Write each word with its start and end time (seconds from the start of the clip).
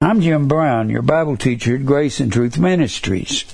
I'm 0.00 0.20
Jim 0.20 0.46
Brown, 0.46 0.90
your 0.90 1.02
Bible 1.02 1.36
teacher 1.36 1.74
at 1.74 1.84
Grace 1.84 2.20
and 2.20 2.32
Truth 2.32 2.56
Ministries. 2.56 3.44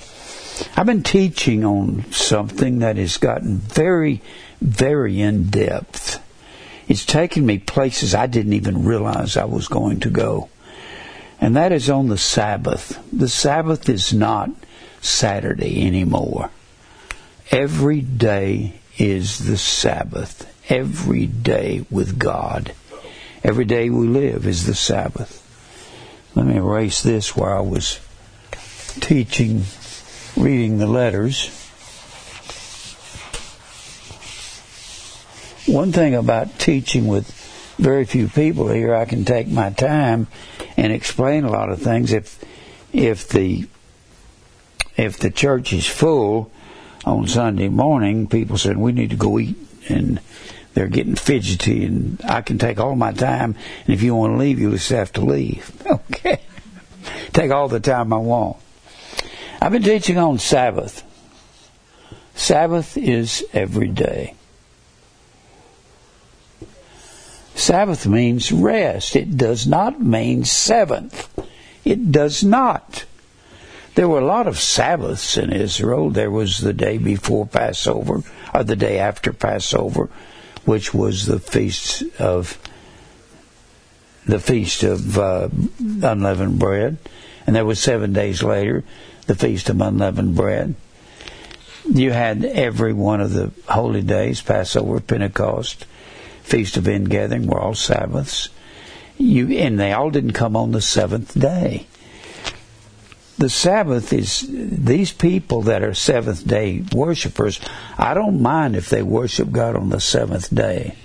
I've 0.76 0.84
been 0.84 1.02
teaching 1.02 1.64
on 1.64 2.04
something 2.12 2.80
that 2.80 2.98
has 2.98 3.16
gotten 3.16 3.56
very, 3.56 4.20
very 4.60 5.22
in 5.22 5.44
depth. 5.44 6.22
It's 6.86 7.06
taken 7.06 7.46
me 7.46 7.60
places 7.60 8.14
I 8.14 8.26
didn't 8.26 8.52
even 8.52 8.84
realize 8.84 9.38
I 9.38 9.46
was 9.46 9.68
going 9.68 10.00
to 10.00 10.10
go. 10.10 10.50
And 11.40 11.56
that 11.56 11.72
is 11.72 11.88
on 11.88 12.08
the 12.08 12.18
Sabbath. 12.18 13.02
The 13.10 13.30
Sabbath 13.30 13.88
is 13.88 14.12
not 14.12 14.50
Saturday 15.00 15.86
anymore. 15.86 16.50
Every 17.52 18.02
day 18.02 18.80
is 18.98 19.46
the 19.46 19.56
Sabbath. 19.56 20.46
Every 20.70 21.24
day 21.24 21.86
with 21.90 22.18
God. 22.18 22.74
Every 23.42 23.64
day 23.64 23.88
we 23.88 24.06
live 24.08 24.46
is 24.46 24.66
the 24.66 24.74
Sabbath. 24.74 25.40
Let 26.34 26.46
me 26.46 26.56
erase 26.56 27.02
this 27.02 27.36
where 27.36 27.54
I 27.54 27.60
was 27.60 28.00
teaching, 29.00 29.62
reading 30.36 30.78
the 30.78 30.86
letters. 30.86 31.48
One 35.66 35.92
thing 35.92 36.14
about 36.14 36.58
teaching 36.58 37.06
with 37.06 37.30
very 37.78 38.04
few 38.04 38.28
people 38.28 38.68
here, 38.68 38.94
I 38.94 39.04
can 39.04 39.24
take 39.24 39.46
my 39.48 39.70
time 39.70 40.26
and 40.76 40.92
explain 40.92 41.44
a 41.44 41.50
lot 41.50 41.70
of 41.70 41.80
things. 41.80 42.12
If 42.12 42.44
if 42.92 43.28
the 43.28 43.68
if 44.96 45.18
the 45.18 45.30
church 45.30 45.72
is 45.72 45.86
full 45.86 46.50
on 47.04 47.28
Sunday 47.28 47.68
morning, 47.68 48.26
people 48.26 48.58
said 48.58 48.76
we 48.76 48.92
need 48.92 49.10
to 49.10 49.16
go 49.16 49.38
eat, 49.38 49.56
and 49.88 50.20
they're 50.74 50.88
getting 50.88 51.14
fidgety, 51.14 51.84
and 51.84 52.20
I 52.24 52.42
can 52.42 52.58
take 52.58 52.80
all 52.80 52.96
my 52.96 53.12
time. 53.12 53.54
And 53.86 53.94
if 53.94 54.02
you 54.02 54.14
want 54.14 54.34
to 54.34 54.38
leave, 54.38 54.58
you 54.58 54.72
just 54.72 54.90
have 54.90 55.12
to 55.14 55.24
leave. 55.24 55.70
Okay, 56.14 56.40
take 57.32 57.50
all 57.50 57.68
the 57.68 57.80
time 57.80 58.12
I 58.12 58.16
want. 58.16 58.56
I've 59.60 59.72
been 59.72 59.82
teaching 59.82 60.16
on 60.16 60.38
Sabbath. 60.38 61.02
Sabbath 62.34 62.96
is 62.96 63.44
every 63.52 63.88
day. 63.88 64.34
Sabbath 67.54 68.06
means 68.06 68.50
rest. 68.50 69.16
It 69.16 69.36
does 69.36 69.66
not 69.66 70.00
mean 70.00 70.44
seventh. 70.44 71.28
It 71.84 72.10
does 72.10 72.42
not. 72.42 73.04
There 73.94 74.08
were 74.08 74.20
a 74.20 74.26
lot 74.26 74.48
of 74.48 74.58
Sabbaths 74.58 75.36
in 75.36 75.52
Israel. 75.52 76.10
There 76.10 76.30
was 76.30 76.58
the 76.58 76.72
day 76.72 76.98
before 76.98 77.46
Passover, 77.46 78.22
or 78.52 78.64
the 78.64 78.76
day 78.76 78.98
after 78.98 79.32
Passover, 79.32 80.10
which 80.64 80.94
was 80.94 81.26
the 81.26 81.38
feast 81.38 82.02
of 82.18 82.58
the 84.26 84.40
feast 84.40 84.82
of 84.82 85.18
uh, 85.18 85.48
unleavened 85.80 86.58
bread, 86.58 86.96
and 87.46 87.54
there 87.54 87.64
was 87.64 87.78
seven 87.78 88.12
days 88.12 88.42
later 88.42 88.82
the 89.26 89.34
feast 89.34 89.68
of 89.68 89.80
unleavened 89.80 90.34
bread. 90.34 90.74
You 91.84 92.12
had 92.12 92.44
every 92.44 92.94
one 92.94 93.20
of 93.20 93.32
the 93.32 93.52
holy 93.68 94.02
days: 94.02 94.40
Passover, 94.40 95.00
Pentecost, 95.00 95.84
Feast 96.42 96.76
of 96.76 96.88
Ingathering 96.88 97.46
were 97.46 97.60
all 97.60 97.74
Sabbaths. 97.74 98.48
You 99.16 99.50
and 99.52 99.78
they 99.78 99.92
all 99.92 100.10
didn't 100.10 100.32
come 100.32 100.56
on 100.56 100.72
the 100.72 100.80
seventh 100.80 101.38
day. 101.38 101.86
The 103.36 103.50
Sabbath 103.50 104.12
is 104.12 104.46
these 104.48 105.12
people 105.12 105.62
that 105.62 105.82
are 105.82 105.94
seventh 105.94 106.46
day 106.46 106.84
worshipers. 106.92 107.60
I 107.98 108.14
don't 108.14 108.40
mind 108.40 108.76
if 108.76 108.88
they 108.88 109.02
worship 109.02 109.50
God 109.50 109.74
on 109.74 109.88
the 109.88 110.00
seventh 110.00 110.54
day. 110.54 110.96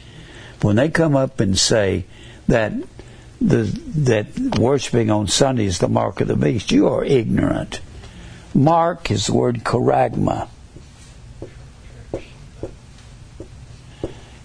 When 0.61 0.75
they 0.75 0.89
come 0.89 1.15
up 1.15 1.39
and 1.39 1.57
say 1.57 2.05
that 2.47 2.73
the 3.41 3.63
that 3.63 4.57
worshiping 4.59 5.09
on 5.09 5.27
Sunday 5.27 5.65
is 5.65 5.79
the 5.79 5.87
mark 5.87 6.21
of 6.21 6.27
the 6.27 6.35
beast, 6.35 6.71
you 6.71 6.87
are 6.87 7.03
ignorant. 7.03 7.79
Mark 8.53 9.09
is 9.09 9.27
the 9.27 9.33
word 9.33 9.63
charagma. 9.63 10.49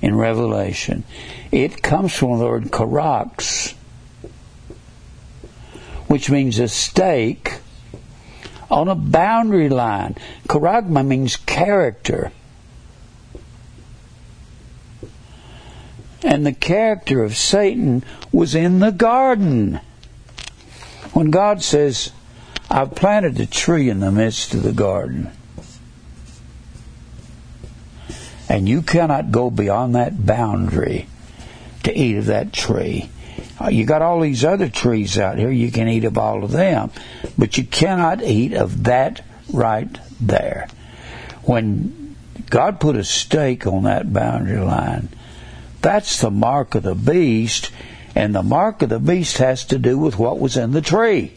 in 0.04 0.14
Revelation. 0.14 1.02
It 1.50 1.82
comes 1.82 2.12
from 2.12 2.38
the 2.38 2.44
word 2.44 2.64
charax, 2.64 3.72
which 6.08 6.28
means 6.28 6.58
a 6.58 6.68
stake 6.68 7.54
on 8.70 8.88
a 8.88 8.94
boundary 8.94 9.68
line. 9.68 10.16
Charagma 10.48 11.06
means 11.06 11.36
character. 11.36 12.32
And 16.22 16.46
the 16.46 16.52
character 16.52 17.22
of 17.22 17.36
Satan 17.36 18.02
was 18.32 18.54
in 18.54 18.78
the 18.78 18.92
garden. 18.92 19.80
When 21.12 21.30
God 21.30 21.62
says, 21.62 22.12
I've 22.70 22.94
planted 22.94 23.38
a 23.38 23.46
tree 23.46 23.88
in 23.88 24.00
the 24.00 24.10
midst 24.10 24.54
of 24.54 24.62
the 24.62 24.72
garden 24.72 25.30
and 28.48 28.68
you 28.68 28.82
cannot 28.82 29.32
go 29.32 29.50
beyond 29.50 29.94
that 29.94 30.26
boundary 30.26 31.06
to 31.82 31.98
eat 31.98 32.16
of 32.16 32.26
that 32.26 32.52
tree. 32.52 33.10
Uh, 33.60 33.68
you 33.68 33.84
got 33.84 34.02
all 34.02 34.20
these 34.20 34.44
other 34.44 34.68
trees 34.68 35.18
out 35.18 35.38
here, 35.38 35.50
you 35.50 35.70
can 35.70 35.88
eat 35.88 36.04
of 36.04 36.18
all 36.18 36.42
of 36.44 36.50
them, 36.50 36.90
but 37.38 37.56
you 37.56 37.64
cannot 37.64 38.22
eat 38.22 38.52
of 38.52 38.84
that 38.84 39.24
right 39.52 39.98
there. 40.20 40.68
When 41.42 42.16
God 42.50 42.80
put 42.80 42.96
a 42.96 43.04
stake 43.04 43.66
on 43.66 43.84
that 43.84 44.12
boundary 44.12 44.58
line, 44.58 45.08
that's 45.80 46.20
the 46.20 46.30
mark 46.30 46.74
of 46.74 46.82
the 46.82 46.94
beast, 46.94 47.70
and 48.14 48.34
the 48.34 48.42
mark 48.42 48.82
of 48.82 48.88
the 48.88 48.98
beast 48.98 49.38
has 49.38 49.64
to 49.66 49.78
do 49.78 49.98
with 49.98 50.18
what 50.18 50.40
was 50.40 50.56
in 50.56 50.72
the 50.72 50.80
tree. 50.80 51.34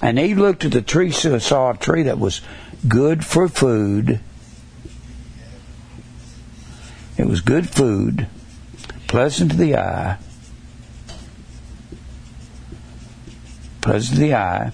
And 0.00 0.18
he 0.18 0.34
looked 0.34 0.64
at 0.64 0.72
the 0.72 0.82
tree, 0.82 1.10
saw 1.10 1.70
a 1.70 1.76
tree 1.76 2.04
that 2.04 2.18
was 2.18 2.40
good 2.86 3.24
for 3.24 3.48
food 3.48 4.20
it 7.16 7.26
was 7.26 7.40
good 7.40 7.68
food, 7.70 8.26
pleasant 9.06 9.52
to 9.52 9.56
the 9.56 9.76
eye, 9.76 10.18
pleasant 13.84 14.18
the 14.18 14.34
eye, 14.34 14.72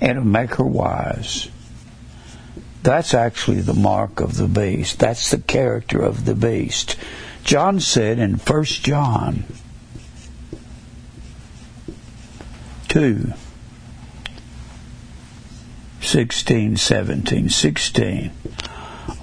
and 0.00 0.16
to 0.16 0.24
make 0.24 0.54
her 0.54 0.64
wise. 0.64 1.48
That's 2.82 3.14
actually 3.14 3.60
the 3.60 3.74
mark 3.74 4.20
of 4.20 4.36
the 4.36 4.48
beast. 4.48 4.98
That's 4.98 5.30
the 5.30 5.38
character 5.38 6.02
of 6.02 6.24
the 6.24 6.34
beast. 6.34 6.96
John 7.44 7.78
said 7.78 8.18
in 8.18 8.34
1 8.34 8.64
John 8.64 9.44
2 12.88 13.32
16, 16.00 16.76
17, 16.76 17.48
16. 17.48 18.32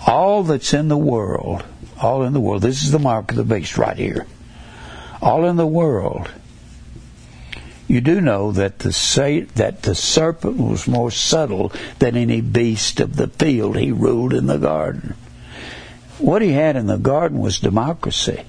All 0.08 0.44
that's 0.44 0.74
in 0.74 0.88
the 0.88 0.98
world 0.98 1.64
all 2.02 2.24
in 2.24 2.34
the 2.34 2.40
world. 2.40 2.62
This 2.62 2.84
is 2.84 2.92
the 2.92 3.00
mark 3.00 3.32
of 3.32 3.38
the 3.38 3.44
beast 3.44 3.78
right 3.78 3.98
here. 3.98 4.26
All 5.22 5.46
in 5.46 5.58
the 5.58 5.68
world. 5.68 6.32
You 7.90 8.02
do 8.02 8.22
know 8.22 8.52
that 8.52 8.80
the 8.80 9.48
that 9.56 9.82
the 9.82 9.96
serpent 9.96 10.58
was 10.58 10.88
more 10.88 11.10
subtle 11.10 11.72
than 11.98 12.16
any 12.16 12.40
beast 12.40 13.00
of 13.00 13.16
the 13.16 13.28
field. 13.28 13.78
He 13.78 13.92
ruled 13.92 14.32
in 14.32 14.46
the 14.46 14.60
garden. 14.60 15.16
What 16.20 16.44
he 16.44 16.52
had 16.52 16.76
in 16.76 16.86
the 16.86 16.98
garden 16.98 17.40
was 17.40 17.60
democracy. 17.60 18.44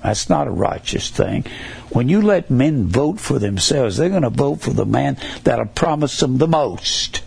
That's 0.00 0.30
not 0.30 0.46
a 0.46 0.52
righteous 0.52 1.10
thing. 1.10 1.44
When 1.90 2.08
you 2.08 2.22
let 2.22 2.52
men 2.52 2.86
vote 2.86 3.18
for 3.18 3.40
themselves, 3.40 3.96
they're 3.96 4.10
going 4.10 4.22
to 4.22 4.30
vote 4.30 4.60
for 4.60 4.72
the 4.72 4.86
man 4.86 5.16
that'll 5.42 5.66
promise 5.66 6.20
them 6.20 6.38
the 6.38 6.46
most. 6.46 7.24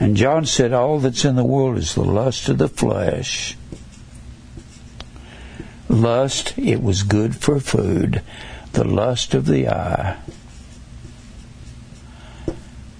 And 0.00 0.16
John 0.16 0.46
said, 0.46 0.72
All 0.72 0.98
that's 0.98 1.24
in 1.24 1.36
the 1.36 1.44
world 1.44 1.78
is 1.78 1.94
the 1.94 2.02
lust 2.02 2.48
of 2.48 2.58
the 2.58 2.68
flesh. 2.68 3.56
Lust, 5.90 6.56
it 6.56 6.80
was 6.80 7.02
good 7.02 7.34
for 7.34 7.58
food. 7.58 8.22
The 8.72 8.84
lust 8.84 9.34
of 9.34 9.46
the 9.46 9.68
eye. 9.68 10.18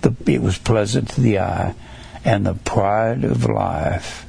The, 0.00 0.12
it 0.26 0.42
was 0.42 0.58
pleasant 0.58 1.10
to 1.10 1.20
the 1.20 1.38
eye. 1.38 1.76
And 2.24 2.44
the 2.44 2.54
pride 2.54 3.22
of 3.22 3.44
life. 3.44 4.26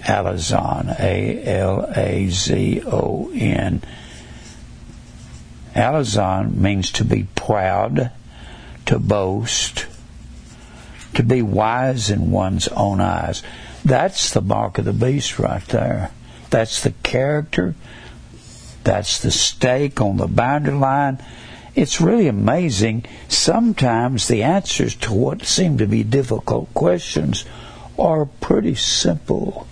Alazon, 0.00 1.00
A 1.00 1.42
L 1.46 1.90
A 1.96 2.28
Z 2.28 2.82
O 2.84 3.30
N. 3.34 3.82
Alazon 5.74 6.54
means 6.54 6.92
to 6.92 7.04
be 7.04 7.26
proud, 7.34 8.12
to 8.84 8.98
boast, 8.98 9.86
to 11.14 11.22
be 11.22 11.40
wise 11.40 12.10
in 12.10 12.30
one's 12.30 12.68
own 12.68 13.00
eyes. 13.00 13.42
That's 13.82 14.30
the 14.34 14.42
mark 14.42 14.76
of 14.76 14.84
the 14.84 14.92
beast 14.92 15.38
right 15.38 15.64
there. 15.68 16.10
That's 16.54 16.84
the 16.84 16.92
character. 17.02 17.74
That's 18.84 19.18
the 19.18 19.32
stake 19.32 20.00
on 20.00 20.18
the 20.18 20.28
boundary 20.28 20.74
line. 20.74 21.18
It's 21.74 22.00
really 22.00 22.28
amazing. 22.28 23.06
Sometimes 23.26 24.28
the 24.28 24.44
answers 24.44 24.94
to 24.98 25.12
what 25.12 25.44
seem 25.44 25.78
to 25.78 25.86
be 25.88 26.04
difficult 26.04 26.72
questions 26.72 27.44
are 27.98 28.24
pretty 28.24 28.76
simple. 28.76 29.66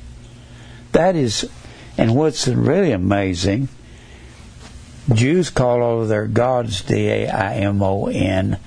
That 0.90 1.14
is, 1.14 1.49
and 1.96 2.17
what's 2.17 2.49
really 2.49 2.90
amazing 2.90 3.69
Jews 5.14 5.50
call 5.50 5.82
all 5.82 6.02
of 6.02 6.08
their 6.08 6.26
gods 6.26 6.82
D 6.82 7.08
A 7.08 7.29
I 7.29 7.55
M 7.58 7.81
O 7.81 8.08
N 8.08 8.58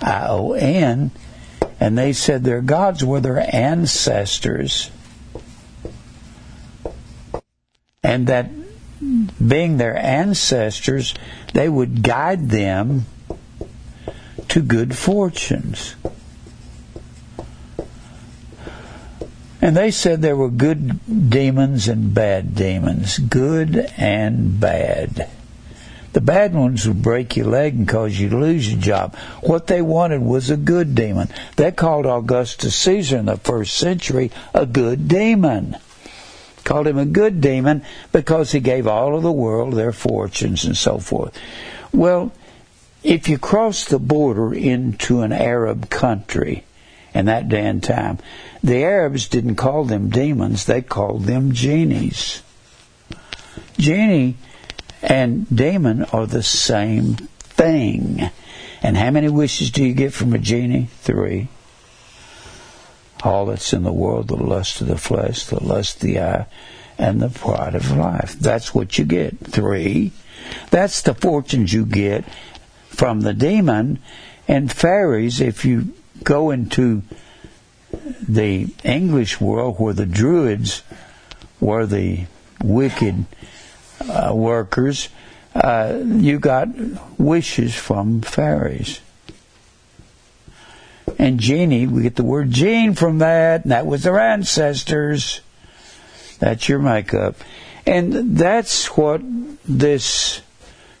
I 0.00 0.26
O 0.26 0.54
N, 0.54 1.12
and 1.78 1.96
they 1.96 2.12
said 2.12 2.42
their 2.42 2.60
gods 2.60 3.04
were 3.04 3.20
their 3.20 3.54
ancestors, 3.54 4.90
and 8.02 8.26
that 8.26 8.50
being 9.46 9.76
their 9.76 9.96
ancestors, 9.96 11.14
they 11.54 11.68
would 11.68 12.02
guide 12.02 12.50
them 12.50 13.06
to 14.48 14.60
good 14.60 14.96
fortunes. 14.96 15.94
And 19.60 19.76
they 19.76 19.92
said 19.92 20.20
there 20.20 20.36
were 20.36 20.50
good 20.50 21.30
demons 21.30 21.86
and 21.86 22.12
bad 22.12 22.56
demons, 22.56 23.18
good 23.18 23.76
and 23.96 24.58
bad. 24.58 25.30
The 26.12 26.20
bad 26.20 26.54
ones 26.54 26.86
would 26.86 27.00
break 27.00 27.36
your 27.36 27.46
leg 27.46 27.74
and 27.74 27.88
cause 27.88 28.18
you 28.18 28.28
to 28.30 28.36
lose 28.36 28.70
your 28.70 28.80
job. 28.80 29.16
What 29.40 29.68
they 29.68 29.80
wanted 29.80 30.20
was 30.20 30.50
a 30.50 30.56
good 30.56 30.96
demon. 30.96 31.28
They 31.56 31.70
called 31.70 32.04
Augustus 32.04 32.74
Caesar 32.74 33.18
in 33.18 33.26
the 33.26 33.36
first 33.36 33.76
century 33.76 34.32
a 34.52 34.66
good 34.66 35.06
demon. 35.06 35.76
Called 36.64 36.86
him 36.86 36.98
a 36.98 37.04
good 37.04 37.40
demon 37.40 37.84
because 38.12 38.52
he 38.52 38.60
gave 38.60 38.86
all 38.86 39.16
of 39.16 39.22
the 39.22 39.32
world 39.32 39.74
their 39.74 39.92
fortunes 39.92 40.64
and 40.64 40.76
so 40.76 40.98
forth. 40.98 41.36
Well, 41.92 42.32
if 43.02 43.28
you 43.28 43.38
cross 43.38 43.84
the 43.84 43.98
border 43.98 44.54
into 44.54 45.22
an 45.22 45.32
Arab 45.32 45.90
country 45.90 46.64
in 47.14 47.26
that 47.26 47.48
day 47.48 47.66
and 47.66 47.82
time, 47.82 48.18
the 48.62 48.84
Arabs 48.84 49.28
didn't 49.28 49.56
call 49.56 49.84
them 49.84 50.08
demons, 50.08 50.66
they 50.66 50.82
called 50.82 51.24
them 51.24 51.52
genies. 51.52 52.42
Genie 53.76 54.36
and 55.02 55.48
demon 55.54 56.04
are 56.04 56.26
the 56.26 56.42
same 56.42 57.16
thing. 57.40 58.30
And 58.82 58.96
how 58.96 59.10
many 59.10 59.28
wishes 59.28 59.70
do 59.70 59.84
you 59.84 59.94
get 59.94 60.12
from 60.12 60.32
a 60.32 60.38
genie? 60.38 60.88
Three. 61.00 61.48
All 63.24 63.46
that's 63.46 63.72
in 63.72 63.84
the 63.84 63.92
world, 63.92 64.28
the 64.28 64.36
lust 64.36 64.80
of 64.80 64.88
the 64.88 64.98
flesh, 64.98 65.44
the 65.44 65.62
lust 65.62 65.96
of 65.96 66.02
the 66.02 66.20
eye, 66.20 66.46
and 66.98 67.20
the 67.20 67.28
pride 67.28 67.74
of 67.74 67.90
life. 67.96 68.34
That's 68.38 68.74
what 68.74 68.98
you 68.98 69.04
get. 69.04 69.38
Three. 69.38 70.12
That's 70.70 71.02
the 71.02 71.14
fortunes 71.14 71.72
you 71.72 71.86
get 71.86 72.24
from 72.88 73.20
the 73.20 73.32
demon. 73.32 74.00
And 74.48 74.70
fairies, 74.70 75.40
if 75.40 75.64
you 75.64 75.94
go 76.22 76.50
into 76.50 77.02
the 78.20 78.74
English 78.84 79.40
world 79.40 79.78
where 79.78 79.94
the 79.94 80.06
Druids 80.06 80.82
were 81.60 81.86
the 81.86 82.26
wicked 82.62 83.24
uh, 84.00 84.32
workers, 84.34 85.08
uh, 85.54 86.00
you 86.04 86.38
got 86.38 86.68
wishes 87.18 87.74
from 87.74 88.22
fairies. 88.22 89.00
And 91.22 91.38
genie, 91.38 91.86
we 91.86 92.02
get 92.02 92.16
the 92.16 92.24
word 92.24 92.50
gene 92.50 92.94
from 92.94 93.18
that, 93.18 93.62
and 93.62 93.70
that 93.70 93.86
was 93.86 94.02
their 94.02 94.18
ancestors. 94.18 95.40
That's 96.40 96.68
your 96.68 96.80
makeup. 96.80 97.36
And 97.86 98.36
that's 98.36 98.86
what 98.96 99.20
this 99.64 100.42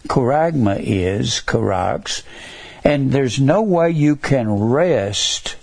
charagma 0.06 0.80
is, 0.80 1.42
charax. 1.44 2.22
And 2.84 3.10
there's 3.10 3.40
no 3.40 3.62
way 3.62 3.90
you 3.90 4.14
can 4.14 4.48
rest 4.48 5.56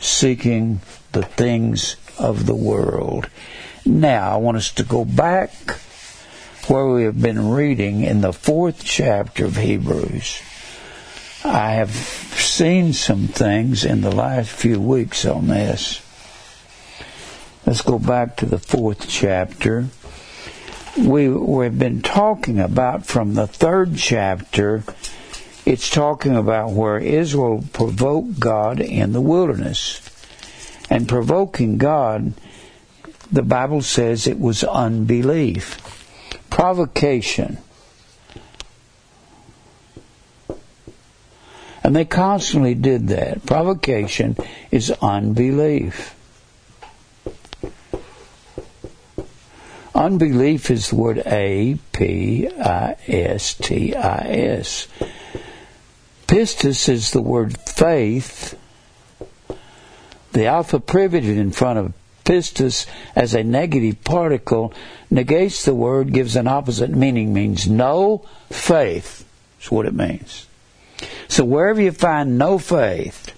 seeking 0.00 0.82
the 1.12 1.22
things 1.22 1.96
of 2.18 2.44
the 2.44 2.54
world. 2.54 3.30
Now, 3.86 4.34
I 4.34 4.36
want 4.36 4.58
us 4.58 4.70
to 4.72 4.82
go 4.82 5.06
back 5.06 5.50
where 6.66 6.86
we 6.88 7.04
have 7.04 7.22
been 7.22 7.48
reading 7.48 8.02
in 8.02 8.20
the 8.20 8.34
fourth 8.34 8.84
chapter 8.84 9.46
of 9.46 9.56
Hebrews. 9.56 10.42
I 11.48 11.72
have 11.72 11.90
seen 11.90 12.92
some 12.92 13.26
things 13.28 13.84
in 13.84 14.02
the 14.02 14.14
last 14.14 14.50
few 14.50 14.80
weeks 14.80 15.24
on 15.24 15.48
this. 15.48 16.02
Let's 17.66 17.82
go 17.82 17.98
back 17.98 18.36
to 18.36 18.46
the 18.46 18.58
fourth 18.58 19.08
chapter. 19.08 19.86
We, 20.96 21.28
we've 21.28 21.78
been 21.78 22.02
talking 22.02 22.60
about 22.60 23.06
from 23.06 23.34
the 23.34 23.46
third 23.46 23.96
chapter 23.96 24.84
it's 25.68 25.90
talking 25.90 26.34
about 26.34 26.70
where 26.70 26.96
Israel 26.98 27.62
provoked 27.74 28.40
God 28.40 28.80
in 28.80 29.12
the 29.12 29.20
wilderness. 29.20 30.00
And 30.88 31.06
provoking 31.06 31.76
God, 31.76 32.32
the 33.30 33.42
Bible 33.42 33.82
says 33.82 34.26
it 34.26 34.40
was 34.40 34.64
unbelief. 34.64 35.76
Provocation. 36.48 37.58
And 41.88 41.96
they 41.96 42.04
constantly 42.04 42.74
did 42.74 43.08
that. 43.08 43.46
Provocation 43.46 44.36
is 44.70 44.90
unbelief. 45.00 46.14
Unbelief 49.94 50.70
is 50.70 50.90
the 50.90 50.96
word 50.96 51.22
A 51.24 51.78
P 51.92 52.46
I 52.46 52.94
S 53.08 53.54
T 53.54 53.94
I 53.94 54.18
S. 54.18 54.86
Pistis 56.26 56.90
is 56.90 57.12
the 57.12 57.22
word 57.22 57.56
faith. 57.56 58.58
The 60.32 60.44
alpha 60.44 60.80
privative 60.80 61.38
in 61.38 61.52
front 61.52 61.78
of 61.78 61.94
pistis 62.22 62.84
as 63.16 63.32
a 63.32 63.42
negative 63.42 64.04
particle 64.04 64.74
negates 65.10 65.64
the 65.64 65.74
word, 65.74 66.12
gives 66.12 66.36
an 66.36 66.48
opposite 66.48 66.90
meaning, 66.90 67.32
means 67.32 67.66
no 67.66 68.26
faith. 68.50 69.24
That's 69.56 69.70
what 69.70 69.86
it 69.86 69.94
means. 69.94 70.47
So 71.28 71.44
wherever 71.44 71.80
you 71.80 71.92
find 71.92 72.38
no 72.38 72.58
faith, 72.58 73.34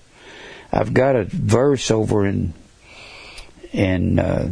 I've 0.73 0.95
got 0.95 1.17
a 1.17 1.25
verse 1.25 1.91
over 1.91 2.27
in 2.27 2.55
in 3.73 4.19
uh, 4.19 4.51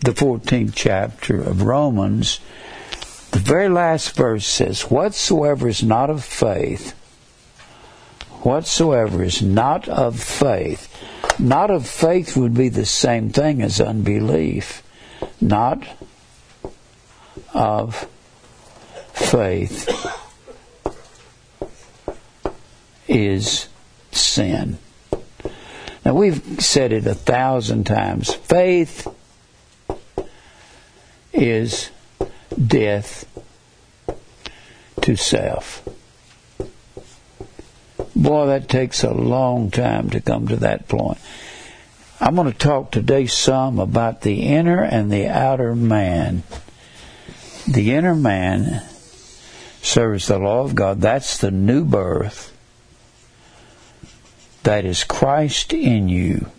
the 0.00 0.12
14th 0.12 0.72
chapter 0.74 1.40
of 1.40 1.62
Romans. 1.62 2.40
The 3.30 3.38
very 3.38 3.68
last 3.68 4.14
verse 4.14 4.46
says, 4.46 4.82
"Whatsoever 4.82 5.68
is 5.68 5.82
not 5.82 6.10
of 6.10 6.24
faith." 6.24 6.94
whatsoever 8.44 9.22
is 9.22 9.40
not 9.40 9.88
of 9.88 10.20
faith. 10.20 10.88
Not 11.38 11.70
of 11.70 11.86
faith 11.86 12.36
would 12.36 12.54
be 12.54 12.68
the 12.68 12.86
same 12.86 13.30
thing 13.30 13.62
as 13.62 13.80
unbelief. 13.80 14.82
Not 15.40 15.86
of 17.54 18.08
faith 19.12 19.88
is 23.08 23.68
sin. 24.10 24.78
Now 26.04 26.14
we've 26.14 26.60
said 26.60 26.92
it 26.92 27.06
a 27.06 27.14
thousand 27.14 27.84
times. 27.84 28.34
Faith 28.34 29.06
is 31.32 31.90
death 32.66 33.26
to 35.02 35.16
self. 35.16 35.88
Boy, 38.14 38.46
that 38.46 38.68
takes 38.68 39.02
a 39.02 39.12
long 39.12 39.70
time 39.70 40.10
to 40.10 40.20
come 40.20 40.48
to 40.48 40.56
that 40.56 40.88
point. 40.88 41.18
I'm 42.20 42.36
going 42.36 42.52
to 42.52 42.56
talk 42.56 42.92
today 42.92 43.26
some 43.26 43.78
about 43.78 44.20
the 44.20 44.42
inner 44.42 44.82
and 44.82 45.10
the 45.10 45.26
outer 45.26 45.74
man. 45.74 46.44
The 47.66 47.92
inner 47.94 48.14
man 48.14 48.82
serves 49.80 50.28
the 50.28 50.38
law 50.38 50.60
of 50.60 50.74
God. 50.74 51.00
That's 51.00 51.38
the 51.38 51.50
new 51.50 51.84
birth. 51.84 52.56
That 54.62 54.84
is 54.84 55.04
Christ 55.04 55.72
in 55.72 56.08
you. 56.08 56.50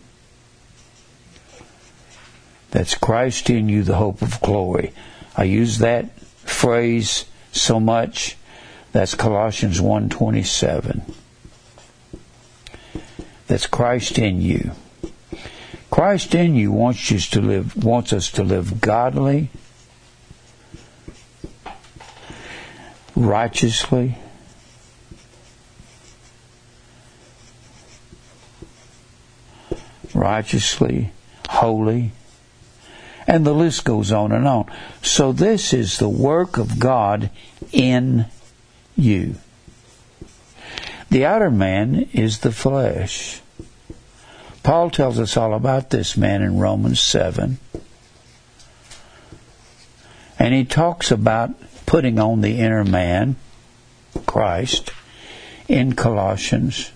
That's 2.72 2.95
Christ 2.95 3.50
in 3.50 3.69
you, 3.69 3.83
the 3.83 3.95
hope 3.95 4.22
of 4.22 4.41
glory. 4.41 4.93
I 5.38 5.43
use 5.43 5.77
that 5.77 6.17
phrase 6.19 7.25
so 7.51 7.79
much. 7.79 8.36
That's 8.91 9.15
Colossians 9.15 9.79
127 9.79 11.13
that's 13.53 13.67
Christ 13.67 14.17
in 14.17 14.41
you. 14.41 14.72
Christ 15.91 16.33
in 16.33 16.55
you 16.55 16.72
wants 16.72 17.29
to 17.29 17.39
live 17.39 17.83
wants 17.83 18.12
us 18.12 18.31
to 18.31 18.43
live 18.43 18.81
godly, 18.81 19.50
righteously, 23.15 24.17
righteously, 30.13 31.12
holy, 31.50 32.12
and 33.27 33.46
the 33.46 33.53
list 33.53 33.86
goes 33.86 34.12
on 34.12 34.32
and 34.32 34.48
on. 34.48 34.72
So 35.01 35.32
this 35.32 35.74
is 35.74 35.98
the 35.98 36.10
work 36.10 36.58
of 36.58 36.79
God 36.79 37.29
in 37.72 38.25
you. 38.96 39.36
The 41.10 41.25
outer 41.25 41.51
man 41.51 42.10
is 42.12 42.39
the 42.39 42.51
flesh. 42.51 43.41
Paul 44.63 44.89
tells 44.89 45.20
us 45.20 45.38
all 45.38 45.53
about 45.53 45.89
this 45.89 46.17
man 46.17 46.41
in 46.41 46.58
Romans 46.58 47.00
7. 47.01 47.60
And 50.39 50.53
he 50.53 50.65
talks 50.65 51.12
about 51.12 51.51
putting 51.86 52.17
on 52.17 52.41
the 52.41 52.60
inner 52.60 52.84
man, 52.84 53.36
Christ, 54.25 54.91
in 55.67 55.93
Colossians. 55.93 56.91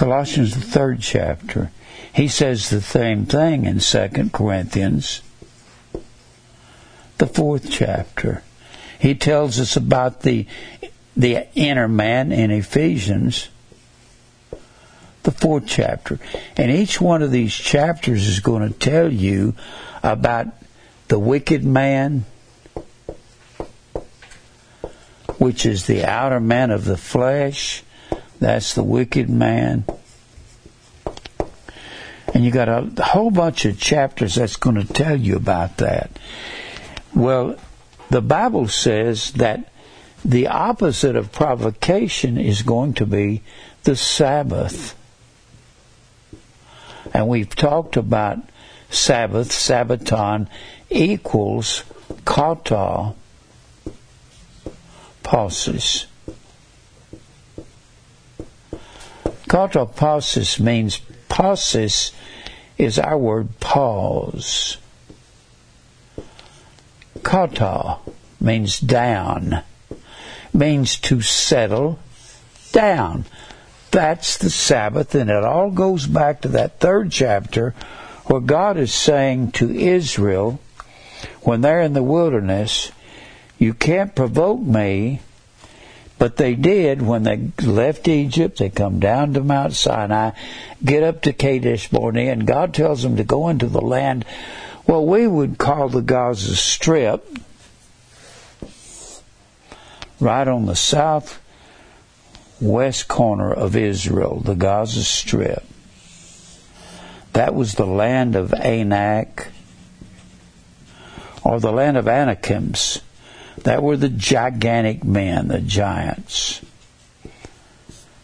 Colossians, 0.00 0.54
the 0.54 0.62
third 0.62 1.02
chapter. 1.02 1.70
He 2.14 2.26
says 2.26 2.70
the 2.70 2.80
same 2.80 3.26
thing 3.26 3.66
in 3.66 3.80
Second 3.80 4.32
Corinthians, 4.32 5.20
the 7.18 7.26
fourth 7.26 7.70
chapter. 7.70 8.42
He 8.98 9.14
tells 9.14 9.60
us 9.60 9.76
about 9.76 10.22
the 10.22 10.46
the 11.14 11.46
inner 11.54 11.86
man 11.86 12.32
in 12.32 12.50
Ephesians, 12.50 13.50
the 15.24 15.32
fourth 15.32 15.64
chapter. 15.66 16.18
And 16.56 16.70
each 16.70 16.98
one 16.98 17.20
of 17.20 17.30
these 17.30 17.52
chapters 17.52 18.26
is 18.26 18.40
going 18.40 18.66
to 18.66 18.78
tell 18.78 19.12
you 19.12 19.54
about 20.02 20.46
the 21.08 21.18
wicked 21.18 21.62
man, 21.62 22.24
which 25.36 25.66
is 25.66 25.84
the 25.84 26.06
outer 26.06 26.40
man 26.40 26.70
of 26.70 26.86
the 26.86 26.96
flesh. 26.96 27.82
That's 28.40 28.74
the 28.74 28.82
wicked 28.82 29.28
man. 29.28 29.84
And 32.32 32.44
you 32.44 32.50
got 32.50 32.68
a 32.68 33.02
whole 33.02 33.30
bunch 33.30 33.66
of 33.66 33.78
chapters 33.78 34.36
that's 34.36 34.56
going 34.56 34.76
to 34.76 34.92
tell 34.92 35.16
you 35.16 35.36
about 35.36 35.76
that. 35.78 36.10
Well, 37.14 37.56
the 38.08 38.22
Bible 38.22 38.68
says 38.68 39.32
that 39.32 39.70
the 40.24 40.48
opposite 40.48 41.16
of 41.16 41.32
provocation 41.32 42.38
is 42.38 42.62
going 42.62 42.94
to 42.94 43.06
be 43.06 43.42
the 43.84 43.96
Sabbath. 43.96 44.96
And 47.12 47.28
we've 47.28 47.54
talked 47.54 47.96
about 47.96 48.38
Sabbath, 48.90 49.50
Sabbaton 49.50 50.48
equals 50.88 51.84
kata 52.24 53.14
pausis. 55.22 56.06
Kata 59.50 59.84
pausis 59.84 60.60
means 60.60 61.00
pausis 61.28 62.12
is 62.78 63.00
our 63.00 63.18
word 63.18 63.58
pause. 63.58 64.76
Kata 67.24 67.98
means 68.40 68.78
down, 68.78 69.64
means 70.54 71.00
to 71.00 71.20
settle 71.20 71.98
down. 72.70 73.24
That's 73.90 74.38
the 74.38 74.50
Sabbath, 74.50 75.16
and 75.16 75.28
it 75.28 75.42
all 75.42 75.72
goes 75.72 76.06
back 76.06 76.42
to 76.42 76.48
that 76.50 76.78
third 76.78 77.10
chapter 77.10 77.74
where 78.26 78.40
God 78.40 78.76
is 78.76 78.94
saying 78.94 79.50
to 79.58 79.68
Israel, 79.68 80.60
when 81.42 81.62
they're 81.62 81.80
in 81.80 81.94
the 81.94 82.04
wilderness, 82.04 82.92
you 83.58 83.74
can't 83.74 84.14
provoke 84.14 84.60
me, 84.60 85.22
but 86.20 86.36
they 86.36 86.54
did 86.54 87.00
when 87.00 87.22
they 87.22 87.50
left 87.64 88.06
Egypt. 88.06 88.58
They 88.58 88.68
come 88.68 89.00
down 89.00 89.32
to 89.32 89.42
Mount 89.42 89.72
Sinai, 89.72 90.32
get 90.84 91.02
up 91.02 91.22
to 91.22 91.32
Kadesh 91.32 91.88
Barnea, 91.88 92.30
and 92.30 92.46
God 92.46 92.74
tells 92.74 93.02
them 93.02 93.16
to 93.16 93.24
go 93.24 93.48
into 93.48 93.68
the 93.68 93.80
land, 93.80 94.26
what 94.84 95.06
we 95.06 95.26
would 95.26 95.56
call 95.56 95.88
the 95.88 96.02
Gaza 96.02 96.56
Strip, 96.56 97.26
right 100.20 100.46
on 100.46 100.66
the 100.66 100.76
south 100.76 101.40
west 102.60 103.08
corner 103.08 103.50
of 103.50 103.74
Israel, 103.74 104.40
the 104.40 104.54
Gaza 104.54 105.04
Strip. 105.04 105.64
That 107.32 107.54
was 107.54 107.76
the 107.76 107.86
land 107.86 108.36
of 108.36 108.52
Anak, 108.52 109.48
or 111.42 111.60
the 111.60 111.72
land 111.72 111.96
of 111.96 112.06
Anakims. 112.06 113.00
That 113.64 113.82
were 113.82 113.96
the 113.96 114.08
gigantic 114.08 115.04
men, 115.04 115.48
the 115.48 115.60
giants. 115.60 116.62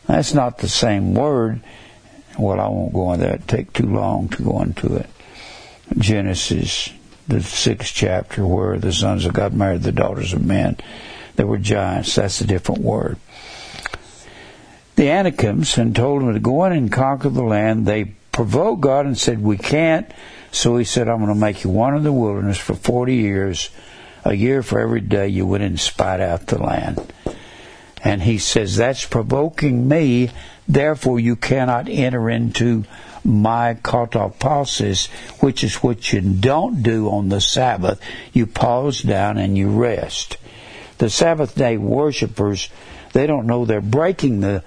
That's 0.07 0.35
not 0.35 0.59
the 0.59 0.69
same 0.69 1.14
word. 1.14 1.61
Well, 2.38 2.61
I 2.61 2.69
won't 2.69 2.93
go 2.93 3.12
into 3.12 3.26
that. 3.26 3.35
It'd 3.35 3.49
take 3.49 3.73
too 3.73 3.87
long 3.87 4.28
to 4.31 4.43
go 4.43 4.62
into 4.62 4.97
it. 4.97 5.11
Genesis, 5.99 6.90
the 7.28 7.40
sixth 7.40 7.95
chapter, 7.95 8.47
where 8.47 8.78
the 8.78 8.93
sons 8.93 9.25
of 9.25 9.33
God 9.33 9.55
married 9.55 9.83
the 9.83 9.93
daughters 9.93 10.33
of 10.33 10.45
men. 10.45 10.76
They 11.37 11.45
were 11.45 11.59
giants. 11.59 12.14
That's 12.14 12.40
a 12.40 12.47
different 12.47 12.81
word. 12.83 13.19
The 14.97 15.11
Anakims 15.11 15.76
and 15.76 15.95
told 15.95 16.23
them 16.23 16.33
to 16.33 16.40
go 16.40 16.64
in 16.64 16.73
and 16.73 16.90
conquer 16.90 17.28
the 17.28 17.43
land. 17.43 17.87
They 17.87 18.16
provoked 18.33 18.81
God 18.81 19.07
and 19.07 19.16
said, 19.16 19.43
We 19.43 19.59
can't. 19.59 20.11
So 20.52 20.76
he 20.78 20.85
said, 20.85 21.09
I'm 21.09 21.19
going 21.19 21.28
to 21.28 21.38
make 21.38 21.64
you 21.64 21.71
one 21.71 21.95
in 21.97 22.02
the 22.02 22.12
wilderness 22.12 22.59
for 22.59 22.75
40 22.75 23.14
years, 23.14 23.71
a 24.26 24.35
year 24.35 24.62
for 24.62 24.80
every 24.80 25.00
day 25.00 25.28
you 25.28 25.47
went 25.47 25.62
and 25.62 25.78
spied 25.78 26.21
out 26.21 26.49
the 26.49 26.59
land. 26.59 27.12
And 28.02 28.23
he 28.23 28.38
says, 28.38 28.76
That's 28.76 29.06
provoking 29.06 29.88
me, 29.88 30.30
therefore 30.68 31.21
you 31.21 31.37
cannot 31.37 31.88
enter 31.88 32.28
into 32.28 32.85
my 33.25 33.75
katapausis, 33.75 35.09
which 35.40 35.64
is 35.64 35.76
what 35.76 36.12
you 36.12 36.21
don't 36.21 36.83
do 36.83 37.09
on 37.09 37.28
the 37.28 37.40
Sabbath. 37.40 38.00
You 38.33 38.47
pause 38.47 39.00
down 39.00 39.38
and 39.38 39.56
you 39.56 39.71
rest. 39.71 40.38
The 40.99 41.11
Sabbath 41.11 41.54
day 41.54 41.76
worshippers, 41.76 42.68
they 43.12 43.26
don't 43.26 43.47
know 43.47 43.64
they're 43.64 43.80
breaking 43.80 44.40
the 44.40 44.64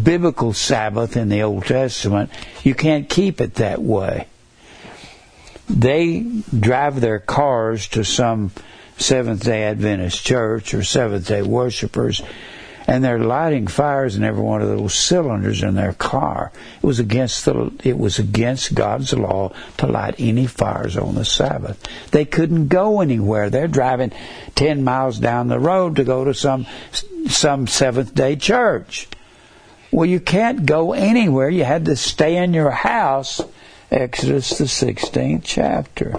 biblical 0.00 0.52
Sabbath 0.52 1.16
in 1.16 1.28
the 1.28 1.42
Old 1.42 1.66
Testament. 1.66 2.30
You 2.62 2.74
can't 2.74 3.08
keep 3.08 3.40
it 3.40 3.56
that 3.56 3.82
way. 3.82 4.26
They 5.68 6.20
drive 6.58 7.00
their 7.00 7.18
cars 7.18 7.88
to 7.88 8.04
some 8.04 8.52
Seventh 8.98 9.44
day 9.44 9.64
Adventist 9.64 10.24
church 10.24 10.74
or 10.74 10.82
Seventh 10.82 11.28
day 11.28 11.42
worshipers, 11.42 12.22
and 12.86 13.02
they're 13.02 13.18
lighting 13.18 13.66
fires 13.66 14.16
in 14.16 14.24
every 14.24 14.42
one 14.42 14.62
of 14.62 14.68
those 14.68 14.94
cylinders 14.94 15.62
in 15.62 15.74
their 15.74 15.92
car. 15.92 16.52
It 16.76 16.86
was 16.86 17.00
against 17.00 17.44
the 17.44 17.72
it 17.84 17.98
was 17.98 18.18
against 18.18 18.74
God's 18.74 19.12
law 19.12 19.52
to 19.78 19.86
light 19.86 20.16
any 20.18 20.46
fires 20.46 20.96
on 20.96 21.14
the 21.14 21.24
Sabbath. 21.24 21.82
They 22.10 22.24
couldn't 22.24 22.68
go 22.68 23.00
anywhere. 23.00 23.50
They're 23.50 23.68
driving 23.68 24.12
ten 24.54 24.84
miles 24.84 25.18
down 25.18 25.48
the 25.48 25.60
road 25.60 25.96
to 25.96 26.04
go 26.04 26.24
to 26.24 26.34
some 26.34 26.66
some 27.28 27.66
Seventh 27.66 28.14
day 28.14 28.36
church. 28.36 29.08
Well, 29.92 30.06
you 30.06 30.20
can't 30.20 30.64
go 30.64 30.94
anywhere. 30.94 31.50
You 31.50 31.64
had 31.64 31.84
to 31.84 31.96
stay 31.96 32.36
in 32.38 32.54
your 32.54 32.70
house. 32.70 33.42
Exodus, 33.90 34.56
the 34.56 34.64
16th 34.64 35.42
chapter. 35.44 36.14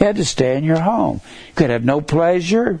You 0.00 0.06
had 0.06 0.16
to 0.16 0.24
stay 0.24 0.56
in 0.56 0.64
your 0.64 0.80
home. 0.80 1.20
You 1.48 1.54
could 1.54 1.70
have 1.70 1.84
no 1.84 2.00
pleasure. 2.00 2.80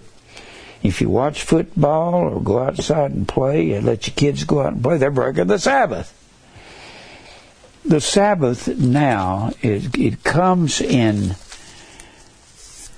If 0.82 1.02
you 1.02 1.10
watch 1.10 1.42
football 1.42 2.14
or 2.14 2.40
go 2.40 2.60
outside 2.60 3.10
and 3.10 3.28
play 3.28 3.72
and 3.72 3.84
let 3.84 4.06
your 4.06 4.14
kids 4.14 4.44
go 4.44 4.62
out 4.62 4.72
and 4.72 4.82
play, 4.82 4.96
they're 4.96 5.10
breaking 5.10 5.48
the 5.48 5.58
Sabbath. 5.58 6.16
The 7.84 8.00
Sabbath 8.00 8.68
now, 8.68 9.52
it, 9.60 9.98
it 9.98 10.24
comes 10.24 10.80
in, 10.80 11.34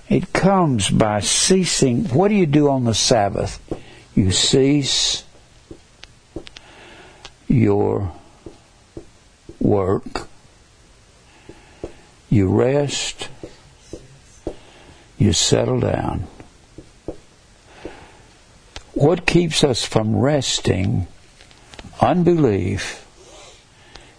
it 0.09 0.33
comes 0.33 0.91
by 0.91 1.21
ceasing. 1.21 2.05
What 2.11 2.29
do 2.29 2.35
you 2.35 2.47
do 2.47 2.69
on 2.69 2.85
the 2.85 2.95
Sabbath? 2.95 3.61
You 4.15 4.31
cease 4.31 5.25
your 7.49 8.13
work. 9.61 10.29
You 12.31 12.49
rest. 12.49 13.29
You 15.23 15.33
settle 15.33 15.79
down. 15.79 16.25
What 18.93 19.25
keeps 19.25 19.63
us 19.63 19.85
from 19.85 20.17
resting, 20.17 21.07
unbelief, 22.01 23.07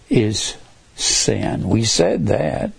is 0.08 0.56
sin. 0.96 1.68
We 1.68 1.84
said 1.84 2.28
that. 2.28 2.72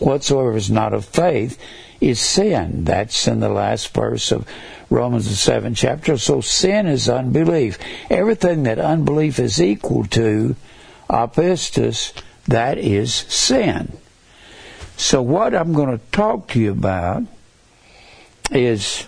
Whatsoever 0.00 0.56
is 0.56 0.68
not 0.68 0.92
of 0.92 1.04
faith 1.04 1.62
is 2.00 2.18
sin. 2.18 2.82
That's 2.82 3.28
in 3.28 3.38
the 3.38 3.48
last 3.48 3.94
verse 3.94 4.32
of 4.32 4.44
Romans 4.90 5.28
the 5.28 5.36
seventh 5.36 5.76
chapter. 5.76 6.18
So 6.18 6.40
sin 6.40 6.88
is 6.88 7.08
unbelief. 7.08 7.78
Everything 8.10 8.64
that 8.64 8.80
unbelief 8.80 9.38
is 9.38 9.62
equal 9.62 10.06
to, 10.06 10.56
apistus, 11.08 12.12
that 12.48 12.78
is 12.78 13.14
sin. 13.14 13.96
So 14.98 15.22
what 15.22 15.54
I'm 15.54 15.72
going 15.72 15.96
to 15.96 16.04
talk 16.10 16.48
to 16.48 16.60
you 16.60 16.72
about 16.72 17.22
is 18.50 19.06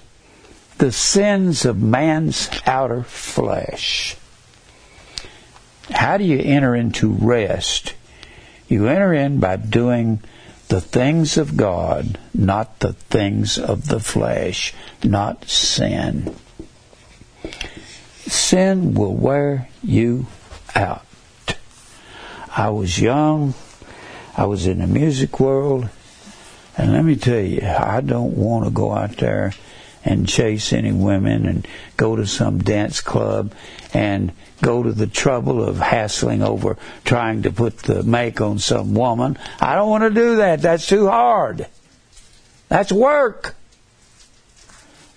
the 0.79 0.93
sins 0.93 1.65
of 1.65 1.83
man's 1.83 2.49
outer 2.65 3.03
flesh. 3.03 4.17
How 5.91 6.17
do 6.17 6.25
you 6.25 6.39
enter 6.39 6.77
into 6.77 7.11
rest? 7.11 7.95
You 8.69 8.87
enter 8.87 9.13
in 9.13 9.41
by 9.41 9.57
doing 9.57 10.21
the 10.69 10.81
things 10.81 11.37
of 11.37 11.57
God, 11.57 12.19
not 12.33 12.79
the 12.79 12.93
things 12.93 13.59
of 13.59 13.89
the 13.89 13.99
flesh, 13.99 14.73
not 15.03 15.45
sin. 15.47 16.37
Sin 18.29 18.95
will 18.95 19.17
wear 19.17 19.69
you 19.83 20.27
out. 20.77 21.05
I 22.57 22.71
was 22.71 23.01
young, 23.01 23.55
I 24.37 24.47
was 24.47 24.67
in 24.67 24.79
the 24.79 24.87
music 24.87 25.41
world, 25.41 25.89
and 26.77 26.93
let 26.93 27.05
me 27.05 27.17
tell 27.17 27.41
you, 27.41 27.63
I 27.63 28.01
don't 28.01 28.37
want 28.37 28.65
to 28.65 28.71
go 28.71 28.93
out 28.93 29.17
there 29.17 29.53
and 30.05 30.29
chase 30.29 30.73
any 30.73 30.93
women 30.93 31.47
and 31.47 31.69
go 31.97 32.17
to 32.17 32.27
some 32.27 32.59
dance 32.59 33.01
club 33.01 33.53
and 33.93 34.33
go 34.63 34.83
to 34.83 34.93
the 34.93 35.07
trouble 35.07 35.63
of 35.63 35.79
hassling 35.79 36.43
over 36.43 36.79
trying 37.05 37.43
to 37.43 37.51
put 37.51 37.79
the 37.79 38.03
make 38.03 38.41
on 38.41 38.59
some 38.59 38.95
woman. 38.95 39.39
I 39.61 39.75
don't 39.75 39.91
want 39.91 40.05
to 40.05 40.11
do 40.11 40.37
that. 40.37 40.63
That's 40.63 40.87
too 40.87 41.09
hard. 41.09 41.67
That's 42.69 42.93
work. 42.93 43.55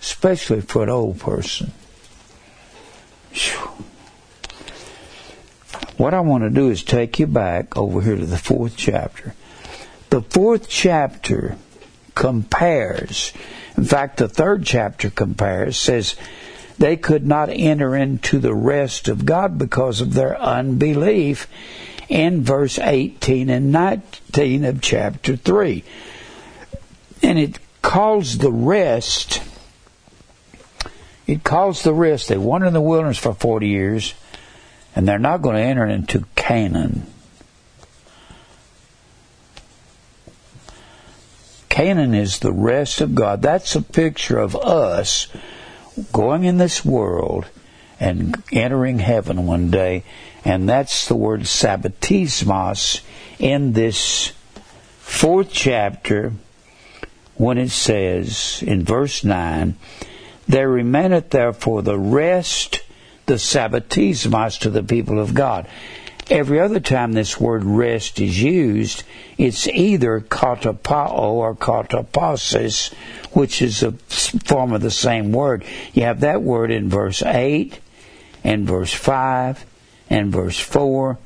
Especially 0.00 0.60
for 0.60 0.82
an 0.82 0.90
old 0.90 1.18
person. 1.18 1.72
Whew. 3.32 3.84
What 5.96 6.14
I 6.14 6.20
want 6.20 6.44
to 6.44 6.50
do 6.50 6.70
is 6.70 6.82
take 6.82 7.18
you 7.18 7.26
back 7.26 7.76
over 7.76 8.00
here 8.00 8.16
to 8.16 8.26
the 8.26 8.38
fourth 8.38 8.76
chapter. 8.76 9.34
The 10.10 10.22
fourth 10.22 10.68
chapter 10.68 11.56
compares. 12.14 13.32
In 13.76 13.84
fact, 13.84 14.16
the 14.16 14.28
third 14.28 14.64
chapter 14.64 15.10
compares, 15.10 15.76
says 15.76 16.16
they 16.78 16.96
could 16.96 17.26
not 17.26 17.48
enter 17.50 17.94
into 17.94 18.38
the 18.38 18.54
rest 18.54 19.08
of 19.08 19.24
God 19.24 19.58
because 19.58 20.00
of 20.00 20.14
their 20.14 20.40
unbelief 20.40 21.48
in 22.08 22.42
verse 22.42 22.78
18 22.78 23.48
and 23.48 23.72
19 23.72 24.64
of 24.64 24.80
chapter 24.80 25.36
3. 25.36 25.84
And 27.22 27.38
it 27.38 27.58
calls 27.82 28.38
the 28.38 28.52
rest, 28.52 29.42
it 31.26 31.44
calls 31.44 31.82
the 31.82 31.94
rest, 31.94 32.28
they 32.28 32.36
wandered 32.36 32.68
in 32.68 32.74
the 32.74 32.80
wilderness 32.80 33.18
for 33.18 33.34
40 33.34 33.68
years, 33.68 34.14
and 34.94 35.06
they're 35.06 35.18
not 35.18 35.42
going 35.42 35.56
to 35.56 35.62
enter 35.62 35.86
into 35.86 36.24
Canaan. 36.36 37.06
Canaan 41.68 42.14
is 42.14 42.38
the 42.38 42.52
rest 42.52 43.00
of 43.00 43.14
God. 43.14 43.42
That's 43.42 43.74
a 43.74 43.82
picture 43.82 44.38
of 44.38 44.54
us 44.54 45.26
going 46.12 46.44
in 46.44 46.58
this 46.58 46.84
world 46.84 47.46
and 47.98 48.40
entering 48.52 49.00
heaven 49.00 49.46
one 49.46 49.70
day. 49.70 50.04
And 50.44 50.68
that's 50.68 51.08
the 51.08 51.16
word 51.16 51.40
sabbatismos 51.40 53.00
in 53.38 53.72
this 53.72 54.32
fourth 55.00 55.50
chapter 55.52 56.32
when 57.36 57.58
it 57.58 57.70
says 57.70 58.62
in 58.64 58.84
verse 58.84 59.24
9, 59.24 59.76
There 60.46 60.68
remaineth 60.68 61.30
therefore 61.30 61.82
the 61.82 61.98
rest, 61.98 62.80
the 63.26 63.34
sabbatismos 63.34 64.58
to 64.60 64.70
the 64.70 64.82
people 64.82 65.18
of 65.18 65.34
God. 65.34 65.66
Every 66.30 66.58
other 66.58 66.80
time 66.80 67.12
this 67.12 67.38
word 67.38 67.64
rest 67.64 68.18
is 68.18 68.42
used, 68.42 69.02
it's 69.36 69.66
either 69.68 70.20
katapao 70.20 71.12
or 71.12 71.54
katapasis, 71.54 72.94
which 73.32 73.60
is 73.60 73.82
a 73.82 73.92
form 73.92 74.72
of 74.72 74.80
the 74.80 74.90
same 74.90 75.32
word. 75.32 75.64
You 75.92 76.04
have 76.04 76.20
that 76.20 76.42
word 76.42 76.70
in 76.70 76.88
verse 76.88 77.22
8 77.22 77.78
and 78.42 78.66
verse 78.66 78.94
5 78.94 79.66
and 80.08 80.32
verse 80.32 80.58
4, 80.58 81.18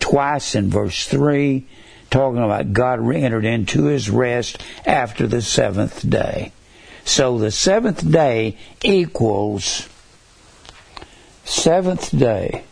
twice 0.00 0.54
in 0.54 0.68
verse 0.68 1.06
3, 1.08 1.66
talking 2.10 2.42
about 2.42 2.74
God 2.74 3.00
entered 3.14 3.46
into 3.46 3.84
his 3.84 4.10
rest 4.10 4.62
after 4.84 5.26
the 5.26 5.40
seventh 5.40 6.08
day. 6.08 6.52
So 7.06 7.38
the 7.38 7.50
seventh 7.50 8.10
day 8.10 8.58
equals 8.82 9.88
seventh 11.52 12.18
day 12.18 12.64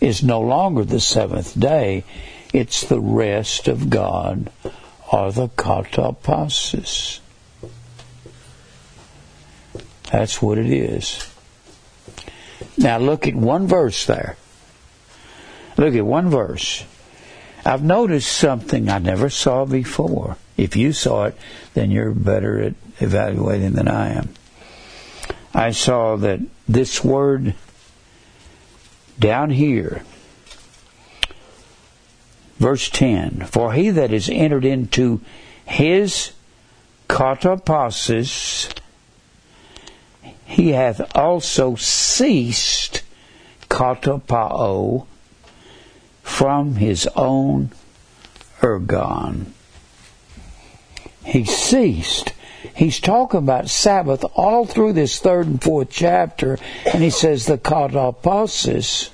is 0.00 0.22
no 0.22 0.40
longer 0.40 0.84
the 0.84 0.98
seventh 0.98 1.58
day, 1.58 2.04
it's 2.52 2.82
the 2.82 3.00
rest 3.00 3.68
of 3.68 3.88
God 3.88 4.50
or 5.12 5.30
the 5.30 5.48
katapasis. 5.48 7.20
That's 10.10 10.42
what 10.42 10.58
it 10.58 10.66
is. 10.66 11.32
Now 12.76 12.98
look 12.98 13.26
at 13.28 13.34
one 13.34 13.68
verse 13.68 14.04
there. 14.06 14.36
Look 15.78 15.94
at 15.94 16.04
one 16.04 16.28
verse. 16.28 16.84
I've 17.64 17.84
noticed 17.84 18.30
something 18.30 18.90
I 18.90 18.98
never 18.98 19.30
saw 19.30 19.64
before. 19.64 20.36
If 20.56 20.74
you 20.74 20.92
saw 20.92 21.26
it, 21.26 21.38
then 21.74 21.92
you're 21.92 22.10
better 22.10 22.60
at 22.60 22.74
evaluating 23.00 23.72
than 23.74 23.88
I 23.88 24.14
am. 24.14 24.34
I 25.54 25.70
saw 25.72 26.16
that 26.16 26.40
this 26.68 27.04
word 27.04 27.54
down 29.18 29.50
here, 29.50 30.02
verse 32.58 32.88
10 32.88 33.46
For 33.46 33.72
he 33.72 33.90
that 33.90 34.12
is 34.12 34.30
entered 34.30 34.64
into 34.64 35.20
his 35.64 36.32
katapasis, 37.08 38.72
he 40.46 40.70
hath 40.70 41.16
also 41.16 41.74
ceased 41.76 43.02
katapao 43.68 45.06
from 46.22 46.76
his 46.76 47.08
own 47.14 47.70
ergon. 48.60 49.46
He 51.24 51.44
ceased. 51.44 52.32
He's 52.74 53.00
talking 53.00 53.38
about 53.38 53.68
Sabbath 53.68 54.24
all 54.34 54.64
through 54.64 54.94
this 54.94 55.18
third 55.18 55.46
and 55.46 55.62
fourth 55.62 55.90
chapter, 55.90 56.58
and 56.86 57.02
he 57.02 57.10
says 57.10 57.46
the 57.46 57.58
katapasis 57.58 59.10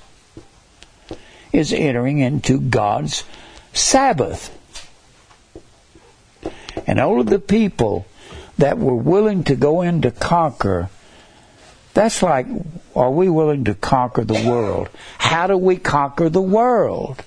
is 1.52 1.72
entering 1.72 2.18
into 2.18 2.60
God's 2.60 3.24
Sabbath. 3.72 4.54
And 6.86 7.00
all 7.00 7.20
of 7.20 7.26
the 7.26 7.40
people 7.40 8.06
that 8.58 8.78
were 8.78 8.94
willing 8.94 9.44
to 9.44 9.56
go 9.56 9.82
in 9.82 10.02
to 10.02 10.10
conquer, 10.10 10.88
that's 11.94 12.22
like, 12.22 12.46
are 12.94 13.10
we 13.10 13.28
willing 13.28 13.64
to 13.64 13.74
conquer 13.74 14.24
the 14.24 14.48
world? 14.48 14.88
How 15.18 15.46
do 15.46 15.56
we 15.56 15.76
conquer 15.76 16.28
the 16.28 16.42
world? 16.42 17.24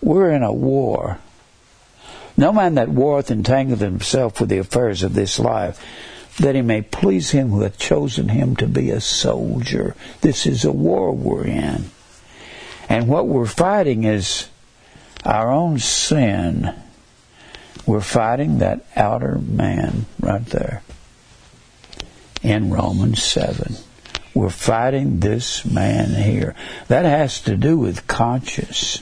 We're 0.00 0.30
in 0.30 0.42
a 0.42 0.52
war. 0.52 1.18
No 2.36 2.52
man 2.52 2.74
that 2.74 2.88
warreth 2.88 3.30
entangleth 3.30 3.80
himself 3.80 4.40
with 4.40 4.50
the 4.50 4.58
affairs 4.58 5.02
of 5.02 5.14
this 5.14 5.38
life, 5.38 5.82
that 6.38 6.54
he 6.54 6.62
may 6.62 6.82
please 6.82 7.30
him 7.30 7.48
who 7.48 7.62
hath 7.62 7.78
chosen 7.78 8.28
him 8.28 8.56
to 8.56 8.66
be 8.66 8.90
a 8.90 9.00
soldier. 9.00 9.94
This 10.20 10.46
is 10.46 10.64
a 10.64 10.72
war 10.72 11.12
we're 11.12 11.46
in. 11.46 11.90
And 12.88 13.08
what 13.08 13.26
we're 13.26 13.46
fighting 13.46 14.04
is 14.04 14.48
our 15.24 15.50
own 15.50 15.78
sin. 15.78 16.74
We're 17.86 18.00
fighting 18.00 18.58
that 18.58 18.84
outer 18.94 19.38
man 19.38 20.06
right 20.20 20.44
there 20.46 20.82
in 22.42 22.70
Romans 22.70 23.22
7. 23.22 23.76
We're 24.34 24.50
fighting 24.50 25.20
this 25.20 25.64
man 25.64 26.10
here. 26.10 26.54
That 26.88 27.06
has 27.06 27.40
to 27.42 27.56
do 27.56 27.78
with 27.78 28.06
conscience. 28.06 29.00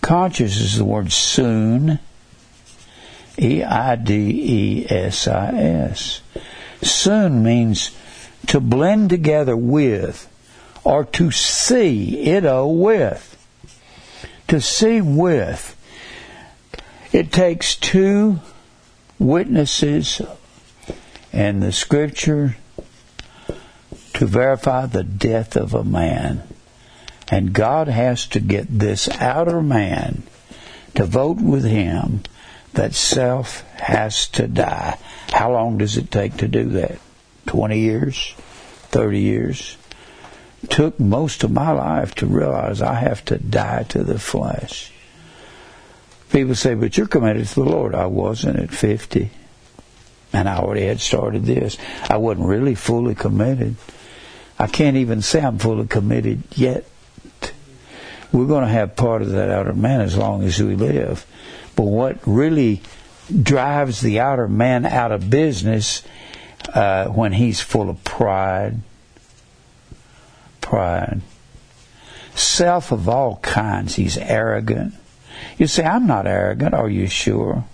Conscious 0.00 0.60
is 0.60 0.78
the 0.78 0.84
word 0.84 1.12
soon. 1.12 1.98
E 3.38 3.62
I 3.62 3.96
D 3.96 4.12
E 4.14 4.86
S 4.88 5.28
I 5.28 5.48
S. 5.56 6.20
Soon 6.82 7.42
means 7.42 7.96
to 8.48 8.60
blend 8.60 9.10
together 9.10 9.56
with 9.56 10.28
or 10.84 11.04
to 11.04 11.30
see 11.30 12.22
it 12.22 12.44
o 12.44 12.68
with. 12.68 13.36
To 14.48 14.60
see 14.60 15.00
with. 15.00 15.76
It 17.12 17.32
takes 17.32 17.74
two 17.74 18.40
witnesses 19.18 20.20
and 21.32 21.62
the 21.62 21.72
scripture 21.72 22.56
to 24.14 24.26
verify 24.26 24.86
the 24.86 25.04
death 25.04 25.56
of 25.56 25.74
a 25.74 25.84
man. 25.84 26.42
And 27.30 27.52
God 27.52 27.86
has 27.86 28.26
to 28.28 28.40
get 28.40 28.66
this 28.68 29.08
outer 29.08 29.62
man 29.62 30.24
to 30.96 31.04
vote 31.04 31.40
with 31.40 31.64
him 31.64 32.22
that 32.72 32.94
self 32.94 33.62
has 33.74 34.26
to 34.28 34.48
die. 34.48 34.98
How 35.32 35.52
long 35.52 35.78
does 35.78 35.96
it 35.96 36.10
take 36.10 36.38
to 36.38 36.48
do 36.48 36.64
that? 36.70 36.98
20 37.46 37.78
years? 37.78 38.34
30 38.90 39.20
years? 39.20 39.76
Took 40.68 40.98
most 40.98 41.44
of 41.44 41.52
my 41.52 41.70
life 41.70 42.16
to 42.16 42.26
realize 42.26 42.82
I 42.82 42.94
have 42.94 43.24
to 43.26 43.38
die 43.38 43.84
to 43.84 44.02
the 44.02 44.18
flesh. 44.18 44.92
People 46.30 46.54
say, 46.54 46.74
but 46.74 46.96
you're 46.96 47.06
committed 47.06 47.46
to 47.46 47.54
the 47.54 47.64
Lord. 47.64 47.94
I 47.94 48.06
wasn't 48.06 48.58
at 48.58 48.70
50. 48.70 49.30
And 50.32 50.48
I 50.48 50.58
already 50.58 50.86
had 50.86 51.00
started 51.00 51.44
this. 51.44 51.76
I 52.08 52.18
wasn't 52.18 52.46
really 52.46 52.74
fully 52.74 53.14
committed. 53.14 53.76
I 54.58 54.66
can't 54.66 54.96
even 54.96 55.22
say 55.22 55.40
I'm 55.40 55.58
fully 55.58 55.86
committed 55.86 56.42
yet 56.54 56.84
we're 58.32 58.46
going 58.46 58.64
to 58.64 58.70
have 58.70 58.96
part 58.96 59.22
of 59.22 59.30
that 59.30 59.50
outer 59.50 59.72
man 59.72 60.00
as 60.00 60.16
long 60.16 60.44
as 60.44 60.60
we 60.62 60.76
live. 60.76 61.26
But 61.76 61.84
what 61.84 62.18
really 62.26 62.82
drives 63.42 64.00
the 64.00 64.20
outer 64.20 64.48
man 64.48 64.84
out 64.84 65.12
of 65.12 65.30
business 65.30 66.02
uh, 66.74 67.06
when 67.06 67.32
he's 67.32 67.60
full 67.60 67.88
of 67.88 68.02
pride, 68.04 68.80
pride, 70.60 71.20
self 72.34 72.92
of 72.92 73.08
all 73.08 73.36
kinds. 73.36 73.96
He's 73.96 74.16
arrogant. 74.16 74.94
You 75.58 75.66
say, 75.66 75.84
I'm 75.84 76.06
not 76.06 76.26
arrogant. 76.26 76.74
Are 76.74 76.88
you 76.88 77.06
sure? 77.06 77.64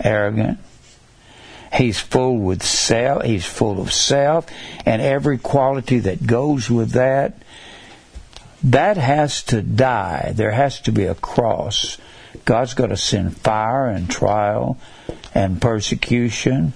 Arrogant. 0.00 0.58
He's 1.72 1.98
full 1.98 2.38
with 2.38 2.62
self. 2.62 3.24
He's 3.24 3.44
full 3.44 3.80
of 3.80 3.92
self 3.92 4.46
and 4.84 5.02
every 5.02 5.38
quality 5.38 6.00
that 6.00 6.26
goes 6.26 6.70
with 6.70 6.92
that. 6.92 7.34
That 8.66 8.96
has 8.96 9.44
to 9.44 9.62
die. 9.62 10.32
There 10.34 10.50
has 10.50 10.80
to 10.82 10.92
be 10.92 11.04
a 11.04 11.14
cross. 11.14 11.98
God's 12.44 12.74
going 12.74 12.90
to 12.90 12.96
send 12.96 13.36
fire 13.36 13.88
and 13.88 14.10
trial 14.10 14.76
and 15.34 15.62
persecution 15.62 16.72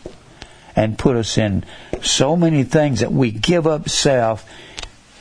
and 0.77 0.97
put 0.97 1.17
us 1.17 1.37
in 1.37 1.65
so 2.01 2.37
many 2.37 2.63
things 2.63 3.01
that 3.01 3.13
we 3.13 3.33
give 3.33 3.67
up 3.67 3.89
self. 3.89 4.49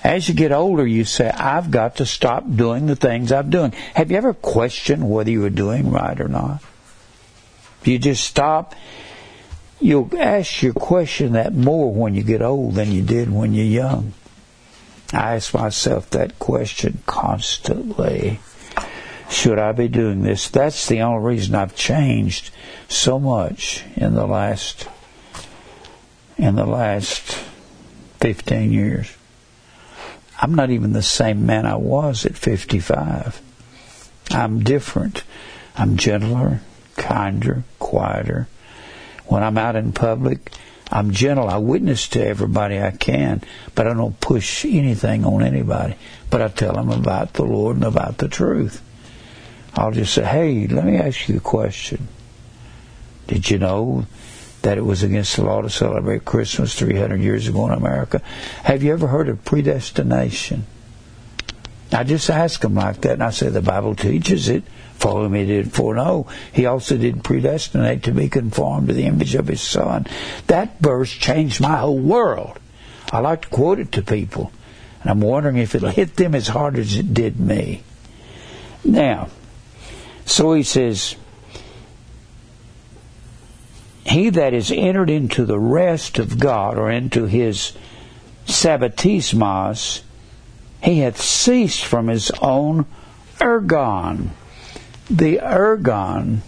As 0.04 0.30
you 0.30 0.36
get 0.36 0.52
older, 0.52 0.86
you 0.86 1.06
say, 1.06 1.30
I've 1.30 1.72
got 1.72 1.96
to 1.96 2.06
stop 2.06 2.44
doing 2.48 2.86
the 2.86 2.96
things 2.96 3.32
I'm 3.32 3.50
doing. 3.50 3.72
Have 3.96 4.12
you 4.12 4.18
ever 4.18 4.36
questioned 4.36 5.10
whether 5.10 5.32
you 5.32 5.42
were 5.42 5.50
doing 5.50 5.90
right 5.90 6.20
or 6.22 6.28
not? 6.28 6.62
You 7.84 7.98
just 7.98 8.24
stop 8.24 8.76
you'll 9.80 10.10
ask 10.18 10.62
your 10.62 10.74
question 10.74 11.34
that 11.34 11.54
more 11.54 11.94
when 11.94 12.14
you 12.14 12.24
get 12.24 12.42
old 12.42 12.76
than 12.76 12.92
you 12.92 13.02
did 13.02 13.32
when 13.32 13.54
you're 13.54 13.66
young. 13.66 14.14
I 15.12 15.36
ask 15.36 15.54
myself 15.54 16.10
that 16.12 16.40
question 16.40 17.02
constantly. 17.06 18.40
Should 19.30 19.60
I 19.60 19.72
be 19.72 19.88
doing 19.88 20.24
this? 20.24 20.50
That's 20.50 20.88
the 20.88 21.02
only 21.02 21.24
reason 21.24 21.56
I've 21.56 21.76
changed 21.76 22.52
so 22.88 23.20
much 23.20 23.84
in 23.96 24.16
the 24.16 24.26
last 24.26 24.88
in 26.38 26.56
the 26.56 26.66
last 26.66 27.34
15 28.22 28.72
years. 28.72 29.14
I'm 30.42 30.56
not 30.56 30.70
even 30.70 30.94
the 30.94 31.04
same 31.04 31.46
man 31.46 31.66
I 31.66 31.76
was 31.76 32.26
at 32.26 32.38
55. 32.38 33.42
I'm 34.32 34.64
different. 34.64 35.24
I'm 35.76 35.98
gentler, 35.98 36.62
kinder, 36.96 37.64
quieter 37.78 38.48
when 39.30 39.44
I'm 39.44 39.58
out 39.58 39.76
in 39.76 39.94
public, 39.94 40.52
I'm 40.92 41.12
gentle. 41.12 41.48
I 41.48 41.58
witness 41.58 42.08
to 42.10 42.26
everybody 42.26 42.80
I 42.80 42.92
can, 42.92 43.42
but 43.76 43.88
I 43.88 43.94
don't 43.94 44.20
push 44.20 44.66
anything 44.66 45.24
on 45.24 45.44
anybody. 45.44 45.96
But 46.30 46.42
I 46.42 46.48
tell 46.48 46.74
them 46.74 46.90
about 46.90 47.34
the 47.34 47.44
Lord 47.44 47.76
and 47.78 47.86
about 47.86 48.18
the 48.18 48.28
truth. 48.28 48.82
I'll 49.76 49.92
just 49.92 50.14
say, 50.14 50.24
hey, 50.24 50.68
let 50.68 50.86
me 50.86 50.98
ask 50.98 51.30
you 51.30 51.38
a 51.38 51.42
question. 51.42 52.08
Did 53.28 53.50
you 53.50 53.60
know 53.60 54.06
that 54.64 54.78
it 54.78 54.86
was 54.86 55.04
against 55.04 55.36
the 55.36 55.44
law 55.44 55.62
to 55.62 55.70
celebrate 55.70 56.26
Christmas 56.26 56.78
300 56.78 57.22
years 57.22 57.48
ago 57.48 57.68
in 57.68 57.74
America? 57.74 58.22
Have 58.64 58.82
you 58.82 58.92
ever 58.92 59.08
heard 59.08 59.30
of 59.30 59.46
predestination? 59.46 60.66
I 61.92 62.04
just 62.04 62.30
ask 62.30 62.62
them 62.62 62.76
like 62.76 63.02
that, 63.02 63.14
and 63.14 63.24
I 63.24 63.30
say 63.30 63.50
the 63.50 63.62
Bible 63.62 63.96
teaches 63.96 64.50
it 64.50 64.64
for 65.00 65.22
whom 65.22 65.34
he 65.34 65.46
did 65.46 65.72
foreknow, 65.72 66.28
he 66.52 66.66
also 66.66 66.98
did 66.98 67.24
predestinate 67.24 68.04
to 68.04 68.12
be 68.12 68.28
conformed 68.28 68.90
to 68.90 68.94
the 68.94 69.06
image 69.06 69.34
of 69.34 69.48
his 69.48 69.62
son. 69.62 70.06
That 70.48 70.80
verse 70.80 71.12
changed 71.12 71.62
my 71.62 71.78
whole 71.78 71.98
world. 71.98 72.60
I 73.12 73.20
like 73.20 73.44
to 73.44 73.48
quote 73.48 73.80
it 73.80 73.94
to 73.94 74.02
people, 74.02 74.52
and 75.02 75.10
I'm 75.10 75.22
wondering 75.22 75.58
if 75.58 75.74
it'll 75.74 75.90
hit 75.90 76.18
them 76.18 76.36
as 76.36 76.50
hard 76.50 76.78
as 76.78 76.96
it 76.98 77.14
did 77.14 77.40
me. 77.40 77.82
Now, 78.84 79.30
so 80.26 80.54
he 80.54 80.64
says, 80.64 81.16
He 84.06 84.30
that 84.30 84.54
is 84.54 84.72
entered 84.72 85.10
into 85.10 85.46
the 85.46 85.60
rest 85.60 86.20
of 86.20 86.40
God, 86.40 86.78
or 86.78 86.92
into 86.92 87.26
his 87.26 87.74
sabbatismos, 88.48 90.02
he 90.84 91.00
hath 91.00 91.22
ceased 91.22 91.86
from 91.86 92.08
his 92.08 92.32
own 92.42 92.86
ergon 93.40 94.32
the 95.10 95.38
ergon, 95.38 96.40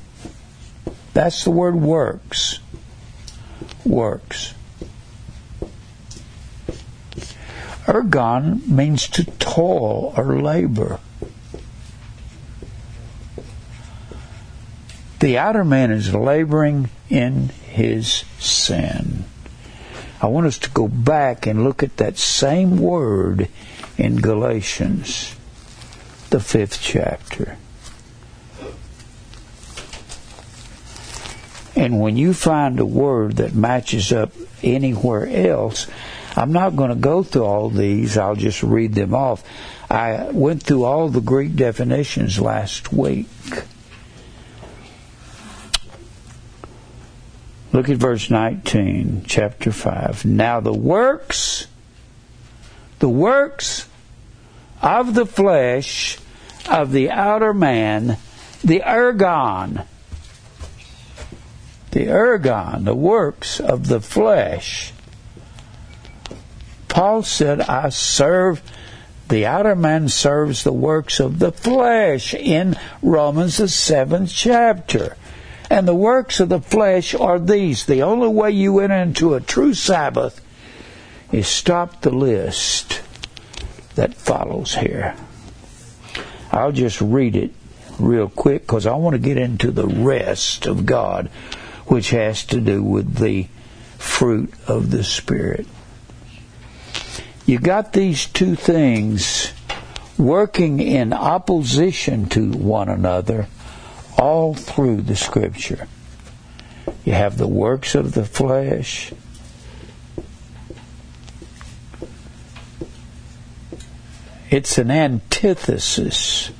that's 1.14 1.44
the 1.44 1.52
word 1.52 1.76
works. 1.76 2.60
Works. 3.84 4.54
Ergon 7.86 8.68
means 8.68 9.08
to 9.10 9.24
toil 9.24 10.14
or 10.16 10.40
labor. 10.40 11.00
The 15.20 15.38
outer 15.38 15.64
man 15.64 15.92
is 15.92 16.14
laboring 16.14 16.90
in 17.10 17.50
his 17.50 18.24
sin. 18.40 19.26
I 20.22 20.28
want 20.28 20.48
us 20.48 20.60
to 20.60 20.70
go 20.70 20.88
back 20.88 21.48
and 21.48 21.64
look 21.64 21.84
at 21.84 21.98
that 21.98 22.18
same 22.18 22.78
word 22.78 23.50
in 23.98 24.18
Galatians, 24.18 25.36
the 26.30 26.40
fifth 26.40 26.80
chapter. 26.82 27.58
And 31.76 32.00
when 32.00 32.18
you 32.18 32.34
find 32.34 32.80
a 32.80 32.86
word 32.86 33.38
that 33.38 33.56
matches 33.56 34.12
up 34.12 34.32
anywhere 34.62 35.28
else, 35.28 35.88
I'm 36.36 36.52
not 36.52 36.76
going 36.76 36.90
to 36.90 36.96
go 36.96 37.24
through 37.24 37.46
all 37.46 37.70
these. 37.70 38.18
I'll 38.18 38.36
just 38.36 38.64
read 38.64 38.94
them 38.94 39.14
off. 39.14 39.44
I 39.90 40.30
went 40.32 40.64
through 40.64 40.86
all 40.86 41.10
the 41.10 41.22
Greek 41.22 41.56
definitions 41.56 42.40
last 42.40 42.94
week. 42.94 43.28
Look 47.74 47.90
at 47.90 47.98
verse 47.98 48.30
19, 48.30 49.24
chapter 49.26 49.72
5. 49.72 50.26
Now 50.26 50.60
the 50.60 50.74
works, 50.74 51.68
the 53.00 53.10
works 53.10 53.88
of 54.82 55.14
the 55.14 55.26
flesh 55.26 56.18
of 56.70 56.92
the 56.92 57.10
outer 57.10 57.54
man, 57.54 58.18
the 58.64 58.82
ergon, 58.82 59.86
the 61.92 62.08
ergon, 62.08 62.86
the 62.86 62.96
works 62.96 63.60
of 63.60 63.88
the 63.88 64.02
flesh. 64.02 64.94
Paul 66.88 67.24
said, 67.24 67.62
I 67.62 67.90
serve, 67.90 68.62
the 69.28 69.46
outer 69.46 69.76
man 69.76 70.10
serves 70.10 70.64
the 70.64 70.74
works 70.74 71.20
of 71.20 71.40
the 71.40 71.52
flesh 71.52 72.34
in 72.34 72.76
Romans, 73.02 73.58
the 73.58 73.68
seventh 73.68 74.32
chapter. 74.34 75.16
And 75.70 75.88
the 75.88 75.96
works 75.96 76.42
of 76.42 76.50
the 76.50 76.60
flesh 76.60 77.16
are 77.16 77.40
these. 77.40 77.86
The 77.86 78.02
only 78.02 78.28
way 78.28 78.52
you 78.52 78.80
enter 78.80 78.96
into 78.96 79.36
a 79.36 79.40
true 79.40 79.74
Sabbath 79.74 80.42
is 81.32 81.48
stop 81.48 82.02
the 82.02 82.12
list 82.12 83.02
that 83.96 84.16
follows 84.16 84.76
here. 84.76 85.16
I'll 86.52 86.74
just 86.74 87.00
read 87.00 87.38
it 87.38 87.52
real 88.00 88.28
quick 88.28 88.64
because 88.64 88.86
I 88.86 88.96
want 88.96 89.14
to 89.14 89.20
get 89.20 89.38
into 89.38 89.72
the 89.72 89.88
rest 89.88 90.66
of 90.66 90.86
God 90.86 91.30
which 91.92 92.12
has 92.12 92.46
to 92.46 92.62
do 92.62 92.82
with 92.82 93.18
the 93.18 93.46
fruit 93.98 94.50
of 94.66 94.92
the 94.92 95.04
Spirit. 95.04 95.68
You 97.46 97.60
got 97.60 97.92
these 97.92 98.28
two 98.28 98.56
things 98.56 99.52
working 100.18 100.80
in 100.80 101.12
opposition 101.12 102.30
to 102.30 102.50
one 102.54 102.88
another 102.88 103.48
all 104.18 104.54
through 104.54 105.02
the 105.02 105.18
Scripture. 105.18 105.90
You 107.04 107.12
have 107.12 107.38
the 107.38 107.46
works 107.46 107.94
of 107.94 108.14
the 108.14 108.24
flesh. 108.24 109.12
It's 114.50 114.78
an 114.78 114.92
antithesis. 114.92 116.52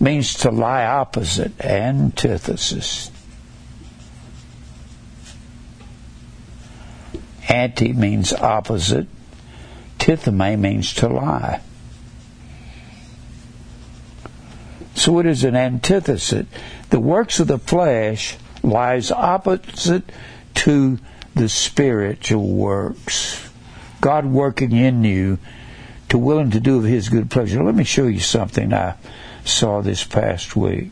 Means 0.00 0.32
to 0.38 0.50
lie 0.50 0.86
opposite. 0.86 1.60
Antithesis. 1.60 3.11
Anti 7.52 7.92
means 7.92 8.32
opposite. 8.32 9.06
Tithemi 9.98 10.58
means 10.58 10.94
to 10.94 11.06
lie. 11.06 11.60
So 14.94 15.18
it 15.18 15.26
is 15.26 15.44
an 15.44 15.54
antithesis. 15.54 16.46
The 16.88 16.98
works 16.98 17.40
of 17.40 17.48
the 17.48 17.58
flesh 17.58 18.38
lies 18.62 19.10
opposite 19.10 20.10
to 20.54 20.98
the 21.34 21.50
spiritual 21.50 22.48
works. 22.48 23.50
God 24.00 24.24
working 24.24 24.72
in 24.72 25.04
you 25.04 25.38
to 26.08 26.16
willing 26.16 26.52
to 26.52 26.60
do 26.60 26.78
of 26.78 26.84
His 26.84 27.10
good 27.10 27.30
pleasure. 27.30 27.62
Let 27.62 27.74
me 27.74 27.84
show 27.84 28.06
you 28.06 28.20
something 28.20 28.72
I 28.72 28.94
saw 29.44 29.82
this 29.82 30.04
past 30.04 30.56
week. 30.56 30.90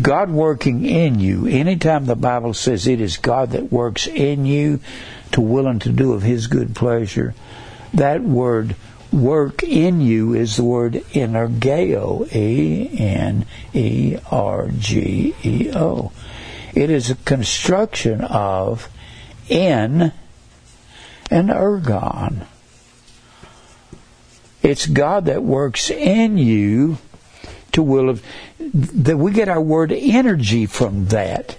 God 0.00 0.30
working 0.30 0.84
in 0.86 1.20
you. 1.20 1.46
Anytime 1.46 2.06
the 2.06 2.16
Bible 2.16 2.54
says 2.54 2.86
it 2.86 3.00
is 3.00 3.18
God 3.18 3.50
that 3.50 3.70
works 3.70 4.06
in 4.06 4.46
you 4.46 4.80
to 5.32 5.40
will 5.40 5.66
and 5.66 5.82
to 5.82 5.90
do 5.90 6.12
of 6.12 6.22
His 6.22 6.46
good 6.46 6.74
pleasure, 6.74 7.34
that 7.92 8.22
word 8.22 8.74
work 9.12 9.62
in 9.62 10.00
you 10.00 10.34
is 10.34 10.56
the 10.56 10.64
word 10.64 10.94
energeo, 11.12 12.26
A-N-E-R-G-E-O. 12.32 13.42
It 16.74 16.88
is 16.90 17.10
a 17.10 17.16
construction 17.16 18.22
of 18.22 18.88
in 19.48 20.12
and 21.30 21.50
ergon. 21.50 22.46
It's 24.62 24.86
God 24.86 25.26
that 25.26 25.42
works 25.42 25.90
in 25.90 26.38
you 26.38 26.96
to 27.72 27.82
will 27.82 28.08
of 28.08 28.22
that 28.58 29.16
we 29.16 29.32
get 29.32 29.48
our 29.48 29.60
word 29.60 29.92
energy 29.92 30.66
from 30.66 31.06
that. 31.06 31.56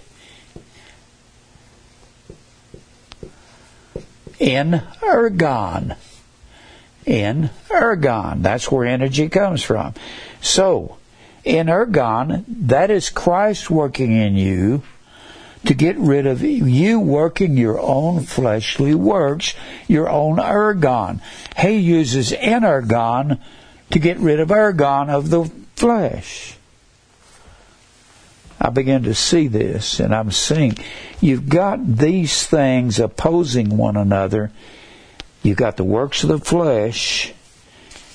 In 4.40 4.82
ergon. 5.02 5.96
In 7.06 7.50
ergon. 7.70 8.42
That's 8.42 8.72
where 8.72 8.86
energy 8.86 9.30
comes 9.30 9.64
from. 9.64 9.94
So, 10.42 10.98
in 11.44 11.68
ergon, 11.68 12.46
that 12.48 12.90
is 12.90 13.10
Christ 13.10 13.70
working 13.70 14.12
in 14.12 14.36
you 14.36 14.84
to 15.66 15.74
get 15.74 15.98
rid 15.98 16.26
of 16.26 16.42
you 16.42 17.00
working 17.00 17.56
your 17.56 17.80
own 17.80 18.22
fleshly 18.22 18.94
works, 18.94 19.56
your 19.88 20.10
own 20.10 20.38
ergon. 20.38 21.22
He 21.58 21.78
uses 21.78 22.34
energon 22.34 23.40
to 23.92 24.00
get 24.00 24.18
rid 24.20 24.40
of 24.40 24.50
ergon 24.50 25.10
of 25.10 25.30
the 25.30 25.50
flesh. 25.76 26.58
I 28.60 28.70
begin 28.70 29.04
to 29.04 29.14
see 29.14 29.48
this, 29.48 30.00
and 30.00 30.16
I'm 30.16 30.32
seeing 30.32 30.78
you've 31.20 31.50
got 31.50 31.98
these 31.98 32.48
things 32.48 32.98
opposing 32.98 33.76
one 33.76 33.98
another. 33.98 34.52
You've 35.42 35.58
got 35.58 35.76
the 35.76 35.84
works 35.84 36.24
of 36.24 36.30
the 36.30 36.40
flesh 36.40 37.34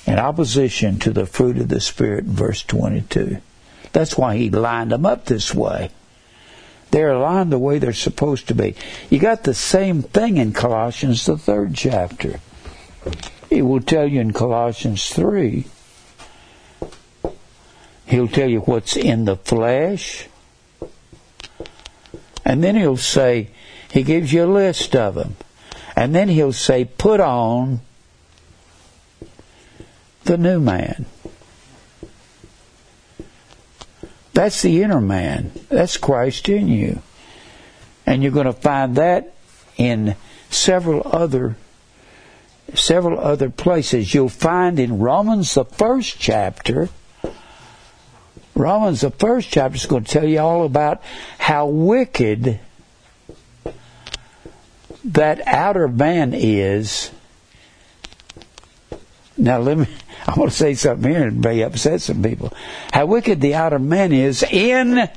in 0.06 0.18
opposition 0.18 0.98
to 1.00 1.10
the 1.10 1.26
fruit 1.26 1.58
of 1.58 1.68
the 1.68 1.80
Spirit, 1.80 2.24
verse 2.24 2.62
22. 2.62 3.38
That's 3.92 4.16
why 4.16 4.38
he 4.38 4.48
lined 4.48 4.92
them 4.92 5.04
up 5.04 5.26
this 5.26 5.54
way. 5.54 5.90
They're 6.90 7.12
aligned 7.12 7.52
the 7.52 7.58
way 7.58 7.78
they're 7.78 7.92
supposed 7.92 8.48
to 8.48 8.54
be. 8.54 8.74
You 9.10 9.18
got 9.18 9.44
the 9.44 9.52
same 9.52 10.02
thing 10.02 10.38
in 10.38 10.54
Colossians, 10.54 11.26
the 11.26 11.36
third 11.36 11.74
chapter. 11.74 12.40
It 13.50 13.62
will 13.62 13.80
tell 13.80 14.06
you 14.06 14.20
in 14.20 14.32
Colossians 14.32 15.10
3. 15.10 15.66
He'll 18.08 18.28
tell 18.28 18.48
you 18.48 18.60
what's 18.60 18.96
in 18.96 19.26
the 19.26 19.36
flesh. 19.36 20.28
And 22.42 22.64
then 22.64 22.74
he'll 22.74 22.96
say, 22.96 23.50
he 23.92 24.02
gives 24.02 24.32
you 24.32 24.44
a 24.44 24.46
list 24.46 24.96
of 24.96 25.14
them. 25.14 25.36
And 25.94 26.14
then 26.14 26.28
he'll 26.28 26.54
say, 26.54 26.86
put 26.86 27.20
on 27.20 27.80
the 30.24 30.38
new 30.38 30.58
man. 30.58 31.04
That's 34.32 34.62
the 34.62 34.82
inner 34.82 35.02
man. 35.02 35.52
That's 35.68 35.98
Christ 35.98 36.48
in 36.48 36.68
you. 36.68 37.02
And 38.06 38.22
you're 38.22 38.32
going 38.32 38.46
to 38.46 38.52
find 38.54 38.96
that 38.96 39.34
in 39.76 40.16
several 40.48 41.02
other 41.04 41.56
several 42.74 43.18
other 43.18 43.50
places. 43.50 44.12
You'll 44.12 44.28
find 44.28 44.78
in 44.78 44.98
Romans 44.98 45.54
the 45.54 45.64
first 45.64 46.18
chapter 46.18 46.88
Romans 48.58 49.02
the 49.02 49.10
first 49.10 49.50
chapter 49.50 49.76
is 49.76 49.86
going 49.86 50.04
to 50.04 50.10
tell 50.10 50.26
you 50.26 50.40
all 50.40 50.64
about 50.64 51.00
how 51.38 51.66
wicked 51.66 52.58
that 55.04 55.46
outer 55.46 55.86
man 55.86 56.34
is. 56.34 57.10
Now 59.36 59.58
let 59.58 59.78
me 59.78 59.86
I 60.26 60.38
want 60.38 60.50
to 60.50 60.56
say 60.56 60.74
something 60.74 61.10
here 61.10 61.28
and 61.28 61.40
may 61.40 61.62
upset 61.62 62.02
some 62.02 62.22
people. 62.22 62.52
How 62.92 63.06
wicked 63.06 63.40
the 63.40 63.54
outer 63.54 63.78
man 63.78 64.12
is 64.12 64.42
in 64.42 65.08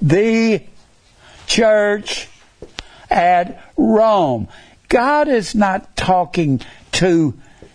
the 0.00 0.62
church 1.46 2.28
at 3.10 3.62
Rome. 3.76 4.48
God 4.88 5.28
is 5.28 5.54
not 5.54 5.96
talking 5.96 6.60
to, 6.92 7.34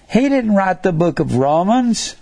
He 0.09 0.21
didn't 0.21 0.55
write 0.55 0.81
the 0.81 0.93
book 0.93 1.19
of 1.19 1.35
Romans 1.35 2.15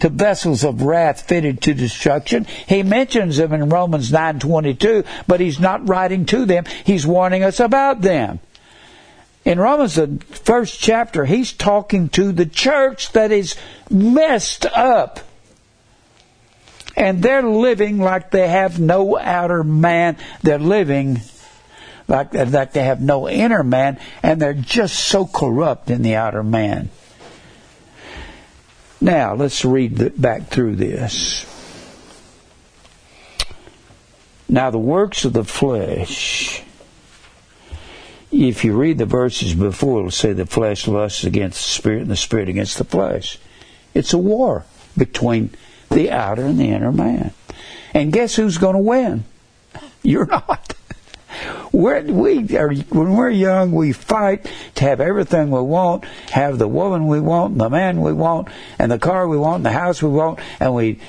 to 0.00 0.08
vessels 0.08 0.64
of 0.64 0.82
wrath 0.82 1.22
fitted 1.22 1.60
to 1.62 1.74
destruction. 1.74 2.46
He 2.66 2.82
mentions 2.82 3.36
them 3.36 3.52
in 3.52 3.68
Romans 3.68 4.10
9:22, 4.10 5.04
but 5.26 5.40
he's 5.40 5.58
not 5.58 5.88
writing 5.88 6.26
to 6.26 6.44
them. 6.44 6.64
He's 6.84 7.06
warning 7.06 7.42
us 7.42 7.60
about 7.60 8.02
them 8.02 8.40
in 9.48 9.58
Romans, 9.58 9.94
the 9.94 10.20
first 10.28 10.78
chapter, 10.78 11.24
he's 11.24 11.54
talking 11.54 12.10
to 12.10 12.32
the 12.32 12.44
church 12.44 13.12
that 13.12 13.32
is 13.32 13.56
messed 13.88 14.66
up. 14.66 15.20
And 16.94 17.22
they're 17.22 17.42
living 17.42 17.98
like 17.98 18.30
they 18.30 18.46
have 18.46 18.78
no 18.78 19.16
outer 19.16 19.64
man. 19.64 20.18
They're 20.42 20.58
living 20.58 21.22
like, 22.08 22.34
like 22.34 22.72
they 22.74 22.84
have 22.84 23.00
no 23.00 23.26
inner 23.26 23.62
man, 23.62 23.98
and 24.22 24.38
they're 24.38 24.52
just 24.52 24.98
so 24.98 25.24
corrupt 25.24 25.88
in 25.88 26.02
the 26.02 26.16
outer 26.16 26.42
man. 26.42 26.90
Now, 29.00 29.34
let's 29.34 29.64
read 29.64 30.20
back 30.20 30.48
through 30.48 30.76
this. 30.76 31.46
Now, 34.48 34.70
the 34.70 34.78
works 34.78 35.24
of 35.24 35.32
the 35.34 35.44
flesh 35.44 36.62
if 38.30 38.64
you 38.64 38.76
read 38.76 38.98
the 38.98 39.06
verses 39.06 39.54
before, 39.54 40.00
it'll 40.00 40.10
say 40.10 40.32
the 40.32 40.46
flesh 40.46 40.86
lusts 40.86 41.24
against 41.24 41.58
the 41.58 41.70
spirit 41.70 42.02
and 42.02 42.10
the 42.10 42.16
spirit 42.16 42.48
against 42.48 42.78
the 42.78 42.84
flesh. 42.84 43.38
It's 43.94 44.12
a 44.12 44.18
war 44.18 44.64
between 44.96 45.50
the 45.90 46.10
outer 46.10 46.44
and 46.44 46.58
the 46.58 46.68
inner 46.68 46.92
man. 46.92 47.32
And 47.94 48.12
guess 48.12 48.36
who's 48.36 48.58
going 48.58 48.74
to 48.74 48.80
win? 48.80 49.24
You're 50.02 50.26
not. 50.26 50.74
We're, 51.72 52.02
we 52.02 52.56
are, 52.56 52.72
when 52.72 53.14
we're 53.14 53.30
young, 53.30 53.72
we 53.72 53.92
fight 53.92 54.50
to 54.76 54.84
have 54.84 55.00
everything 55.00 55.50
we 55.50 55.60
want, 55.60 56.04
have 56.30 56.58
the 56.58 56.68
woman 56.68 57.06
we 57.06 57.20
want, 57.20 57.58
the 57.58 57.68
man 57.68 58.00
we 58.00 58.12
want, 58.12 58.48
and 58.78 58.90
the 58.90 58.98
car 58.98 59.28
we 59.28 59.36
want, 59.36 59.56
and 59.56 59.66
the 59.66 59.72
house 59.72 60.02
we 60.02 60.10
want, 60.10 60.38
and 60.60 60.74
we 60.74 61.00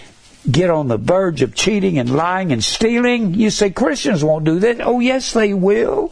get 0.49 0.69
on 0.69 0.87
the 0.87 0.97
verge 0.97 1.41
of 1.41 1.55
cheating 1.55 1.97
and 1.97 2.15
lying 2.15 2.51
and 2.51 2.63
stealing. 2.63 3.33
You 3.33 3.49
say 3.49 3.69
Christians 3.69 4.23
won't 4.23 4.45
do 4.45 4.59
that. 4.59 4.81
Oh, 4.81 4.99
yes, 4.99 5.33
they 5.33 5.53
will 5.53 6.11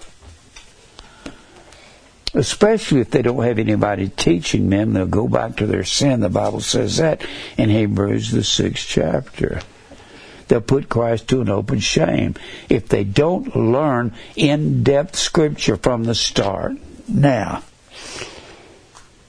especially 2.33 3.01
if 3.01 3.09
they 3.09 3.21
don't 3.21 3.43
have 3.43 3.59
anybody 3.59 4.09
teaching 4.09 4.69
them, 4.69 4.93
they'll 4.93 5.07
go 5.07 5.27
back 5.27 5.55
to 5.57 5.65
their 5.65 5.83
sin. 5.83 6.19
The 6.19 6.29
Bible 6.29 6.61
says 6.61 6.97
that 6.97 7.25
in 7.57 7.69
Hebrews, 7.69 8.31
the 8.31 8.43
sixth 8.43 8.87
chapter. 8.87 9.61
They'll 10.47 10.61
put 10.61 10.89
Christ 10.89 11.27
to 11.29 11.41
an 11.41 11.49
open 11.49 11.79
shame 11.79 12.35
if 12.69 12.87
they 12.87 13.03
don't 13.03 13.55
learn 13.55 14.13
in 14.35 14.83
depth 14.83 15.15
scripture 15.17 15.77
from 15.77 16.03
the 16.03 16.15
start. 16.15 16.73
Now, 17.07 17.63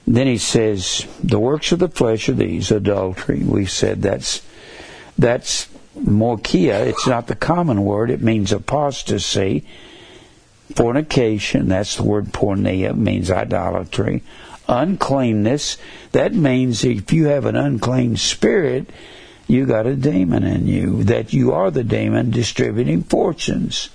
then 0.07 0.27
he 0.27 0.37
says, 0.37 1.05
the 1.23 1.39
works 1.39 1.71
of 1.71 1.79
the 1.79 1.89
flesh 1.89 2.29
are 2.29 2.33
these 2.33 2.71
adultery. 2.71 3.43
We've 3.43 3.69
said 3.69 4.01
that's 4.01 4.41
that's 5.17 5.67
morkia. 5.97 6.87
It's 6.87 7.07
not 7.07 7.27
the 7.27 7.35
common 7.35 7.83
word. 7.83 8.09
It 8.09 8.21
means 8.21 8.51
apostasy 8.51 9.65
fornication, 10.75 11.67
that's 11.67 11.95
the 11.97 12.03
word 12.03 12.27
porneia, 12.27 12.95
means 12.95 13.31
idolatry. 13.31 14.23
Uncleanness, 14.67 15.77
that 16.11 16.33
means 16.33 16.83
if 16.83 17.11
you 17.11 17.25
have 17.25 17.45
an 17.45 17.55
unclean 17.55 18.17
spirit, 18.17 18.89
you 19.49 19.65
got 19.65 19.85
a 19.85 19.95
demon 19.95 20.43
in 20.43 20.67
you, 20.67 21.03
that 21.05 21.33
you 21.33 21.53
are 21.53 21.71
the 21.71 21.83
demon 21.83 22.31
distributing 22.31 23.03
fortunes. 23.03 23.89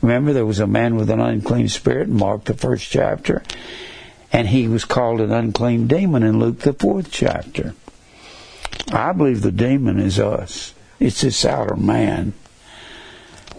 Remember, 0.00 0.32
there 0.32 0.46
was 0.46 0.60
a 0.60 0.66
man 0.66 0.96
with 0.96 1.10
an 1.10 1.20
unclean 1.20 1.68
spirit 1.68 2.08
in 2.08 2.16
Mark, 2.16 2.44
the 2.44 2.54
first 2.54 2.90
chapter, 2.90 3.42
and 4.32 4.48
he 4.48 4.68
was 4.68 4.84
called 4.84 5.20
an 5.20 5.32
unclean 5.32 5.86
demon 5.86 6.22
in 6.22 6.38
Luke, 6.38 6.60
the 6.60 6.72
fourth 6.72 7.10
chapter. 7.10 7.74
I 8.90 9.12
believe 9.12 9.42
the 9.42 9.52
demon 9.52 9.98
is 9.98 10.18
us. 10.18 10.74
It's 10.98 11.20
this 11.20 11.44
outer 11.44 11.76
man 11.76 12.32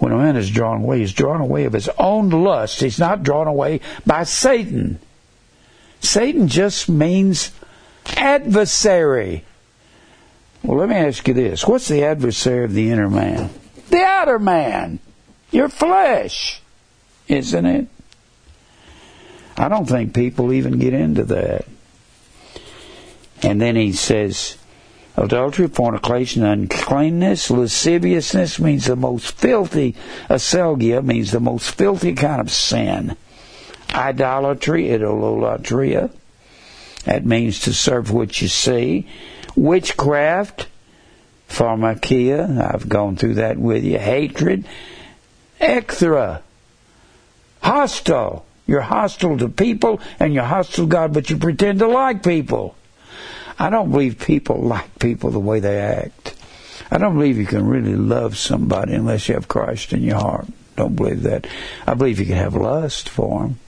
when 0.03 0.11
a 0.11 0.17
man 0.17 0.35
is 0.35 0.49
drawn 0.49 0.81
away, 0.81 0.99
he's 0.99 1.13
drawn 1.13 1.39
away 1.39 1.63
of 1.63 1.71
his 1.71 1.87
own 1.97 2.29
lust. 2.29 2.81
He's 2.81 2.99
not 2.99 3.23
drawn 3.23 3.47
away 3.47 3.79
by 4.05 4.23
Satan. 4.23 4.99
Satan 6.01 6.49
just 6.49 6.89
means 6.89 7.51
adversary. 8.17 9.45
Well, 10.63 10.77
let 10.77 10.89
me 10.89 10.95
ask 10.95 11.27
you 11.27 11.33
this. 11.33 11.67
What's 11.67 11.87
the 11.87 12.05
adversary 12.05 12.63
of 12.63 12.73
the 12.73 12.89
inner 12.89 13.09
man? 13.09 13.49
The 13.89 14.01
outer 14.03 14.39
man. 14.39 14.99
Your 15.51 15.69
flesh. 15.69 16.61
Isn't 17.27 17.65
it? 17.65 17.87
I 19.57 19.67
don't 19.67 19.85
think 19.85 20.13
people 20.13 20.53
even 20.53 20.79
get 20.79 20.93
into 20.93 21.25
that. 21.25 21.65
And 23.43 23.61
then 23.61 23.75
he 23.75 23.91
says, 23.91 24.57
Adultery, 25.15 25.67
fornication, 25.67 26.43
uncleanness, 26.43 27.51
lasciviousness 27.51 28.57
means 28.59 28.85
the 28.85 28.95
most 28.95 29.33
filthy. 29.37 29.95
Aselgia 30.27 31.03
means 31.03 31.31
the 31.31 31.39
most 31.39 31.69
filthy 31.75 32.13
kind 32.13 32.41
of 32.41 32.49
sin. 32.49 33.15
Idolatry, 33.93 34.85
idolatria, 34.85 36.09
that 37.05 37.25
means 37.25 37.59
to 37.59 37.73
serve 37.73 38.09
what 38.09 38.41
you 38.41 38.47
see. 38.47 39.07
Witchcraft, 39.55 40.67
pharmakia, 41.49 42.73
I've 42.73 42.89
gone 42.89 43.15
through 43.15 43.35
that 43.35 43.57
with 43.57 43.83
you. 43.83 43.99
Hatred, 43.99 44.65
ecthra, 45.59 46.41
hostile. 47.61 48.45
You're 48.65 48.81
hostile 48.81 49.37
to 49.39 49.49
people 49.49 49.99
and 50.19 50.33
you're 50.33 50.43
hostile 50.43 50.85
to 50.85 50.89
God, 50.89 51.13
but 51.13 51.29
you 51.29 51.37
pretend 51.37 51.79
to 51.79 51.87
like 51.87 52.23
people. 52.23 52.75
I 53.59 53.69
don't 53.69 53.91
believe 53.91 54.19
people 54.19 54.57
like 54.61 54.99
people 54.99 55.31
the 55.31 55.39
way 55.39 55.59
they 55.59 55.79
act. 55.79 56.35
I 56.89 56.97
don't 56.97 57.15
believe 57.15 57.37
you 57.37 57.45
can 57.45 57.67
really 57.67 57.95
love 57.95 58.37
somebody 58.37 58.93
unless 58.93 59.27
you 59.27 59.35
have 59.35 59.47
Christ 59.47 59.93
in 59.93 60.03
your 60.03 60.19
heart. 60.19 60.47
Don't 60.75 60.95
believe 60.95 61.23
that. 61.23 61.47
I 61.85 61.93
believe 61.93 62.19
you 62.19 62.25
can 62.25 62.35
have 62.35 62.55
lust 62.55 63.09
for 63.09 63.43
them. 63.43 63.59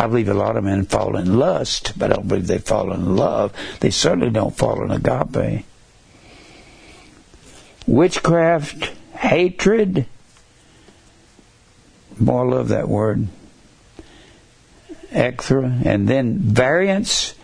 I 0.00 0.06
believe 0.06 0.30
a 0.30 0.34
lot 0.34 0.56
of 0.56 0.64
men 0.64 0.86
fall 0.86 1.14
in 1.18 1.38
lust, 1.38 1.92
but 1.98 2.10
I 2.10 2.14
don't 2.14 2.26
believe 2.26 2.46
they 2.46 2.56
fall 2.56 2.90
in 2.90 3.16
love. 3.16 3.52
They 3.80 3.90
certainly 3.90 4.30
don't 4.30 4.56
fall 4.56 4.82
in 4.82 4.90
agape. 4.90 5.66
Witchcraft, 7.86 8.92
hatred. 9.14 10.06
Boy, 12.18 12.38
I 12.38 12.42
love 12.44 12.68
that 12.68 12.88
word. 12.88 13.28
Ecthra. 15.10 15.84
And 15.84 16.08
then 16.08 16.38
variance. 16.38 17.34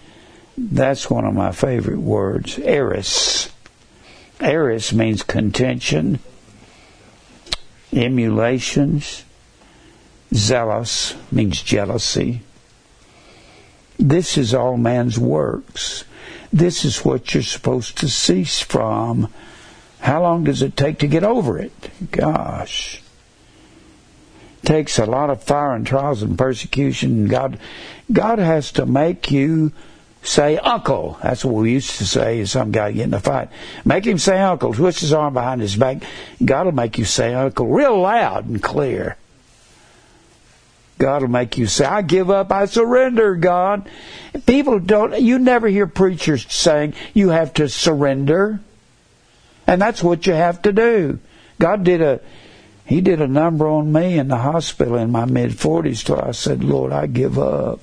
That's 0.57 1.11
one 1.11 1.27
of 1.27 1.35
my 1.35 1.53
favorite 1.53 2.01
words. 2.01 2.59
Eris. 2.59 3.51
Eris 4.41 4.95
means 4.95 5.23
contention, 5.23 6.21
emulations. 7.93 9.25
Zealous 10.33 11.15
means 11.31 11.61
jealousy. 11.61 12.41
This 13.99 14.37
is 14.37 14.55
all 14.55 14.77
man's 14.77 15.19
works. 15.19 16.05
This 16.53 16.85
is 16.85 17.05
what 17.05 17.35
you're 17.35 17.43
supposed 17.43 17.99
to 17.99 18.09
cease 18.09 18.61
from. 18.61 19.33
How 20.01 20.23
long 20.23 20.45
does 20.45 20.63
it 20.63 20.77
take 20.77 20.99
to 21.01 21.07
get 21.07 21.25
over 21.25 21.59
it? 21.59 21.73
Gosh. 22.11 23.03
It 24.63 24.67
takes 24.67 24.99
a 24.99 25.07
lot 25.07 25.31
of 25.31 25.43
fire 25.43 25.75
and 25.75 25.87
trials 25.87 26.23
and 26.23 26.39
persecution. 26.39 27.27
God, 27.27 27.59
God 28.13 28.39
has 28.39 28.73
to 28.73 28.87
make 28.87 29.31
you 29.31 29.73
say 30.23 30.59
uncle. 30.59 31.19
That's 31.23 31.45
what 31.45 31.55
we 31.55 31.73
used 31.73 31.99
to 31.99 32.07
say 32.07 32.41
if 32.41 32.49
some 32.51 32.73
guy 32.73 32.93
getting 32.93 33.13
in 33.13 33.15
a 33.15 33.21
fight. 33.21 33.49
Make 33.85 34.07
him 34.07 34.19
say 34.19 34.41
uncle. 34.41 34.75
Twist 34.75 35.01
his 35.01 35.13
arm 35.13 35.35
behind 35.35 35.61
his 35.61 35.77
back. 35.77 36.03
God 36.45 36.67
will 36.67 36.73
make 36.73 36.99
you 36.99 37.05
say 37.05 37.35
uncle 37.35 37.67
real 37.67 37.99
loud 38.01 38.47
and 38.47 38.63
clear. 38.63 39.17
God 40.99 41.23
will 41.23 41.29
make 41.29 41.59
you 41.59 41.67
say, 41.67 41.85
I 41.85 42.03
give 42.03 42.31
up, 42.31 42.51
I 42.51 42.65
surrender, 42.67 43.35
God. 43.37 43.89
People 44.47 44.79
don't, 44.79 45.21
you 45.21 45.39
never 45.39 45.69
hear 45.69 45.87
preachers 45.87 46.51
saying 46.53 46.95
you 47.13 47.31
have 47.31 47.53
to 47.55 47.69
surrender. 47.69 48.61
And 49.67 49.81
that's 49.81 50.03
what 50.03 50.27
you 50.27 50.33
have 50.33 50.63
to 50.63 50.73
do. 50.73 51.19
God 51.59 51.85
did 51.85 52.01
a, 52.01 52.21
He 52.85 53.01
did 53.01 53.21
a 53.21 53.29
number 53.29 53.67
on 53.69 53.93
me 53.93 54.19
in 54.19 54.29
the 54.29 54.39
hospital 54.39 54.97
in 54.97 55.11
my 55.11 55.25
mid 55.25 55.53
40s 55.53 56.05
till 56.05 56.21
I 56.21 56.33
said, 56.33 56.65
Lord, 56.65 56.93
I 56.93 57.07
give 57.07 57.39
up. 57.39 57.81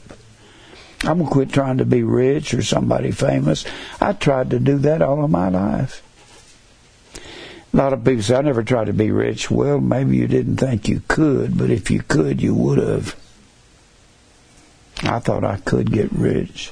I'm 1.03 1.17
going 1.17 1.27
to 1.27 1.33
quit 1.33 1.51
trying 1.51 1.79
to 1.79 1.85
be 1.85 2.03
rich 2.03 2.53
or 2.53 2.61
somebody 2.63 3.11
famous. 3.11 3.65
I 3.99 4.13
tried 4.13 4.51
to 4.51 4.59
do 4.59 4.77
that 4.79 5.01
all 5.01 5.23
of 5.23 5.29
my 5.29 5.49
life. 5.49 6.02
A 7.73 7.77
lot 7.77 7.93
of 7.93 8.03
people 8.03 8.21
say, 8.21 8.35
I 8.35 8.41
never 8.41 8.63
tried 8.63 8.85
to 8.85 8.93
be 8.93 9.09
rich. 9.09 9.49
Well, 9.49 9.79
maybe 9.79 10.17
you 10.17 10.27
didn't 10.27 10.57
think 10.57 10.87
you 10.87 11.01
could, 11.07 11.57
but 11.57 11.71
if 11.71 11.89
you 11.89 12.03
could, 12.03 12.39
you 12.39 12.53
would 12.53 12.77
have. 12.77 13.15
I 15.01 15.19
thought 15.19 15.43
I 15.43 15.57
could 15.57 15.91
get 15.91 16.11
rich. 16.11 16.71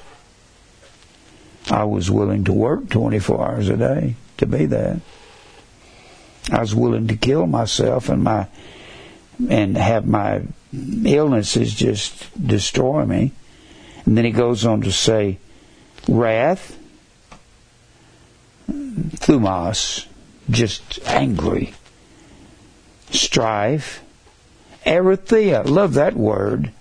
I 1.70 1.86
was 1.86 2.12
willing 2.12 2.44
to 2.46 2.54
work 2.54 2.90
24 2.90 3.48
hours 3.48 3.70
a 3.70 3.78
day 3.78 4.16
to 4.38 4.46
be 4.46 4.68
that. 4.68 5.00
I 6.52 6.60
was 6.60 6.76
willing 6.76 7.08
to 7.08 7.16
kill 7.16 7.48
myself 7.48 8.10
and 8.10 8.24
my 8.24 8.48
and 9.50 9.78
have 9.78 10.06
my 10.06 10.44
illnesses 11.04 11.74
just 11.74 12.48
destroy 12.48 13.06
me. 13.06 13.32
And 14.06 14.18
then 14.18 14.26
he 14.26 14.32
goes 14.32 14.66
on 14.66 14.82
to 14.82 14.92
say, 14.92 15.40
wrath, 16.08 16.78
thumos, 18.70 20.06
just 20.50 21.00
angry. 21.06 21.74
Strife. 23.12 24.04
Arithia, 24.86 25.68
love 25.68 25.94
that 25.94 26.16
word, 26.16 26.72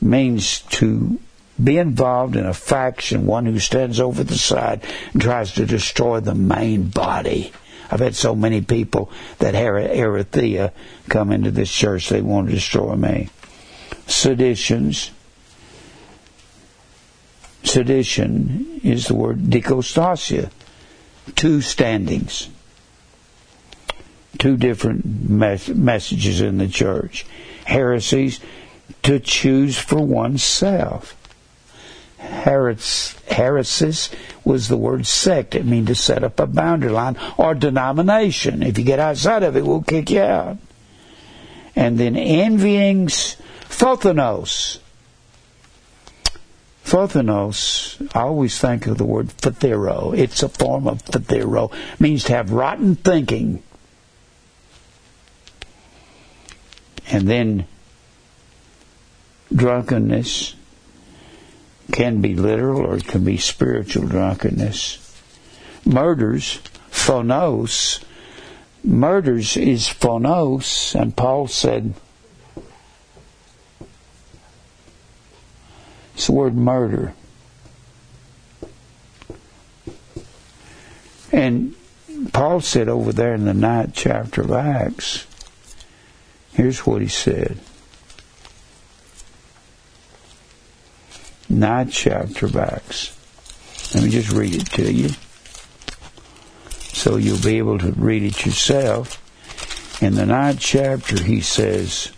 means 0.00 0.60
to 0.60 1.18
be 1.62 1.76
involved 1.76 2.36
in 2.36 2.46
a 2.46 2.54
faction, 2.54 3.26
one 3.26 3.46
who 3.46 3.58
stands 3.58 4.00
over 4.00 4.24
the 4.24 4.38
side 4.38 4.82
and 5.12 5.20
tries 5.20 5.52
to 5.52 5.66
destroy 5.66 6.20
the 6.20 6.34
main 6.34 6.88
body. 6.88 7.52
I've 7.90 8.00
had 8.00 8.14
so 8.14 8.34
many 8.34 8.62
people 8.62 9.10
that 9.38 9.54
Arithia 9.54 10.72
come 11.08 11.30
into 11.30 11.50
this 11.50 11.70
church, 11.70 12.08
they 12.08 12.22
want 12.22 12.48
to 12.48 12.54
destroy 12.54 12.96
me. 12.96 13.28
Seditions. 14.06 15.10
Sedition 17.64 18.80
is 18.82 19.06
the 19.06 19.14
word 19.14 19.42
dikostasia, 19.42 20.50
two 21.36 21.60
standings 21.60 22.48
two 24.38 24.56
different 24.56 25.04
mes- 25.30 25.68
messages 25.68 26.40
in 26.40 26.58
the 26.58 26.68
church. 26.68 27.26
Heresies 27.64 28.40
to 29.02 29.18
choose 29.18 29.78
for 29.78 30.00
oneself. 30.00 31.16
Heres- 32.18 33.16
heresis 33.28 34.10
was 34.44 34.68
the 34.68 34.76
word 34.76 35.06
sect. 35.06 35.54
It 35.54 35.66
means 35.66 35.88
to 35.88 35.94
set 35.94 36.22
up 36.22 36.38
a 36.38 36.46
boundary 36.46 36.90
line 36.90 37.16
or 37.36 37.54
denomination. 37.54 38.62
If 38.62 38.78
you 38.78 38.84
get 38.84 39.00
outside 39.00 39.42
of 39.42 39.56
it, 39.56 39.64
we'll 39.64 39.82
kick 39.82 40.10
you 40.10 40.22
out. 40.22 40.58
And 41.74 41.98
then 41.98 42.14
envyings, 42.14 43.36
phothonos. 43.68 44.78
Phothonos, 46.84 48.10
I 48.14 48.20
always 48.20 48.58
think 48.58 48.86
of 48.86 48.98
the 48.98 49.04
word 49.04 49.28
phthero. 49.28 50.16
It's 50.16 50.42
a 50.42 50.48
form 50.48 50.86
of 50.86 51.02
phthero. 51.04 51.72
It 51.72 52.00
means 52.00 52.24
to 52.24 52.34
have 52.34 52.52
rotten 52.52 52.96
thinking 52.96 53.62
And 57.08 57.28
then 57.28 57.66
drunkenness 59.54 60.54
can 61.92 62.20
be 62.20 62.34
literal 62.34 62.86
or 62.86 62.96
it 62.96 63.06
can 63.06 63.24
be 63.24 63.36
spiritual 63.36 64.06
drunkenness. 64.06 64.98
Murders, 65.84 66.60
phonos, 66.90 68.02
murders 68.84 69.56
is 69.56 69.88
phonos, 69.88 70.94
and 70.98 71.16
Paul 71.16 71.48
said, 71.48 71.94
it's 76.14 76.26
the 76.26 76.32
word 76.32 76.54
murder. 76.54 77.14
And 81.32 81.74
Paul 82.32 82.60
said 82.60 82.88
over 82.88 83.12
there 83.12 83.34
in 83.34 83.44
the 83.44 83.54
ninth 83.54 83.92
chapter 83.94 84.42
of 84.42 84.52
Acts, 84.52 85.26
Here's 86.54 86.86
what 86.86 87.00
he 87.00 87.08
said. 87.08 87.58
Ninth 91.48 91.92
chapter 91.92 92.46
Acts. 92.58 93.18
Let 93.94 94.04
me 94.04 94.10
just 94.10 94.32
read 94.32 94.54
it 94.54 94.66
to 94.72 94.92
you. 94.92 95.10
So 96.78 97.16
you'll 97.16 97.42
be 97.42 97.58
able 97.58 97.78
to 97.78 97.92
read 97.92 98.22
it 98.22 98.44
yourself. 98.44 99.18
In 100.02 100.14
the 100.14 100.26
ninth 100.26 100.60
chapter, 100.60 101.22
he 101.22 101.40
says, 101.40 102.10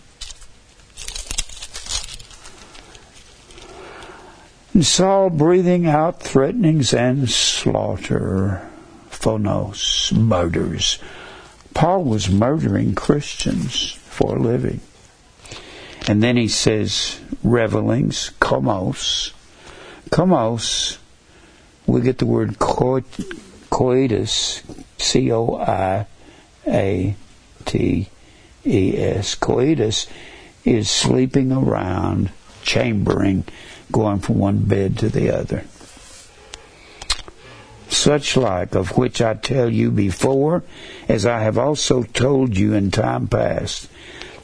And 4.73 4.85
Saul 4.85 5.31
breathing 5.31 5.87
out 5.87 6.21
threatenings 6.21 6.93
and 6.93 7.31
slaughter, 7.31 8.69
phonos, 9.11 10.13
murders. 10.13 10.99
Paul 11.75 12.05
was 12.05 12.29
murdering 12.29 12.95
Christians 12.95 13.99
for 14.15 14.37
a 14.37 14.41
living. 14.41 14.81
And 16.07 16.23
then 16.23 16.37
he 16.37 16.49
says, 16.49 17.21
revelings, 17.43 18.31
komos. 18.41 19.33
Komos, 20.11 20.99
we 21.87 22.01
get 22.01 22.19
the 22.19 22.27
word 22.27 22.59
coitus, 22.59 24.63
C 24.99 25.33
O 25.33 25.57
I 25.57 26.07
A 26.67 27.17
T 27.65 28.09
E 28.65 28.97
S. 28.97 29.35
Coitus 29.35 30.07
is 30.65 30.91
sleeping 30.91 31.53
around, 31.53 32.31
chambering, 32.63 33.45
going 33.91 34.21
from 34.21 34.39
one 34.39 34.59
bed 34.59 34.99
to 34.99 35.09
the 35.09 35.37
other 35.37 35.65
such 37.89 38.37
like 38.37 38.75
of 38.75 38.99
which 38.99 39.23
I 39.23 39.35
tell 39.35 39.71
you 39.71 39.91
before, 39.91 40.65
as 41.09 41.25
I 41.25 41.41
have 41.41 41.57
also 41.57 42.03
told 42.03 42.57
you 42.57 42.75
in 42.75 42.91
time 42.91 43.29
past, 43.29 43.89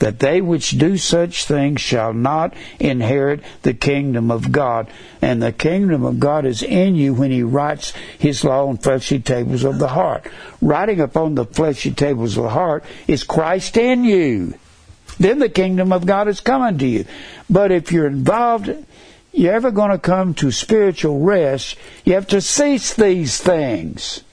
that 0.01 0.19
they 0.19 0.41
which 0.41 0.71
do 0.73 0.97
such 0.99 1.45
things 1.45 1.81
shall 1.81 2.13
not 2.13 2.53
inherit 2.79 3.43
the 3.63 3.73
kingdom 3.73 4.31
of 4.31 4.53
God. 4.53 4.89
And 5.23 5.43
the 5.43 5.53
kingdom 5.53 6.05
of 6.05 6.21
God 6.21 6.45
is 6.45 6.63
in 6.63 6.97
you 6.97 7.15
when 7.15 7.31
he 7.31 7.43
writes 7.43 7.93
his 8.19 8.45
law 8.45 8.67
on 8.67 8.79
fleshy 8.79 9.21
tables 9.21 9.65
of 9.65 9.79
the 9.79 9.89
heart. 9.89 10.27
Writing 10.61 11.01
upon 11.01 11.35
the 11.35 11.47
fleshy 11.47 11.93
tables 11.93 12.37
of 12.37 12.45
the 12.45 12.51
heart 12.51 12.85
is 13.07 13.25
Christ 13.25 13.77
in 13.77 14.05
you. 14.05 14.55
Then 15.19 15.39
the 15.39 15.49
kingdom 15.49 15.93
of 15.93 16.07
God 16.07 16.29
is 16.29 16.41
coming 16.41 16.79
to 16.79 16.87
you. 16.87 17.05
But 17.49 17.73
if 17.73 17.93
you're 17.93 18.07
involved 18.07 18.71
you're 19.33 19.55
ever 19.55 19.71
going 19.71 19.91
to 19.91 19.99
come 19.99 20.35
to 20.35 20.51
spiritual 20.51 21.21
rest, 21.21 21.77
you 22.05 22.15
have 22.15 22.27
to 22.29 22.41
cease 22.41 22.95
these 22.95 23.39
things. 23.39 24.25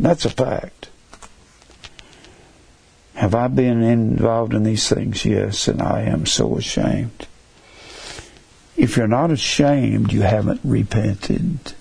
That's 0.00 0.24
a 0.24 0.30
fact. 0.30 0.81
Have 3.14 3.34
I 3.34 3.48
been 3.48 3.82
involved 3.82 4.54
in 4.54 4.64
these 4.64 4.88
things? 4.88 5.24
Yes, 5.24 5.68
and 5.68 5.82
I 5.82 6.02
am 6.02 6.26
so 6.26 6.56
ashamed. 6.56 7.26
If 8.76 8.96
you're 8.96 9.06
not 9.06 9.30
ashamed, 9.30 10.12
you 10.12 10.22
haven't 10.22 10.60
repented. 10.64 11.74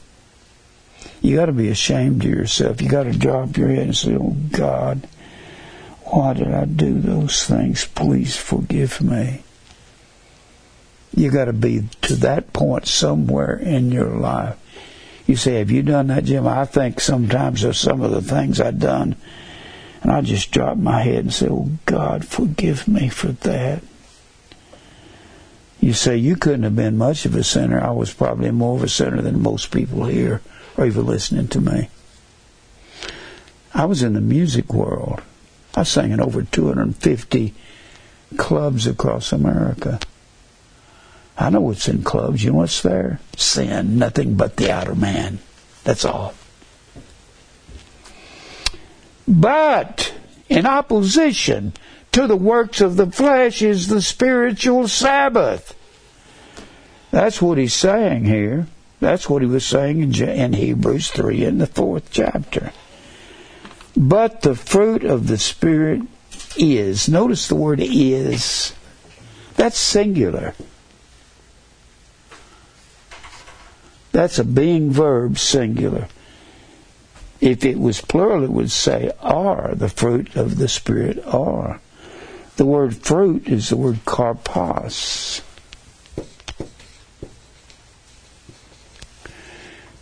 You 1.22 1.38
got 1.38 1.46
to 1.46 1.52
be 1.52 1.70
ashamed 1.70 2.26
of 2.26 2.30
yourself. 2.30 2.82
You 2.82 2.90
got 2.90 3.04
to 3.04 3.14
drop 3.14 3.56
your 3.58 3.70
head 3.70 3.86
and 3.86 3.96
say, 3.96 4.16
"Oh 4.16 4.36
God, 4.52 5.08
why 6.04 6.34
did 6.34 6.52
I 6.52 6.66
do 6.66 7.00
those 7.00 7.46
things? 7.46 7.86
Please 7.86 8.36
forgive 8.36 9.02
me." 9.02 9.44
You 11.16 11.30
got 11.30 11.46
to 11.46 11.54
be 11.54 11.88
to 12.02 12.16
that 12.18 12.54
point 12.54 12.88
somewhere 12.88 13.56
in 13.56 13.92
your 13.92 14.10
life. 14.10 14.58
You 15.28 15.36
say, 15.36 15.60
"Have 15.60 15.72
you 15.72 15.84
done 15.84 16.08
that, 16.08 16.26
Jim?" 16.26 16.48
I 16.48 16.66
think 16.66 17.00
sometimes 17.00 17.64
of 17.64 17.78
some 17.78 18.02
of 18.02 18.12
the 18.12 18.22
things 18.22 18.60
I've 18.60 18.80
done, 18.80 19.16
and 20.02 20.12
I 20.12 20.22
just 20.22 20.52
dropped 20.52 20.80
my 20.80 21.02
head 21.02 21.26
and 21.26 21.34
said, 21.34 21.50
"Oh 21.50 21.70
God, 21.86 22.26
forgive 22.26 22.88
me 22.88 23.10
for 23.10 23.28
that." 23.32 23.84
You 25.80 25.94
say 25.94 26.16
you 26.16 26.36
couldn't 26.36 26.64
have 26.64 26.76
been 26.76 26.98
much 26.98 27.26
of 27.26 27.36
a 27.36 27.44
sinner. 27.44 27.82
I 27.82 27.92
was 27.92 28.14
probably 28.14 28.52
more 28.52 28.78
of 28.78 28.84
a 28.84 28.90
sinner 28.90 29.22
than 29.22 29.42
most 29.42 29.72
people 29.72 30.06
here 30.06 30.42
or 30.78 30.86
even 30.86 31.06
listening 31.06 31.48
to 31.50 31.62
me. 31.62 31.90
I 33.74 33.86
was 33.86 34.04
in 34.04 34.14
the 34.14 34.22
music 34.22 34.74
world. 34.74 35.22
I 35.74 35.84
sang 35.84 36.12
in 36.12 36.20
over 36.20 36.44
250 36.44 37.54
clubs 38.38 38.86
across 38.86 39.32
America. 39.32 40.00
I 41.38 41.50
know 41.50 41.62
what's 41.62 41.88
in 41.88 42.04
clubs. 42.04 42.44
You 42.44 42.52
know 42.52 42.58
what's 42.58 42.82
there? 42.82 43.20
Sin, 43.36 43.98
nothing 43.98 44.36
but 44.36 44.58
the 44.58 44.72
outer 44.72 44.94
man. 44.94 45.40
That's 45.84 46.06
all. 46.06 46.34
But 49.32 50.14
in 50.50 50.66
opposition 50.66 51.72
to 52.12 52.28
the 52.28 52.36
works 52.36 52.82
of 52.82 52.98
the 52.98 53.10
flesh 53.10 53.62
is 53.62 53.88
the 53.88 54.02
spiritual 54.02 54.90
Sabbath. 54.90 55.74
That's 57.12 57.42
what 57.42 57.58
he's 57.58 57.74
saying 57.74 58.26
here. 58.26 58.68
That's 59.00 59.30
what 59.30 59.42
he 59.42 59.48
was 59.48 59.66
saying 59.66 60.14
in, 60.14 60.54
Hebrews 60.54 61.12
3 61.12 61.46
in 61.46 61.58
the 61.60 61.66
fourth 61.66 62.12
chapter. 62.12 62.74
But 63.96 64.42
the 64.42 64.56
fruit 64.56 65.06
of 65.06 65.28
the 65.28 65.38
Spirit 65.38 66.02
is. 66.58 67.08
Notice 67.08 67.48
the 67.48 67.56
word 67.56 67.80
is. 67.80 68.74
That's 69.56 69.80
singular. 69.80 70.56
That's 74.12 74.40
a 74.40 74.44
being 74.44 74.92
verb 74.92 75.40
singular. 75.40 76.10
If 77.42 77.66
it 77.66 77.80
was 77.80 78.00
plural, 78.02 78.44
it 78.44 78.52
would 78.52 78.72
say 78.72 79.12
are. 79.20 79.74
The 79.76 79.90
fruit 79.90 80.36
of 80.36 80.58
the 80.58 80.68
Spirit 80.68 81.26
are. 81.26 81.82
The 82.56 82.66
word 82.66 82.96
fruit 82.96 83.48
is 83.48 83.70
the 83.70 83.78
word 83.78 84.06
karpos. 84.06 85.42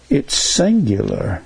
It's 0.09 0.35
singular. 0.35 1.43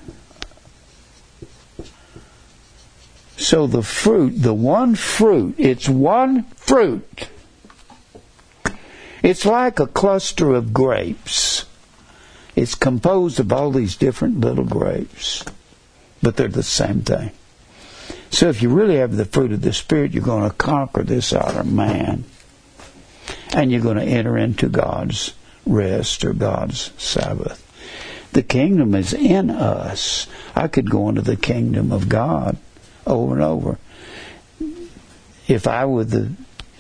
So 3.38 3.68
the 3.68 3.84
fruit, 3.84 4.42
the 4.42 4.54
one 4.54 4.96
fruit, 4.96 5.56
it's 5.58 5.90
one 5.90 6.44
fruit. 6.56 7.28
It's 9.22 9.46
like 9.46 9.80
a 9.80 9.88
cluster 9.88 10.54
of 10.54 10.74
grapes. 10.74 11.66
It's 12.56 12.74
composed 12.74 13.40
of 13.40 13.52
all 13.52 13.72
these 13.72 13.96
different 13.96 14.40
little 14.40 14.64
grapes, 14.64 15.44
but 16.24 16.38
they're 16.38 16.48
the 16.48 16.64
same 16.64 17.02
thing. 17.02 17.32
So 18.32 18.50
if 18.50 18.64
you 18.64 18.70
really 18.70 18.96
have 18.96 19.16
the 19.16 19.26
fruit 19.26 19.52
of 19.52 19.62
the 19.62 19.74
Spirit, 19.74 20.14
you're 20.14 20.24
going 20.24 20.50
to 20.50 20.56
conquer 20.56 21.04
this 21.04 21.34
outer 21.34 21.64
man. 21.64 22.24
And 23.54 23.72
you're 23.72 23.82
going 23.82 23.98
to 23.98 24.04
enter 24.04 24.38
into 24.38 24.70
God's 24.70 25.36
rest 25.68 26.26
or 26.26 26.34
God's 26.34 26.92
Sabbath. 26.98 27.60
The 28.32 28.42
kingdom 28.42 28.96
is 28.96 29.14
in 29.14 29.52
us. 29.52 30.28
I 30.56 30.68
could 30.68 30.90
go 30.90 31.10
into 31.10 31.22
the 31.22 31.36
kingdom 31.36 31.92
of 31.92 32.10
God 32.10 32.58
over 33.06 33.36
and 33.36 33.44
over. 33.44 33.78
If 35.48 35.68
I 35.68 35.86
were 35.86 36.06
the 36.06 36.32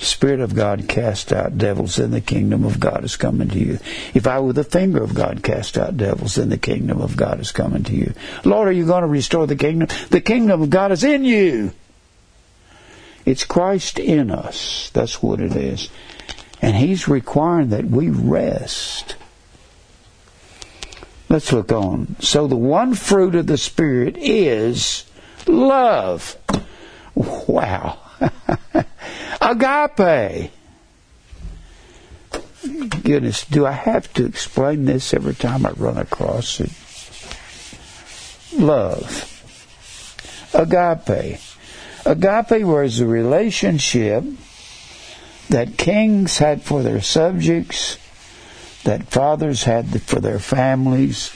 Spirit 0.03 0.39
of 0.39 0.55
God 0.55 0.87
cast 0.87 1.33
out 1.33 1.57
devils, 1.57 1.95
then 1.95 2.11
the 2.11 2.21
kingdom 2.21 2.63
of 2.63 2.79
God 2.79 3.03
is 3.03 3.15
coming 3.15 3.49
to 3.49 3.59
you. 3.59 3.79
If 4.13 4.27
I 4.27 4.39
were 4.39 4.53
the 4.53 4.63
finger 4.63 5.01
of 5.01 5.15
God 5.15 5.43
cast 5.43 5.77
out 5.77 5.97
devils, 5.97 6.35
then 6.35 6.49
the 6.49 6.57
kingdom 6.57 7.01
of 7.01 7.17
God 7.17 7.39
is 7.39 7.51
coming 7.51 7.83
to 7.85 7.95
you. 7.95 8.13
Lord, 8.43 8.67
are 8.67 8.73
you 8.73 8.85
going 8.85 9.01
to 9.01 9.07
restore 9.07 9.47
the 9.47 9.55
kingdom? 9.55 9.87
The 10.09 10.21
kingdom 10.21 10.61
of 10.61 10.69
God 10.69 10.91
is 10.91 11.03
in 11.03 11.23
you. 11.23 11.71
It's 13.25 13.45
Christ 13.45 13.99
in 13.99 14.29
us. 14.31 14.89
That's 14.93 15.23
what 15.23 15.39
it 15.39 15.55
is. 15.55 15.89
And 16.61 16.75
He's 16.75 17.07
requiring 17.07 17.69
that 17.69 17.85
we 17.85 18.09
rest. 18.09 19.15
Let's 21.29 21.51
look 21.51 21.71
on. 21.71 22.15
So 22.19 22.47
the 22.47 22.55
one 22.55 22.93
fruit 22.93 23.35
of 23.35 23.47
the 23.47 23.57
Spirit 23.57 24.17
is 24.17 25.05
love. 25.47 26.37
Wow. 27.15 27.99
Agape. 29.41 30.51
Goodness, 33.03 33.45
do 33.45 33.65
I 33.65 33.71
have 33.71 34.11
to 34.13 34.25
explain 34.25 34.85
this 34.85 35.13
every 35.13 35.35
time 35.35 35.65
I 35.65 35.71
run 35.71 35.97
across 35.97 36.59
it? 36.59 36.71
Love. 38.57 39.29
Agape. 40.53 41.39
Agape 42.05 42.65
was 42.65 42.99
a 42.99 43.07
relationship 43.07 44.23
that 45.49 45.77
kings 45.77 46.37
had 46.37 46.63
for 46.63 46.83
their 46.83 47.01
subjects 47.01 47.97
that 48.83 49.05
fathers 49.05 49.63
had 49.63 50.01
for 50.01 50.19
their 50.19 50.39
families. 50.39 51.31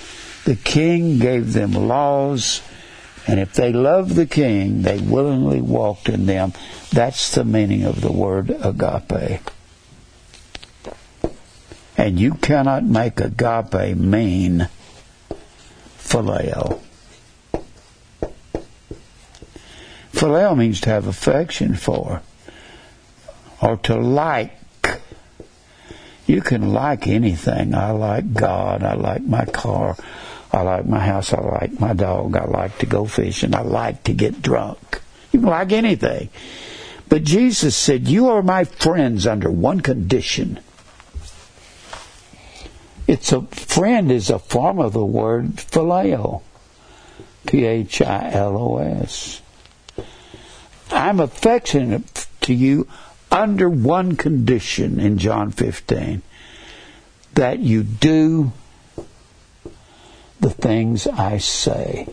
The 0.46 0.56
king 0.56 1.20
gave 1.20 1.54
them 1.54 1.74
laws, 1.74 2.62
and 3.28 3.40
if 3.42 3.54
they 3.54 3.74
loved 3.74 4.16
the 4.16 4.26
king, 4.26 4.84
they 4.84 5.00
willingly 5.00 5.62
walked 5.62 6.08
in 6.08 6.26
them. 6.26 6.54
That's 6.92 7.36
the 7.36 7.44
meaning 7.44 7.84
of 7.84 8.00
the 8.00 8.12
word 8.12 8.50
agape. 8.50 9.42
And 11.98 12.20
you 12.20 12.36
cannot 12.36 12.86
make 12.86 13.20
agape 13.20 13.98
mean 13.98 14.70
phileo. 15.98 16.80
Phileo 20.14 20.58
means 20.58 20.80
to 20.82 20.90
have 20.90 21.06
affection 21.06 21.76
for, 21.76 22.22
or 23.62 23.78
to 23.78 23.96
like 23.96 24.58
you 26.28 26.42
can 26.42 26.74
like 26.74 27.08
anything. 27.08 27.74
I 27.74 27.92
like 27.92 28.34
God. 28.34 28.84
I 28.84 28.94
like 28.96 29.24
my 29.24 29.46
car. 29.46 29.96
I 30.58 30.62
like 30.62 30.88
my 30.88 31.00
house. 31.00 31.34
I 31.34 31.40
like 31.40 31.80
my 31.80 31.94
dog. 31.94 32.36
I 32.36 32.46
like 32.46 32.80
to 32.80 32.88
go 32.88 33.06
fishing. 33.06 33.54
I 33.54 33.62
like 33.62 34.04
to 34.06 34.14
get 34.14 34.42
drunk. 34.42 35.02
You 35.32 35.42
can 35.42 35.50
like 35.50 35.72
anything. 35.72 36.30
But 37.08 37.24
Jesus 37.24 37.76
said, 37.76 38.08
You 38.08 38.30
are 38.30 38.42
my 38.42 38.64
friends 38.64 39.28
under 39.28 39.52
one 39.52 39.82
condition. 39.82 40.60
It's 43.06 43.32
a 43.32 43.44
friend 43.44 44.12
is 44.12 44.32
a 44.32 44.40
form 44.40 44.80
of 44.80 44.94
the 44.94 45.06
word 45.06 45.58
phileo. 45.58 46.42
P 47.46 47.64
H 47.64 48.02
I 48.02 48.32
L 48.32 48.58
O 48.58 48.78
S. 48.80 49.44
I'm 50.90 51.20
affectionate 51.20 52.26
to 52.42 52.54
you 52.54 52.88
under 53.32 53.70
one 53.70 54.16
condition 54.16 55.00
in 55.00 55.20
John 55.20 55.52
15 55.52 56.24
that 57.36 57.60
you 57.60 57.84
do 57.84 58.54
the 60.40 60.50
things 60.50 61.08
I 61.08 61.38
say. 61.38 62.08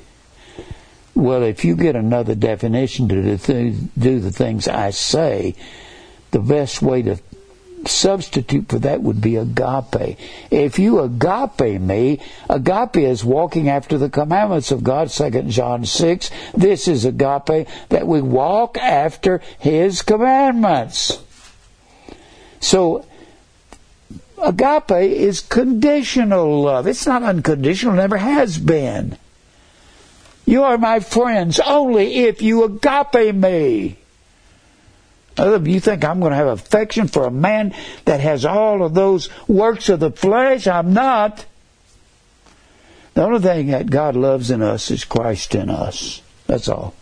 Well, 1.15 1.43
if 1.43 1.65
you 1.65 1.77
get 1.77 1.95
another 1.95 2.35
definition 2.35 3.09
to 3.09 3.37
do 3.97 4.21
the 4.21 4.31
things 4.33 4.69
I 4.69 4.91
say, 4.91 5.55
the 6.33 6.41
best 6.41 6.83
way 6.83 7.03
to 7.03 7.19
substitute 7.87 8.69
for 8.69 8.79
that 8.79 9.03
would 9.03 9.21
be 9.21 9.37
agape. 9.37 10.19
If 10.51 10.79
you 10.79 11.01
agape 11.01 11.81
me, 11.81 12.21
agape 12.49 12.97
is 12.97 13.25
walking 13.25 13.69
after 13.69 13.99
the 13.99 14.09
commandments 14.09 14.71
of 14.71 14.83
God, 14.83 15.11
2 15.11 15.43
John 15.45 15.85
6. 15.85 16.31
This 16.55 16.89
is 16.89 17.05
agape, 17.05 17.69
that 17.91 18.07
we 18.07 18.23
walk 18.23 18.79
after 18.79 19.43
His 19.59 20.03
commandments. 20.03 21.23
So, 22.61 23.05
agape 24.45 24.91
is 24.91 25.41
conditional 25.41 26.63
love. 26.63 26.87
It's 26.87 27.07
not 27.07 27.23
unconditional, 27.23 27.95
never 27.95 28.17
has 28.17 28.59
been. 28.59 29.19
You 30.47 30.63
are 30.65 30.79
my 30.79 31.01
friends 31.01 31.59
only 31.61 32.15
if 32.17 32.43
you 32.43 32.65
agape 32.65 33.35
me. 33.35 33.99
You 35.37 35.81
think 35.81 36.05
I'm 36.05 36.21
going 36.21 36.31
to 36.31 36.37
have 36.37 36.47
affection 36.47 37.09
for 37.09 37.27
a 37.27 37.31
man 37.31 37.75
that 38.05 38.21
has 38.21 38.45
all 38.45 38.85
of 38.85 38.95
those 38.95 39.29
works 39.49 39.89
of 39.89 40.01
the 40.01 40.11
flesh? 40.11 40.67
I'm 40.67 40.93
not. 40.93 41.45
The 43.15 43.25
only 43.25 43.41
thing 43.41 43.69
that 43.69 43.91
God 43.91 44.17
loves 44.17 44.51
in 44.51 44.63
us 44.63 44.91
is 44.91 45.05
Christ 45.05 45.55
in 45.55 45.71
us. 45.71 46.21
That's 46.47 46.69
all. 46.69 46.95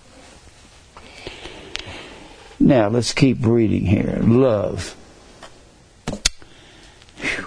Now, 2.60 2.88
let's 2.88 3.12
keep 3.12 3.44
reading 3.44 3.86
here. 3.86 4.20
Love. 4.22 4.96
Whew. 7.22 7.46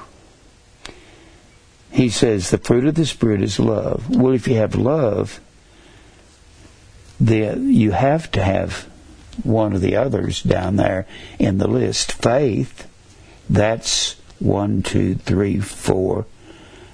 He 1.92 2.10
says 2.10 2.50
the 2.50 2.58
fruit 2.58 2.86
of 2.86 2.96
the 2.96 3.06
Spirit 3.06 3.42
is 3.42 3.60
love. 3.60 4.10
Well, 4.10 4.34
if 4.34 4.48
you 4.48 4.56
have 4.56 4.76
love, 4.76 5.40
then 7.20 7.72
you 7.72 7.92
have 7.92 8.30
to 8.32 8.44
have 8.44 8.90
one 9.44 9.74
of 9.74 9.82
the 9.82 9.96
others 9.96 10.42
down 10.44 10.76
there 10.76 11.08
in 11.40 11.58
the 11.58 11.68
list. 11.68 12.12
Faith, 12.12 12.88
that's 13.50 14.16
one, 14.40 14.84
two, 14.84 15.16
three, 15.16 15.60
four, 15.60 16.26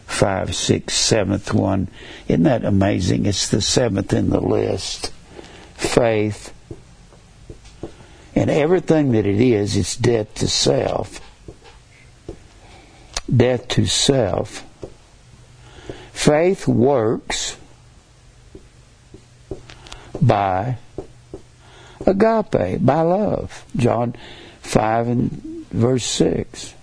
five, 0.05 0.55
six, 0.55 0.93
seventh 0.93 1.53
one. 1.53 1.87
Isn't 2.27 2.43
that 2.43 2.65
amazing? 2.65 3.25
It's 3.25 3.49
the 3.49 3.61
seventh 3.61 4.13
in 4.13 4.29
the 4.29 4.41
list. 4.41 5.11
Faith. 5.75 6.53
And 8.35 8.49
everything 8.49 9.13
that 9.13 9.25
it 9.25 9.41
is, 9.41 9.75
it's 9.75 9.95
death 9.95 10.33
to 10.35 10.47
self. 10.47 11.19
Death 13.35 13.67
to 13.69 13.85
self. 13.85 14.65
Faith 16.11 16.67
works 16.67 17.57
by 20.21 20.77
agape, 22.05 22.85
by 22.85 23.01
love. 23.01 23.65
John 23.75 24.15
5 24.61 25.07
and 25.07 25.31
verse 25.71 26.05
6. 26.05 26.73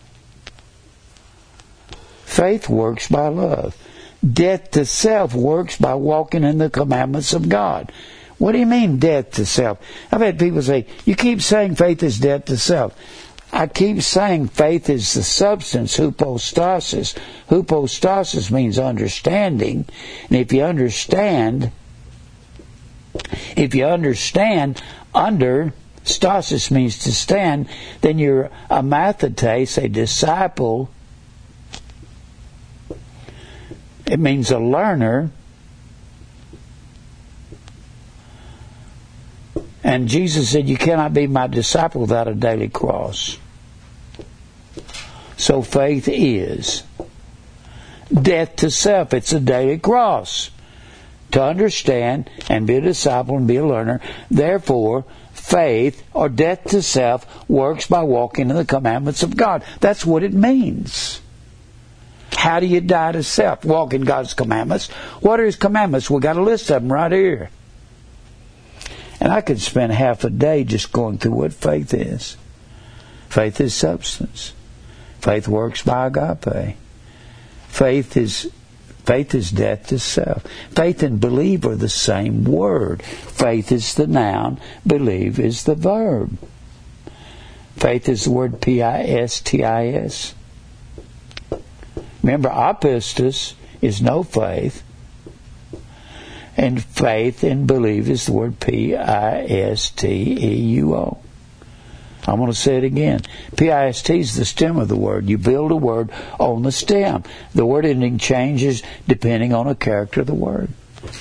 Faith 2.24 2.68
works 2.68 3.08
by 3.08 3.28
love. 3.28 3.76
Death 4.32 4.72
to 4.72 4.84
self 4.84 5.34
works 5.34 5.76
by 5.76 5.94
walking 5.94 6.44
in 6.44 6.58
the 6.58 6.70
commandments 6.70 7.32
of 7.32 7.48
God. 7.48 7.92
What 8.38 8.52
do 8.52 8.58
you 8.58 8.66
mean, 8.66 8.98
death 8.98 9.32
to 9.32 9.46
self? 9.46 9.78
I've 10.12 10.20
had 10.20 10.38
people 10.38 10.62
say, 10.62 10.86
you 11.04 11.16
keep 11.16 11.42
saying 11.42 11.74
faith 11.74 12.02
is 12.02 12.20
death 12.20 12.44
to 12.46 12.56
self. 12.56 12.96
I 13.50 13.66
keep 13.66 14.02
saying 14.02 14.48
faith 14.48 14.90
is 14.90 15.14
the 15.14 15.22
substance, 15.22 15.96
hypostasis. 15.96 17.14
Hypostasis 17.48 18.50
means 18.50 18.78
understanding. 18.78 19.86
And 20.28 20.38
if 20.38 20.52
you 20.52 20.62
understand, 20.62 21.72
if 23.56 23.74
you 23.74 23.86
understand 23.86 24.82
under, 25.14 25.72
stasis 26.04 26.70
means 26.70 26.98
to 27.00 27.12
stand, 27.12 27.68
then 28.02 28.18
you're 28.18 28.50
a 28.68 28.82
mathetes, 28.82 29.82
a 29.82 29.88
disciple. 29.88 30.90
It 34.06 34.18
means 34.18 34.50
a 34.50 34.58
learner. 34.58 35.30
And 39.84 40.08
Jesus 40.08 40.50
said, 40.50 40.68
You 40.68 40.76
cannot 40.76 41.14
be 41.14 41.26
my 41.26 41.46
disciple 41.46 42.02
without 42.02 42.28
a 42.28 42.34
daily 42.34 42.68
cross. 42.68 43.38
So 45.36 45.62
faith 45.62 46.08
is 46.08 46.82
death 48.12 48.56
to 48.56 48.70
self. 48.70 49.14
It's 49.14 49.32
a 49.32 49.40
daily 49.40 49.78
cross 49.78 50.50
to 51.30 51.42
understand 51.42 52.30
and 52.48 52.66
be 52.66 52.76
a 52.76 52.80
disciple 52.80 53.36
and 53.36 53.46
be 53.46 53.56
a 53.56 53.66
learner. 53.66 54.00
Therefore, 54.30 55.04
faith 55.32 56.02
or 56.12 56.28
death 56.28 56.64
to 56.64 56.82
self 56.82 57.48
works 57.48 57.86
by 57.86 58.02
walking 58.02 58.50
in 58.50 58.56
the 58.56 58.64
commandments 58.64 59.22
of 59.22 59.36
God. 59.36 59.62
That's 59.80 60.04
what 60.04 60.22
it 60.22 60.32
means. 60.32 61.20
How 62.32 62.60
do 62.60 62.66
you 62.66 62.80
die 62.80 63.12
to 63.12 63.22
self? 63.22 63.64
Walk 63.64 63.94
in 63.94 64.02
God's 64.02 64.34
commandments. 64.34 64.88
What 65.20 65.40
are 65.40 65.44
His 65.44 65.56
commandments? 65.56 66.10
We 66.10 66.20
got 66.20 66.36
a 66.36 66.42
list 66.42 66.70
of 66.70 66.82
them 66.82 66.92
right 66.92 67.10
here. 67.10 67.50
And 69.20 69.32
I 69.32 69.40
could 69.40 69.60
spend 69.60 69.92
half 69.92 70.24
a 70.24 70.30
day 70.30 70.64
just 70.64 70.92
going 70.92 71.18
through 71.18 71.32
what 71.32 71.52
faith 71.52 71.92
is. 71.92 72.36
Faith 73.28 73.60
is 73.60 73.74
substance. 73.74 74.52
Faith 75.20 75.48
works 75.48 75.82
by 75.82 76.06
agape. 76.06 76.76
Faith 77.68 78.16
is 78.16 78.50
faith 79.04 79.34
is 79.34 79.50
death 79.50 79.86
to 79.88 79.98
self. 79.98 80.44
Faith 80.70 81.02
and 81.02 81.20
believe 81.20 81.66
are 81.66 81.76
the 81.76 81.88
same 81.88 82.44
word. 82.44 83.02
Faith 83.02 83.72
is 83.72 83.94
the 83.94 84.06
noun, 84.06 84.60
believe 84.86 85.38
is 85.38 85.64
the 85.64 85.74
verb. 85.74 86.38
Faith 87.76 88.08
is 88.08 88.24
the 88.24 88.30
word 88.30 88.60
P 88.60 88.82
I 88.82 89.02
S 89.02 89.40
T 89.40 89.64
I 89.64 89.88
S. 89.88 90.34
Remember, 92.22 92.50
apistos 92.50 93.54
is 93.80 94.02
no 94.02 94.22
faith. 94.22 94.82
And 96.58 96.82
faith 96.82 97.44
and 97.44 97.68
believe 97.68 98.10
is 98.10 98.26
the 98.26 98.32
word 98.32 98.58
P 98.58 98.96
I 98.96 99.44
S 99.44 99.90
T 99.90 100.08
E 100.08 100.56
U 100.80 100.94
O. 100.96 101.18
I'm 102.26 102.36
going 102.36 102.50
to 102.50 102.58
say 102.58 102.76
it 102.76 102.84
again. 102.84 103.20
PIST 103.56 104.10
is 104.10 104.34
the 104.34 104.44
stem 104.44 104.76
of 104.76 104.88
the 104.88 104.96
word. 104.96 105.28
You 105.28 105.38
build 105.38 105.70
a 105.70 105.76
word 105.76 106.10
on 106.40 106.62
the 106.62 106.72
stem. 106.72 107.22
The 107.54 107.64
word 107.64 107.86
ending 107.86 108.18
changes 108.18 108.82
depending 109.06 109.54
on 109.54 109.68
a 109.68 109.76
character 109.76 110.22
of 110.22 110.26
the 110.26 110.34
word. 110.34 110.70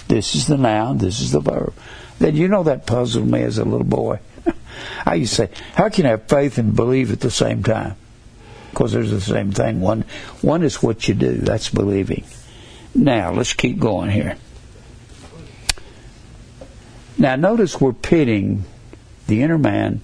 This 0.08 0.34
is 0.34 0.48
the 0.48 0.58
noun, 0.58 0.98
this 0.98 1.22
is 1.22 1.32
the 1.32 1.40
verb. 1.40 1.74
Then 2.18 2.36
you 2.36 2.48
know 2.48 2.64
that 2.64 2.88
puzzled 2.88 3.28
me 3.28 3.44
as 3.44 3.60
a 3.60 3.64
little 3.64 3.86
boy. 3.86 4.20
I 5.06 5.16
used 5.16 5.36
to 5.36 5.48
say, 5.48 5.50
how 5.76 5.90
can 5.90 6.06
you 6.06 6.12
have 6.12 6.28
faith 6.28 6.58
and 6.58 6.76
believe 6.76 7.12
at 7.12 7.20
the 7.20 7.30
same 7.32 7.62
time? 7.62 7.96
Because 8.72 8.92
there's 8.92 9.12
the 9.12 9.22
same 9.22 9.52
thing. 9.52 9.82
One, 9.82 10.04
one 10.42 10.64
is 10.64 10.82
what 10.82 11.08
you 11.08 11.14
do. 11.14 11.34
That's 11.34 11.70
believing. 11.70 12.26
Now, 12.96 13.32
let's 13.32 13.54
keep 13.54 13.80
going 13.80 14.10
here. 14.10 14.36
Now, 17.18 17.36
notice 17.36 17.82
we're 17.82 17.94
pitting 17.94 18.64
the 19.28 19.42
inner 19.42 19.58
man 19.58 20.02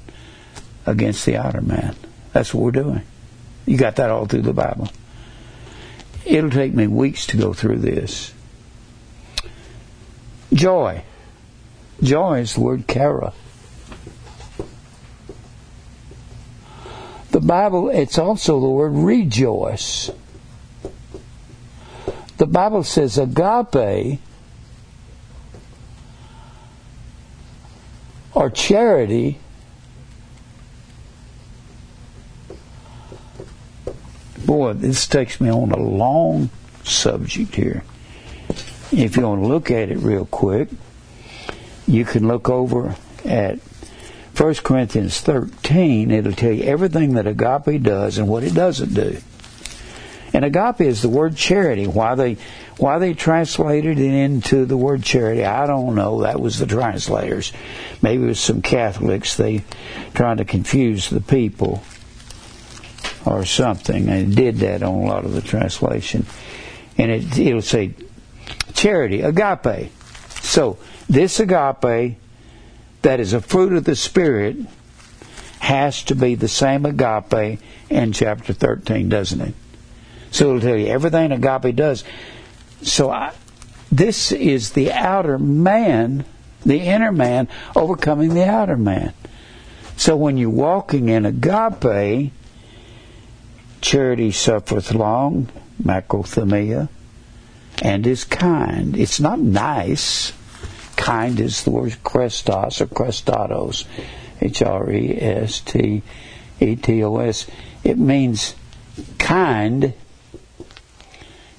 against 0.85 1.25
the 1.25 1.37
outer 1.37 1.61
man. 1.61 1.95
That's 2.31 2.53
what 2.53 2.63
we're 2.63 2.71
doing. 2.71 3.01
You 3.65 3.77
got 3.77 3.97
that 3.97 4.09
all 4.09 4.25
through 4.25 4.41
the 4.41 4.53
Bible. 4.53 4.89
It'll 6.25 6.49
take 6.49 6.73
me 6.73 6.87
weeks 6.87 7.27
to 7.27 7.37
go 7.37 7.53
through 7.53 7.77
this. 7.77 8.33
Joy. 10.51 11.03
Joy 12.01 12.39
is 12.39 12.55
the 12.55 12.61
word 12.61 12.87
chara. 12.87 13.33
The 17.31 17.39
Bible, 17.39 17.89
it's 17.89 18.17
also 18.17 18.59
the 18.59 18.69
word 18.69 18.93
rejoice. 18.93 20.11
The 22.37 22.45
Bible 22.47 22.83
says 22.83 23.17
agape 23.17 24.19
or 28.33 28.49
charity 28.49 29.39
boy, 34.45 34.73
this 34.73 35.07
takes 35.07 35.41
me 35.41 35.49
on 35.49 35.71
a 35.71 35.79
long 35.79 36.49
subject 36.83 37.55
here. 37.55 37.83
If 38.91 39.17
you 39.17 39.27
want 39.27 39.41
to 39.41 39.47
look 39.47 39.71
at 39.71 39.89
it 39.89 39.97
real 39.97 40.25
quick, 40.25 40.69
you 41.87 42.05
can 42.05 42.27
look 42.27 42.49
over 42.49 42.95
at 43.25 43.57
1 44.37 44.55
Corinthians 44.55 45.21
13. 45.21 46.11
It'll 46.11 46.33
tell 46.33 46.51
you 46.51 46.63
everything 46.65 47.13
that 47.13 47.25
agape 47.25 47.81
does 47.81 48.17
and 48.17 48.27
what 48.27 48.43
it 48.43 48.53
doesn't 48.53 48.93
do. 48.93 49.17
And 50.33 50.45
agape 50.45 50.81
is 50.81 51.01
the 51.01 51.09
word 51.09 51.35
charity. 51.35 51.87
Why 51.87 52.15
they 52.15 52.37
why 52.77 52.99
they 52.99 53.13
translated 53.13 53.99
it 53.99 54.13
into 54.13 54.65
the 54.65 54.77
word 54.77 55.03
charity, 55.03 55.43
I 55.43 55.65
don't 55.67 55.95
know. 55.95 56.21
That 56.21 56.39
was 56.39 56.59
the 56.59 56.65
translators. 56.65 57.53
Maybe 58.01 58.23
it 58.23 58.27
was 58.27 58.39
some 58.39 58.61
Catholics 58.61 59.37
they 59.37 59.63
trying 60.13 60.37
to 60.37 60.45
confuse 60.45 61.09
the 61.09 61.21
people 61.21 61.83
or 63.25 63.45
something. 63.45 64.09
It 64.09 64.35
did 64.35 64.57
that 64.57 64.83
on 64.83 64.93
a 64.93 65.05
lot 65.05 65.25
of 65.25 65.33
the 65.33 65.41
translation. 65.41 66.25
And 66.97 67.11
it, 67.11 67.37
it'll 67.37 67.61
say 67.61 67.95
charity, 68.73 69.21
agape. 69.21 69.91
So, 70.41 70.77
this 71.09 71.39
agape 71.39 72.17
that 73.01 73.19
is 73.19 73.33
a 73.33 73.41
fruit 73.41 73.73
of 73.73 73.83
the 73.83 73.95
Spirit 73.95 74.57
has 75.59 76.03
to 76.03 76.15
be 76.15 76.35
the 76.35 76.47
same 76.47 76.85
agape 76.85 77.59
in 77.89 78.11
chapter 78.11 78.53
13, 78.53 79.09
doesn't 79.09 79.41
it? 79.41 79.53
So 80.31 80.49
it'll 80.49 80.61
tell 80.61 80.77
you 80.77 80.87
everything 80.87 81.31
agape 81.31 81.75
does. 81.75 82.03
So 82.83 83.09
I, 83.09 83.33
this 83.91 84.31
is 84.31 84.71
the 84.71 84.91
outer 84.91 85.37
man, 85.39 86.25
the 86.65 86.79
inner 86.79 87.11
man, 87.11 87.47
overcoming 87.75 88.33
the 88.33 88.47
outer 88.47 88.77
man. 88.77 89.13
So 89.97 90.17
when 90.17 90.37
you're 90.37 90.49
walking 90.49 91.09
in 91.09 91.25
agape, 91.25 92.31
Charity 93.81 94.31
suffereth 94.31 94.93
long, 94.93 95.49
macrothumia, 95.81 96.87
and 97.81 98.07
is 98.07 98.23
kind. 98.23 98.97
It's 98.97 99.19
not 99.19 99.39
nice. 99.39 100.31
Kind 100.95 101.39
is 101.41 101.63
the 101.63 101.71
word 101.71 101.97
krestos 102.03 102.79
or 102.79 102.85
krestatos, 102.87 103.85
H 104.39 104.61
R 104.61 104.89
E 104.89 105.17
S 105.19 105.59
T 105.59 106.01
E 106.61 106.75
T 106.77 107.03
O 107.03 107.17
S. 107.17 107.45
It 107.83 107.97
means 107.97 108.55
kind. 109.19 109.93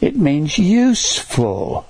It 0.04 0.16
means 0.16 0.58
useful. 0.58 1.86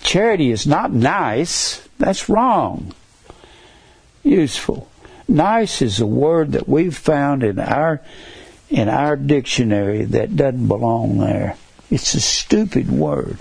charity 0.00 0.52
is 0.52 0.64
not 0.64 0.92
nice. 0.92 1.82
That's 1.98 2.28
wrong. 2.28 2.94
Useful. 4.22 4.88
Nice 5.26 5.82
is 5.82 5.98
a 5.98 6.06
word 6.06 6.52
that 6.52 6.68
we've 6.68 6.96
found 6.96 7.42
in 7.42 7.58
our 7.58 8.00
in 8.70 8.88
our 8.88 9.16
dictionary 9.16 10.04
that 10.04 10.36
doesn't 10.36 10.68
belong 10.68 11.18
there. 11.18 11.56
It's 11.90 12.14
a 12.14 12.20
stupid 12.20 12.88
word. 12.88 13.38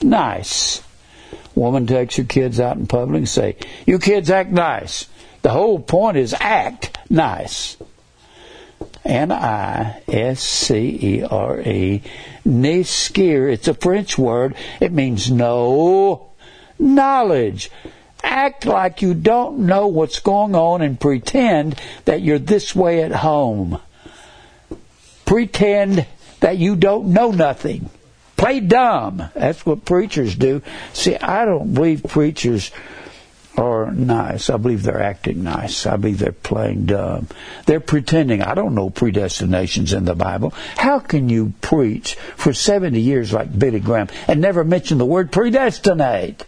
Nice. 0.00 0.80
Woman 1.56 1.88
takes 1.88 2.14
her 2.18 2.24
kids 2.24 2.60
out 2.60 2.76
in 2.76 2.86
public 2.86 3.18
and 3.18 3.28
say, 3.28 3.56
"You 3.84 3.98
kids 3.98 4.30
act 4.30 4.52
nice." 4.52 5.08
The 5.42 5.50
whole 5.50 5.80
point 5.80 6.18
is 6.18 6.36
act 6.38 6.96
nice. 7.10 7.76
N 9.04 9.32
I 9.32 10.02
S 10.08 10.40
C 10.42 10.98
E 11.02 11.22
R 11.24 11.60
E. 11.60 12.02
Niscere. 12.46 13.52
It's 13.52 13.68
a 13.68 13.74
French 13.74 14.16
word. 14.16 14.54
It 14.80 14.92
means 14.92 15.30
no 15.30 16.28
knowledge. 16.78 17.70
Act 18.22 18.66
like 18.66 19.02
you 19.02 19.14
don't 19.14 19.60
know 19.60 19.88
what's 19.88 20.20
going 20.20 20.54
on 20.54 20.82
and 20.82 21.00
pretend 21.00 21.80
that 22.04 22.22
you're 22.22 22.38
this 22.38 22.74
way 22.74 23.02
at 23.02 23.12
home. 23.12 23.80
Pretend 25.24 26.06
that 26.40 26.58
you 26.58 26.76
don't 26.76 27.08
know 27.08 27.32
nothing. 27.32 27.90
Play 28.36 28.60
dumb. 28.60 29.22
That's 29.34 29.64
what 29.64 29.84
preachers 29.84 30.34
do. 30.34 30.62
See, 30.92 31.16
I 31.16 31.44
don't 31.44 31.74
believe 31.74 32.04
preachers 32.04 32.70
are 33.56 33.90
nice. 33.90 34.48
I 34.50 34.56
believe 34.56 34.82
they're 34.82 35.02
acting 35.02 35.42
nice. 35.42 35.86
I 35.86 35.96
believe 35.96 36.18
they're 36.18 36.32
playing 36.32 36.86
dumb. 36.86 37.28
They're 37.66 37.80
pretending. 37.80 38.42
I 38.42 38.54
don't 38.54 38.74
know 38.74 38.90
predestinations 38.90 39.92
in 39.92 40.04
the 40.04 40.14
Bible. 40.14 40.50
How 40.76 40.98
can 40.98 41.28
you 41.28 41.52
preach 41.60 42.14
for 42.36 42.52
70 42.52 43.00
years 43.00 43.32
like 43.32 43.56
Billy 43.56 43.80
Graham 43.80 44.08
and 44.26 44.40
never 44.40 44.64
mention 44.64 44.98
the 44.98 45.06
word 45.06 45.32
predestinate? 45.32 46.44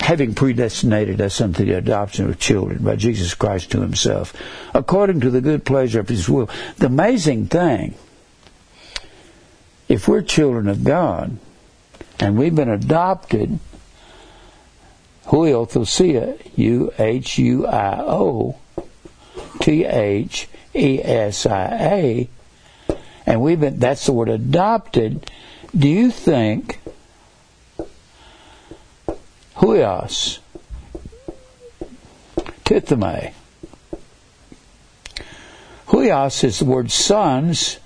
having 0.00 0.34
predestinated 0.34 1.20
us 1.20 1.38
unto 1.38 1.66
the 1.66 1.74
adoption 1.74 2.30
of 2.30 2.38
children 2.38 2.82
by 2.82 2.96
Jesus 2.96 3.34
Christ 3.34 3.72
to 3.72 3.82
himself, 3.82 4.32
according 4.72 5.20
to 5.20 5.30
the 5.30 5.42
good 5.42 5.66
pleasure 5.66 6.00
of 6.00 6.08
his 6.08 6.26
will. 6.26 6.48
The 6.78 6.86
amazing 6.86 7.48
thing, 7.48 7.94
if 9.86 10.08
we're 10.08 10.22
children 10.22 10.66
of 10.66 10.82
God 10.82 11.36
and 12.20 12.38
we've 12.38 12.54
been 12.54 12.68
adopted, 12.68 13.58
huiothesia, 15.26 16.38
U-H-U-I-O, 16.56 18.56
T-H-E-S-I-A, 19.60 20.48
and 23.26 23.42
we've 23.42 23.60
been, 23.60 23.78
that's 23.78 24.06
the 24.06 24.12
word 24.12 24.28
adopted, 24.28 25.30
do 25.76 25.88
you 25.88 26.10
think 26.10 26.80
huios, 29.56 30.38
tithemi. 32.64 33.32
Huios 35.88 36.44
is 36.44 36.58
the 36.58 36.66
word 36.66 36.90
sons. 36.90 37.78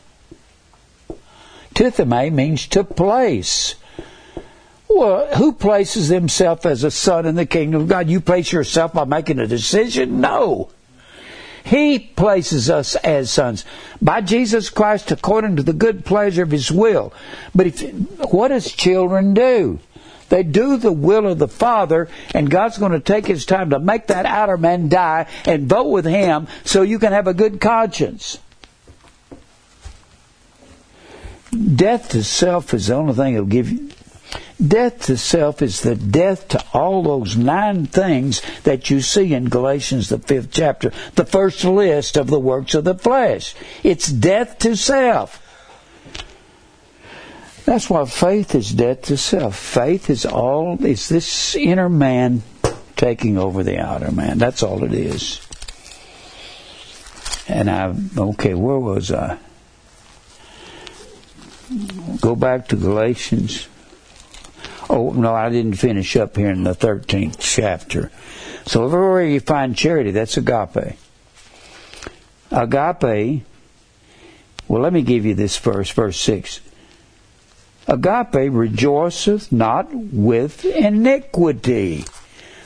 Tithemi 1.74 2.32
means 2.32 2.66
to 2.68 2.84
place. 2.84 3.76
Well, 4.94 5.34
who 5.36 5.52
places 5.52 6.08
himself 6.08 6.66
as 6.66 6.84
a 6.84 6.90
son 6.90 7.24
in 7.24 7.34
the 7.34 7.46
kingdom 7.46 7.82
of 7.82 7.88
God? 7.88 8.10
You 8.10 8.20
place 8.20 8.52
yourself 8.52 8.92
by 8.92 9.04
making 9.04 9.38
a 9.38 9.46
decision? 9.46 10.20
No. 10.20 10.70
He 11.64 11.98
places 11.98 12.68
us 12.68 12.96
as 12.96 13.30
sons 13.30 13.64
by 14.00 14.20
Jesus 14.20 14.68
Christ 14.68 15.10
according 15.10 15.56
to 15.56 15.62
the 15.62 15.72
good 15.72 16.04
pleasure 16.04 16.42
of 16.42 16.50
His 16.50 16.70
will. 16.72 17.12
But 17.54 17.68
if, 17.68 17.82
what 18.32 18.48
does 18.48 18.70
children 18.70 19.32
do? 19.32 19.78
They 20.28 20.42
do 20.42 20.76
the 20.76 20.92
will 20.92 21.26
of 21.26 21.38
the 21.38 21.48
Father, 21.48 22.08
and 22.34 22.50
God's 22.50 22.78
going 22.78 22.92
to 22.92 23.00
take 23.00 23.26
His 23.26 23.46
time 23.46 23.70
to 23.70 23.78
make 23.78 24.08
that 24.08 24.26
outer 24.26 24.56
man 24.56 24.88
die 24.88 25.26
and 25.44 25.68
vote 25.68 25.90
with 25.90 26.06
Him 26.06 26.48
so 26.64 26.82
you 26.82 26.98
can 26.98 27.12
have 27.12 27.26
a 27.26 27.34
good 27.34 27.60
conscience. 27.60 28.38
Death 31.52 32.08
to 32.10 32.24
self 32.24 32.72
is 32.72 32.86
the 32.86 32.94
only 32.94 33.14
thing 33.14 33.34
that'll 33.34 33.46
give 33.46 33.70
you. 33.70 33.91
Death 34.66 35.06
to 35.06 35.16
self 35.16 35.60
is 35.60 35.80
the 35.80 35.96
death 35.96 36.48
to 36.48 36.64
all 36.72 37.02
those 37.02 37.36
nine 37.36 37.86
things 37.86 38.42
that 38.62 38.90
you 38.90 39.00
see 39.00 39.34
in 39.34 39.48
Galatians, 39.48 40.08
the 40.08 40.18
fifth 40.18 40.52
chapter, 40.52 40.92
the 41.16 41.24
first 41.24 41.64
list 41.64 42.16
of 42.16 42.28
the 42.28 42.38
works 42.38 42.74
of 42.74 42.84
the 42.84 42.94
flesh. 42.94 43.54
It's 43.82 44.06
death 44.06 44.58
to 44.60 44.76
self. 44.76 45.40
That's 47.64 47.88
why 47.88 48.04
faith 48.04 48.54
is 48.54 48.72
death 48.72 49.02
to 49.02 49.16
self. 49.16 49.56
Faith 49.56 50.10
is 50.10 50.26
all, 50.26 50.84
it's 50.84 51.08
this 51.08 51.54
inner 51.54 51.88
man 51.88 52.42
taking 52.96 53.38
over 53.38 53.62
the 53.62 53.78
outer 53.78 54.12
man. 54.12 54.38
That's 54.38 54.62
all 54.62 54.84
it 54.84 54.92
is. 54.92 55.40
And 57.48 57.68
I, 57.68 57.94
okay, 58.16 58.54
where 58.54 58.78
was 58.78 59.10
I? 59.10 59.38
Go 62.20 62.36
back 62.36 62.68
to 62.68 62.76
Galatians. 62.76 63.66
Oh, 64.92 65.10
no, 65.10 65.34
I 65.34 65.48
didn't 65.48 65.76
finish 65.76 66.16
up 66.16 66.36
here 66.36 66.50
in 66.50 66.64
the 66.64 66.74
13th 66.74 67.36
chapter. 67.40 68.10
So 68.66 68.84
everywhere 68.84 69.24
you 69.24 69.40
find 69.40 69.74
charity, 69.74 70.10
that's 70.10 70.36
agape. 70.36 70.98
Agape, 72.50 73.42
well, 74.68 74.82
let 74.82 74.92
me 74.92 75.00
give 75.00 75.24
you 75.24 75.34
this 75.34 75.56
verse, 75.56 75.90
verse 75.90 76.20
6. 76.20 76.60
Agape 77.88 78.52
rejoiceth 78.52 79.50
not 79.50 79.94
with 79.94 80.62
iniquity, 80.66 82.04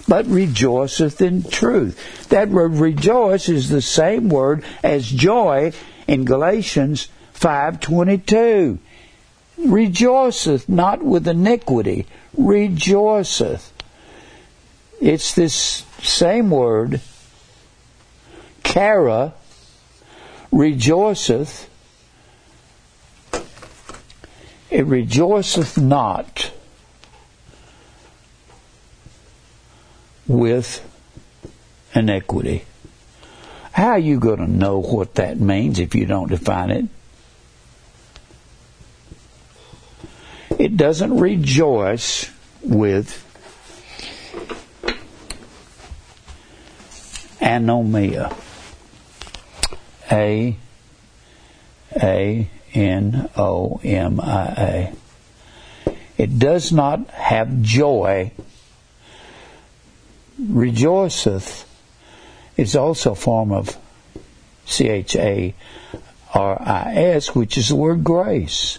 but 0.08 0.26
rejoiceth 0.26 1.22
in 1.22 1.44
truth. 1.44 2.28
That 2.30 2.48
word 2.48 2.72
rejoice 2.72 3.48
is 3.48 3.68
the 3.68 3.80
same 3.80 4.30
word 4.30 4.64
as 4.82 5.08
joy 5.08 5.72
in 6.08 6.24
Galatians 6.24 7.06
5:22. 7.34 8.80
Rejoiceth 9.59 10.68
not 10.68 11.02
with 11.02 11.26
iniquity, 11.26 12.07
rejoiceth. 12.36 13.72
It's 15.00 15.34
this 15.34 15.84
same 16.02 16.50
word, 16.50 17.00
chara, 18.64 19.34
rejoiceth 20.52 21.68
it 24.70 24.84
rejoiceth 24.84 25.78
not 25.78 26.50
with 30.26 30.84
iniquity. 31.94 32.64
How 33.72 33.90
are 33.90 33.98
you 33.98 34.18
going 34.18 34.38
to 34.38 34.50
know 34.50 34.78
what 34.78 35.14
that 35.14 35.38
means 35.38 35.78
if 35.78 35.94
you 35.94 36.07
don't 36.07 36.28
define 36.28 36.70
it? 36.70 36.84
It 40.59 40.76
doesn't 40.76 41.18
rejoice 41.18 42.30
with 42.62 43.22
anomia. 47.40 48.34
A 50.11 50.57
A 52.00 52.50
N 52.74 53.30
O 53.36 53.80
M 53.82 54.20
I 54.20 54.44
A. 54.57 54.92
It 56.16 56.38
does 56.38 56.72
not 56.72 57.09
have 57.11 57.62
joy. 57.62 58.32
Rejoiceth 60.40 61.64
is 62.57 62.76
also 62.76 63.12
a 63.12 63.16
form 63.16 63.52
of 63.52 63.76
C 64.64 64.88
H 64.88 65.16
A 65.16 65.54
R 66.34 66.61
I 66.61 66.94
S, 66.94 67.34
which 67.34 67.59
is 67.59 67.68
the 67.68 67.76
word 67.76 68.04
grace. 68.04 68.78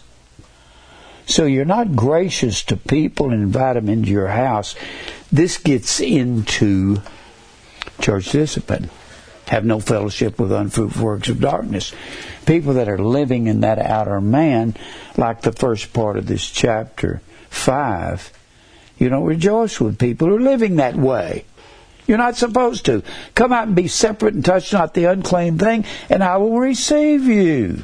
So 1.28 1.46
you're 1.46 1.66
not 1.66 1.96
gracious 1.96 2.64
to 2.64 2.78
people 2.78 3.32
and 3.32 3.44
invite 3.44 3.76
them 3.76 3.90
into 3.90 4.10
your 4.10 4.30
house. 4.30 4.76
This 5.32 5.58
gets 5.58 6.00
into 6.00 7.02
church 8.02 8.32
discipline. 8.32 8.90
Have 9.48 9.66
no 9.66 9.80
fellowship 9.80 10.40
with 10.40 10.52
unfruitful 10.52 11.06
works 11.06 11.30
of 11.30 11.40
darkness 11.40 11.94
people 12.48 12.74
that 12.76 12.90
are 12.90 12.98
living 12.98 13.46
in 13.46 13.60
that 13.62 13.78
outer 13.78 14.20
man, 14.20 14.74
like 15.18 15.42
the 15.42 15.52
first 15.52 15.94
part 15.94 16.18
of 16.18 16.26
this 16.26 16.50
chapter 16.50 17.22
5, 17.50 18.34
you 18.98 19.10
don't 19.10 19.26
rejoice 19.26 19.80
with 19.80 20.00
people 20.00 20.30
who 20.30 20.38
are 20.38 20.42
living 20.42 20.78
that 20.78 20.96
way. 20.96 21.46
You're 22.08 22.18
not 22.18 22.38
supposed 22.38 22.86
to. 22.86 23.04
Come 23.36 23.52
out 23.52 23.68
and 23.68 23.76
be 23.76 23.90
separate 23.90 24.34
and 24.34 24.44
touch 24.44 24.74
not 24.74 24.94
the 24.94 25.06
unclean 25.06 25.60
thing, 25.60 25.86
and 26.10 26.24
I 26.24 26.38
will 26.38 26.58
receive 26.58 27.26
you. 27.26 27.84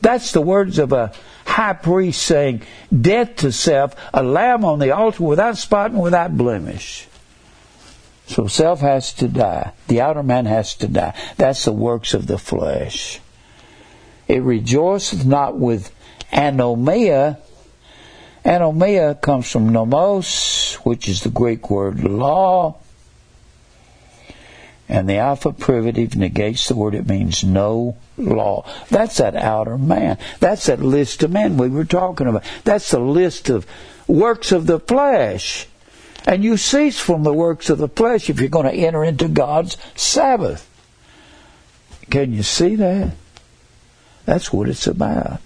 That's 0.00 0.32
the 0.32 0.40
words 0.40 0.78
of 0.78 0.92
a 0.92 1.12
high 1.46 1.72
priest 1.72 2.22
saying, 2.22 2.62
Death 2.94 3.36
to 3.36 3.52
self, 3.52 3.94
a 4.12 4.22
lamb 4.22 4.64
on 4.64 4.78
the 4.78 4.90
altar 4.90 5.22
without 5.22 5.56
spot 5.56 5.90
and 5.90 6.00
without 6.00 6.36
blemish. 6.36 7.06
So 8.26 8.46
self 8.46 8.80
has 8.80 9.12
to 9.14 9.28
die. 9.28 9.72
The 9.88 10.00
outer 10.00 10.22
man 10.22 10.46
has 10.46 10.74
to 10.76 10.88
die. 10.88 11.14
That's 11.36 11.64
the 11.64 11.72
works 11.72 12.14
of 12.14 12.26
the 12.26 12.38
flesh. 12.38 13.20
It 14.26 14.42
rejoiceth 14.42 15.24
not 15.26 15.58
with 15.58 15.94
anomia. 16.32 17.38
Anomia 18.44 19.20
comes 19.20 19.50
from 19.50 19.70
nomos, 19.70 20.74
which 20.84 21.08
is 21.08 21.22
the 21.22 21.30
Greek 21.30 21.70
word 21.70 22.02
law. 22.02 22.76
And 24.94 25.08
the 25.08 25.16
alpha 25.16 25.50
privative 25.50 26.14
negates 26.14 26.68
the 26.68 26.76
word. 26.76 26.94
It 26.94 27.08
means 27.08 27.42
no 27.42 27.96
law. 28.16 28.64
That's 28.90 29.16
that 29.16 29.34
outer 29.34 29.76
man. 29.76 30.18
That's 30.38 30.66
that 30.66 30.78
list 30.78 31.24
of 31.24 31.32
men 31.32 31.56
we 31.56 31.68
were 31.68 31.84
talking 31.84 32.28
about. 32.28 32.44
That's 32.62 32.92
the 32.92 33.00
list 33.00 33.50
of 33.50 33.66
works 34.06 34.52
of 34.52 34.68
the 34.68 34.78
flesh. 34.78 35.66
And 36.28 36.44
you 36.44 36.56
cease 36.56 37.00
from 37.00 37.24
the 37.24 37.32
works 37.32 37.70
of 37.70 37.78
the 37.78 37.88
flesh 37.88 38.30
if 38.30 38.38
you're 38.38 38.48
going 38.48 38.66
to 38.66 38.72
enter 38.72 39.02
into 39.02 39.26
God's 39.26 39.76
Sabbath. 39.96 40.70
Can 42.08 42.32
you 42.32 42.44
see 42.44 42.76
that? 42.76 43.16
That's 44.26 44.52
what 44.52 44.68
it's 44.68 44.86
about. 44.86 45.40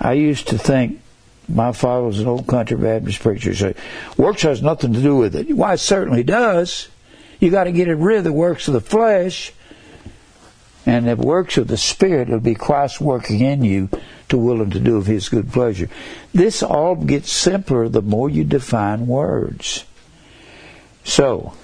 I 0.00 0.14
used 0.14 0.48
to 0.48 0.58
think 0.58 1.00
my 1.48 1.70
father 1.70 2.06
was 2.06 2.18
an 2.18 2.26
old 2.26 2.48
country 2.48 2.76
Baptist 2.76 3.20
preacher. 3.20 3.54
Say, 3.54 3.76
works 4.16 4.42
has 4.42 4.62
nothing 4.62 4.94
to 4.94 5.00
do 5.00 5.14
with 5.14 5.36
it. 5.36 5.52
Why, 5.52 5.74
it 5.74 5.78
certainly 5.78 6.24
does. 6.24 6.88
You 7.40 7.50
got 7.50 7.64
to 7.64 7.72
get 7.72 7.88
rid 7.88 8.18
of 8.18 8.24
the 8.24 8.32
works 8.32 8.68
of 8.68 8.74
the 8.74 8.80
flesh, 8.80 9.52
and 10.84 11.06
the 11.06 11.16
works 11.16 11.56
of 11.56 11.68
the 11.68 11.76
Spirit 11.76 12.28
will 12.28 12.40
be 12.40 12.54
Christ 12.54 13.00
working 13.00 13.40
in 13.40 13.62
you 13.62 13.88
to 14.28 14.38
will 14.38 14.60
and 14.60 14.72
to 14.72 14.80
do 14.80 14.96
of 14.96 15.06
His 15.06 15.28
good 15.28 15.52
pleasure. 15.52 15.88
This 16.32 16.62
all 16.62 16.96
gets 16.96 17.32
simpler 17.32 17.88
the 17.88 18.02
more 18.02 18.28
you 18.28 18.44
define 18.44 19.06
words. 19.06 19.84
So, 21.04 21.54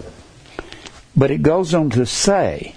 but 1.17 1.31
it 1.31 1.43
goes 1.43 1.75
on 1.75 1.91
to 1.91 2.07
say, 2.07 2.75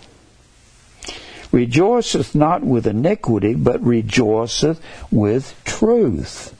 rejoiceth 1.52 2.36
not 2.36 2.64
with 2.64 2.88
iniquity, 2.88 3.54
but 3.54 3.82
rejoiceth 3.84 4.82
with 5.12 5.60
truth. 5.64 6.54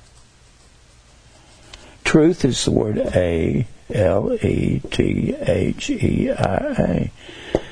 Truth 2.04 2.46
is 2.46 2.64
the 2.64 2.72
word 2.72 2.98
A 3.00 3.68
L 3.94 4.34
E 4.34 4.82
T 4.92 5.36
H 5.40 5.90
E 5.90 6.32
I 6.32 6.56
A. 6.80 7.12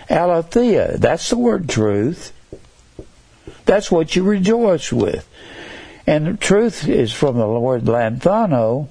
Aletheia, 0.10 0.98
that's 0.98 1.30
the 1.30 1.38
word 1.38 1.68
truth. 1.68 2.32
That's 3.66 3.92
what 3.92 4.16
you 4.16 4.24
rejoice 4.24 4.94
with. 4.94 5.28
And 6.08 6.40
truth 6.40 6.88
is 6.88 7.12
from 7.12 7.38
the 7.38 7.48
word 7.48 7.84
lanthano, 7.84 8.88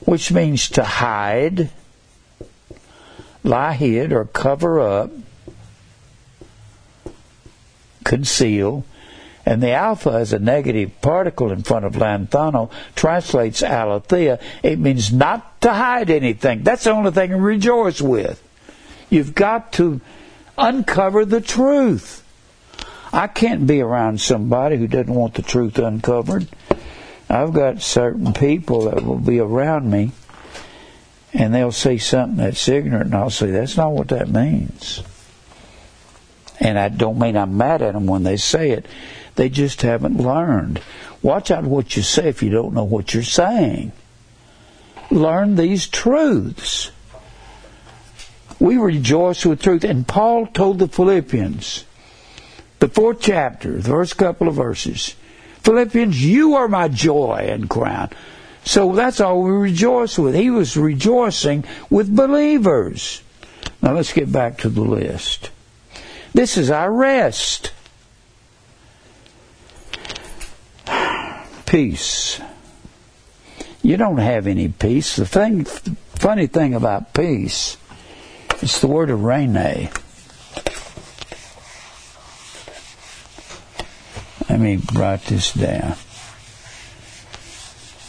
which 0.00 0.32
means 0.32 0.68
to 0.70 0.82
hide, 0.82 1.70
lie 3.44 3.74
hid, 3.74 4.12
or 4.12 4.24
cover 4.24 4.80
up, 4.80 5.12
conceal. 8.04 8.84
And 9.46 9.62
the 9.62 9.70
alpha 9.70 10.10
as 10.10 10.32
a 10.32 10.40
negative 10.40 11.00
particle 11.00 11.52
in 11.52 11.62
front 11.62 11.84
of 11.84 11.92
lanthano 11.92 12.68
translates 12.96 13.62
aletheia. 13.62 14.40
It 14.64 14.80
means 14.80 15.12
not 15.12 15.60
to 15.60 15.72
hide 15.72 16.10
anything. 16.10 16.64
That's 16.64 16.84
the 16.84 16.90
only 16.90 17.12
thing 17.12 17.30
to 17.30 17.36
rejoice 17.36 18.02
with. 18.02 18.42
You've 19.08 19.36
got 19.36 19.72
to 19.74 20.00
uncover 20.58 21.24
the 21.24 21.40
truth. 21.40 22.24
I 23.12 23.28
can't 23.28 23.68
be 23.68 23.80
around 23.80 24.20
somebody 24.20 24.78
who 24.78 24.88
doesn't 24.88 25.14
want 25.14 25.34
the 25.34 25.42
truth 25.42 25.78
uncovered. 25.78 26.48
I've 27.30 27.52
got 27.52 27.82
certain 27.82 28.32
people 28.32 28.90
that 28.90 29.04
will 29.04 29.18
be 29.18 29.38
around 29.38 29.88
me 29.88 30.10
and 31.32 31.54
they'll 31.54 31.70
say 31.70 31.98
something 31.98 32.38
that's 32.38 32.68
ignorant 32.68 33.06
and 33.06 33.14
I'll 33.14 33.30
say, 33.30 33.52
that's 33.52 33.76
not 33.76 33.92
what 33.92 34.08
that 34.08 34.28
means. 34.28 35.02
And 36.58 36.78
I 36.78 36.88
don't 36.88 37.18
mean 37.18 37.36
I'm 37.36 37.56
mad 37.56 37.82
at 37.82 37.92
them 37.94 38.06
when 38.06 38.22
they 38.22 38.36
say 38.38 38.70
it. 38.70 38.86
They 39.36 39.48
just 39.48 39.82
haven't 39.82 40.18
learned. 40.18 40.80
Watch 41.22 41.50
out 41.50 41.64
what 41.64 41.96
you 41.96 42.02
say 42.02 42.28
if 42.28 42.42
you 42.42 42.50
don't 42.50 42.74
know 42.74 42.84
what 42.84 43.14
you're 43.14 43.22
saying. 43.22 43.92
Learn 45.10 45.56
these 45.56 45.86
truths. 45.86 46.90
We 48.58 48.78
rejoice 48.78 49.44
with 49.44 49.62
truth. 49.62 49.84
And 49.84 50.08
Paul 50.08 50.46
told 50.46 50.78
the 50.78 50.88
Philippians, 50.88 51.84
the 52.78 52.88
fourth 52.88 53.20
chapter, 53.20 53.76
the 53.76 53.82
first 53.82 54.16
couple 54.16 54.48
of 54.48 54.54
verses, 54.54 55.14
Philippians, 55.60 56.24
you 56.24 56.54
are 56.54 56.68
my 56.68 56.88
joy 56.88 57.46
and 57.48 57.68
crown. 57.68 58.10
So 58.64 58.92
that's 58.94 59.20
all 59.20 59.42
we 59.42 59.50
rejoice 59.50 60.18
with. 60.18 60.34
He 60.34 60.50
was 60.50 60.76
rejoicing 60.76 61.64
with 61.90 62.14
believers. 62.14 63.22
Now 63.82 63.92
let's 63.92 64.12
get 64.12 64.32
back 64.32 64.58
to 64.58 64.68
the 64.68 64.80
list. 64.80 65.50
This 66.32 66.56
is 66.56 66.70
our 66.70 66.92
rest. 66.92 67.72
Peace. 71.66 72.40
You 73.82 73.96
don't 73.96 74.18
have 74.18 74.46
any 74.46 74.68
peace. 74.68 75.16
The 75.16 75.26
thing, 75.26 75.64
the 75.64 75.96
funny 76.14 76.46
thing 76.46 76.74
about 76.74 77.12
peace, 77.12 77.76
it's 78.62 78.80
the 78.80 78.86
word 78.86 79.10
eirene. 79.10 79.92
Let 84.48 84.60
me 84.60 84.80
write 84.94 85.22
this 85.22 85.52
down. 85.52 85.96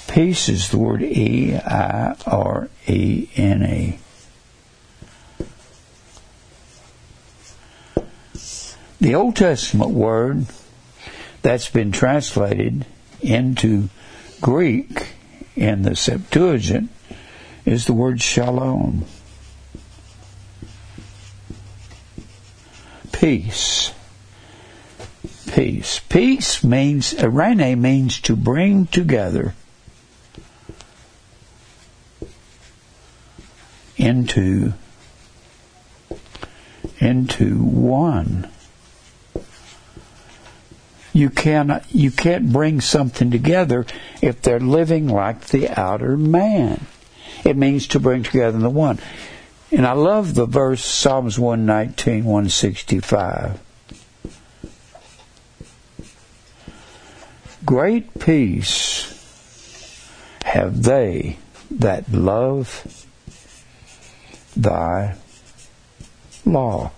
Peace 0.08 0.49
is 0.49 0.70
the 0.70 0.78
word 0.78 1.03
E 1.03 1.55
I 1.55 2.16
R 2.26 2.70
E 2.88 3.28
N 3.36 3.64
E. 3.64 3.99
The 8.99 9.14
Old 9.14 9.36
Testament 9.36 9.91
word 9.91 10.45
that's 11.41 11.70
been 11.70 11.91
translated 11.91 12.86
into 13.22 13.89
Greek 14.41 15.07
in 15.55 15.82
the 15.82 15.95
Septuagint 15.95 16.89
is 17.65 17.86
the 17.86 17.93
word 17.93 18.22
shalom. 18.22 19.05
Peace. 23.11 23.91
Peace. 25.47 25.99
Peace 26.07 26.63
means, 26.63 27.13
eirene 27.15 27.78
means 27.78 28.22
to 28.22 28.36
bring 28.36 28.86
together 28.88 29.55
into 33.97 34.74
into 36.99 37.57
one 37.57 38.49
you 41.18 41.32
cannot 41.32 41.84
you 41.93 42.11
can't 42.11 42.53
bring 42.53 42.80
something 42.80 43.32
together 43.32 43.88
if 44.22 44.39
they're 44.41 44.59
living 44.59 45.07
like 45.07 45.47
the 45.47 45.68
outer 45.70 46.15
man. 46.15 46.86
It 47.43 47.57
means 47.57 47.88
to 47.88 47.99
bring 47.99 48.22
together 48.22 48.59
the 48.59 48.70
one. 48.70 48.99
And 49.72 49.86
I 49.86 49.93
love 49.93 50.36
the 50.36 50.45
verse 50.45 50.86
Psalms 50.86 51.39
119, 51.39 52.24
165. 52.24 53.59
Great 57.65 58.20
peace 58.20 59.13
have 60.45 60.84
they 60.84 61.38
that 61.72 62.11
love 62.11 63.05
thy 64.55 65.15
law. 66.45 66.91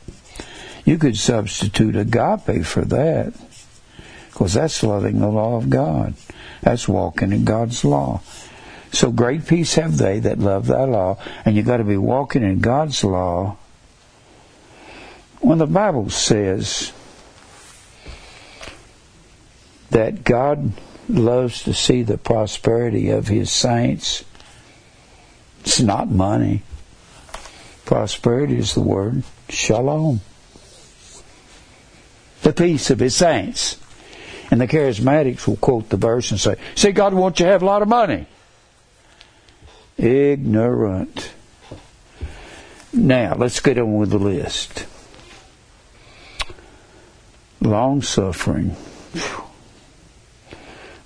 You 0.84 0.98
could 0.98 1.18
substitute 1.18 1.96
agape 1.96 2.66
for 2.66 2.84
that. 2.86 3.34
Because 4.40 4.54
that's 4.54 4.84
loving 4.84 5.20
the 5.20 5.28
law 5.28 5.58
of 5.58 5.70
God. 5.70 6.14
That's 6.62 6.88
walking 6.88 7.34
in 7.34 7.44
God's 7.44 7.84
law. 7.84 8.22
So 8.94 9.12
great 9.12 9.46
peace 9.46 9.76
have 9.76 9.98
they 9.98 10.20
that 10.20 10.40
love 10.40 10.68
thy 10.68 10.86
law, 10.86 11.18
and 11.44 11.58
you've 11.58 11.66
got 11.66 11.78
to 11.78 11.84
be 11.84 11.98
walking 11.98 12.44
in 12.44 12.62
God's 12.62 13.04
law. 13.04 13.58
When 15.42 15.58
the 15.58 15.68
Bible 15.68 16.10
says 16.10 16.94
that 19.90 20.24
God 20.24 20.72
loves 21.10 21.64
to 21.64 21.74
see 21.74 22.04
the 22.04 22.18
prosperity 22.18 23.10
of 23.10 23.28
his 23.28 23.52
saints, 23.52 24.24
it's 25.60 25.82
not 25.82 26.10
money. 26.10 26.64
Prosperity 27.84 28.58
is 28.58 28.74
the 28.74 28.80
word 28.80 29.24
shalom. 29.50 30.22
The 32.44 32.54
peace 32.54 32.90
of 32.90 33.00
his 33.00 33.18
saints. 33.18 33.76
And 34.52 34.60
the 34.60 34.68
charismatics 34.68 35.48
will 35.48 35.58
quote 35.58 35.90
the 35.90 35.98
verse 35.98 36.32
and 36.32 36.40
say, 36.40 36.56
See, 36.76 36.92
God 36.92 37.14
wants 37.14 37.40
you 37.40 37.46
to 37.46 37.52
have 37.52 37.62
a 37.62 37.66
lot 37.66 37.82
of 37.82 37.88
money. 37.88 38.26
Ignorant. 39.98 41.34
Now, 42.92 43.36
let's 43.36 43.60
get 43.60 43.78
on 43.78 43.98
with 43.98 44.10
the 44.10 44.18
list. 44.18 44.86
Long 47.62 48.02
suffering. 48.02 48.76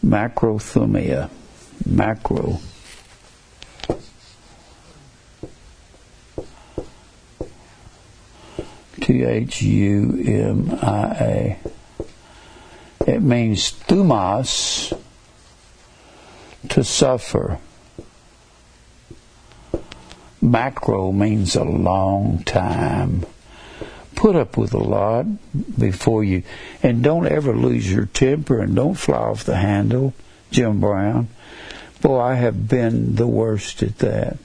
macrothumia. 0.06 1.30
Macro. 1.86 2.60
T 9.02 9.24
H 9.24 9.62
U 9.64 10.24
M 10.26 10.80
I 10.82 11.06
A. 11.20 11.60
It 13.14 13.22
means 13.22 13.72
thumas, 13.72 14.91
to 16.70 16.84
suffer. 16.84 17.59
Macro 20.41 21.11
means 21.11 21.55
a 21.55 21.64
long 21.64 22.41
time. 22.43 23.24
Put 24.16 24.36
up 24.36 24.57
with 24.57 24.74
a 24.74 24.80
lot 24.80 25.28
before 25.78 26.24
you, 26.24 26.41
and 26.82 27.03
don't 27.03 27.28
ever 27.28 27.55
lose 27.55 27.91
your 27.91 28.07
temper 28.07 28.59
and 28.59 28.76
don't 28.76 28.95
fly 28.95 29.18
off 29.18 29.43
the 29.43 29.57
handle, 29.57 30.16
Jim 30.49 30.80
Brown. 30.80 31.28
Boy, 32.01 32.20
I 32.20 32.34
have 32.34 32.68
been 32.68 33.14
the 33.14 33.28
worst 33.28 33.84
at 33.84 33.99
that 33.99 34.39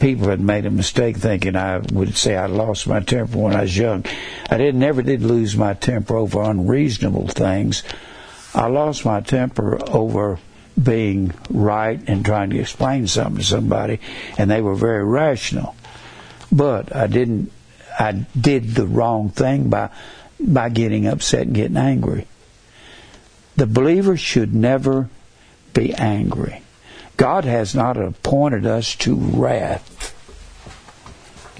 people 0.00 0.28
had 0.28 0.40
made 0.40 0.66
a 0.66 0.70
mistake 0.70 1.16
thinking 1.16 1.56
I 1.56 1.78
would 1.78 2.16
say 2.16 2.36
I 2.36 2.46
lost 2.46 2.86
my 2.86 3.00
temper 3.00 3.38
when 3.38 3.54
I 3.54 3.62
was 3.62 3.76
young. 3.76 4.04
I 4.50 4.56
did 4.58 4.74
never 4.74 5.02
did 5.02 5.22
lose 5.22 5.56
my 5.56 5.74
temper 5.74 6.16
over 6.16 6.42
unreasonable 6.42 7.28
things. 7.28 7.82
I 8.54 8.66
lost 8.66 9.04
my 9.04 9.20
temper 9.20 9.78
over 9.90 10.38
being 10.80 11.32
right 11.50 12.00
and 12.06 12.24
trying 12.24 12.50
to 12.50 12.58
explain 12.58 13.06
something 13.06 13.38
to 13.38 13.44
somebody, 13.44 14.00
and 14.38 14.50
they 14.50 14.60
were 14.60 14.74
very 14.74 15.04
rational. 15.04 15.74
But 16.50 16.94
I 16.94 17.06
didn't. 17.06 17.52
I 17.98 18.12
did 18.38 18.74
the 18.74 18.86
wrong 18.86 19.28
thing 19.30 19.68
by 19.68 19.90
by 20.40 20.68
getting 20.68 21.06
upset 21.06 21.42
and 21.42 21.54
getting 21.54 21.76
angry. 21.76 22.26
The 23.56 23.66
believer 23.66 24.16
should 24.16 24.54
never 24.54 25.08
be 25.74 25.94
angry. 25.94 26.61
God 27.22 27.44
has 27.44 27.72
not 27.72 27.96
appointed 27.96 28.66
us 28.66 28.96
to 28.96 29.14
wrath. 29.14 30.12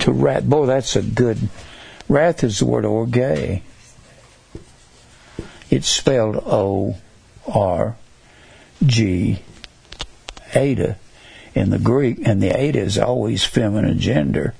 To 0.00 0.10
wrath. 0.10 0.42
Boy, 0.42 0.66
that's 0.66 0.96
a 0.96 1.02
good. 1.02 1.38
Wrath 2.08 2.42
is 2.42 2.58
the 2.58 2.66
word 2.66 2.84
orge. 2.84 3.62
It's 5.70 5.86
spelled 5.86 6.42
O 6.44 6.96
R 7.46 7.96
G 8.84 9.38
eta 10.52 10.96
in 11.54 11.70
the 11.70 11.78
Greek, 11.78 12.18
and 12.26 12.42
the 12.42 12.50
eta 12.50 12.80
is 12.80 12.98
always 12.98 13.44
feminine 13.44 14.00
gender. 14.00 14.54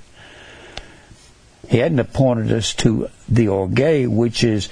He 1.69 1.79
hadn't 1.79 1.99
appointed 1.99 2.53
us 2.53 2.75
to 2.75 3.09
the 3.29 3.49
orge, 3.49 4.07
which 4.07 4.45
is 4.45 4.69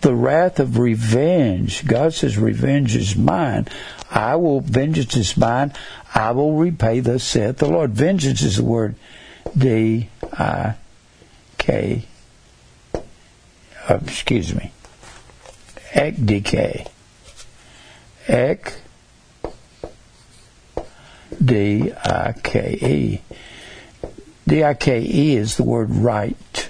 the 0.00 0.14
wrath 0.14 0.60
of 0.60 0.78
revenge. 0.78 1.86
God 1.86 2.14
says, 2.14 2.38
Revenge 2.38 2.96
is 2.96 3.16
mine. 3.16 3.66
I 4.10 4.36
will, 4.36 4.60
vengeance 4.60 5.16
is 5.16 5.36
mine. 5.36 5.72
I 6.14 6.30
will 6.32 6.54
repay, 6.54 7.00
thus 7.00 7.24
saith 7.24 7.58
the 7.58 7.68
Lord. 7.68 7.92
Vengeance 7.92 8.42
is 8.42 8.56
the 8.56 8.64
word 8.64 8.94
D 9.56 10.08
I 10.32 10.74
K. 11.58 12.04
Uh, 12.94 13.98
excuse 14.04 14.54
me. 14.54 14.72
Ek 15.94 16.14
D-K. 16.22 16.86
Ek 18.28 18.74
D 21.42 21.92
I 21.92 22.34
K 22.42 22.78
E. 22.80 23.22
D 24.46 24.64
I 24.64 24.74
K 24.74 25.00
E 25.00 25.36
is 25.36 25.56
the 25.56 25.62
word 25.62 25.90
right 25.90 26.68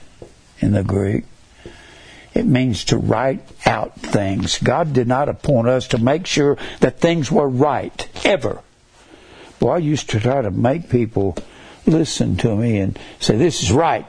in 0.61 0.72
the 0.72 0.85
Greek. 0.85 1.24
It 2.39 2.47
means 2.47 2.84
to 2.84 2.99
write 2.99 3.43
out 3.66 3.97
things. 3.97 4.59
God 4.59 4.93
did 4.93 5.09
not 5.09 5.28
appoint 5.28 5.66
us 5.66 5.89
to 5.89 5.99
make 5.99 6.24
sure 6.24 6.57
that 6.78 7.01
things 7.01 7.32
were 7.32 7.49
right, 7.49 8.09
ever. 8.24 8.62
Well, 9.59 9.72
I 9.72 9.78
used 9.78 10.11
to 10.11 10.20
try 10.20 10.41
to 10.41 10.53
make 10.53 10.89
people 10.89 11.36
listen 11.84 12.36
to 12.36 12.55
me 12.55 12.78
and 12.78 12.97
say, 13.18 13.36
this 13.36 13.64
is 13.64 13.72
right. 13.72 14.07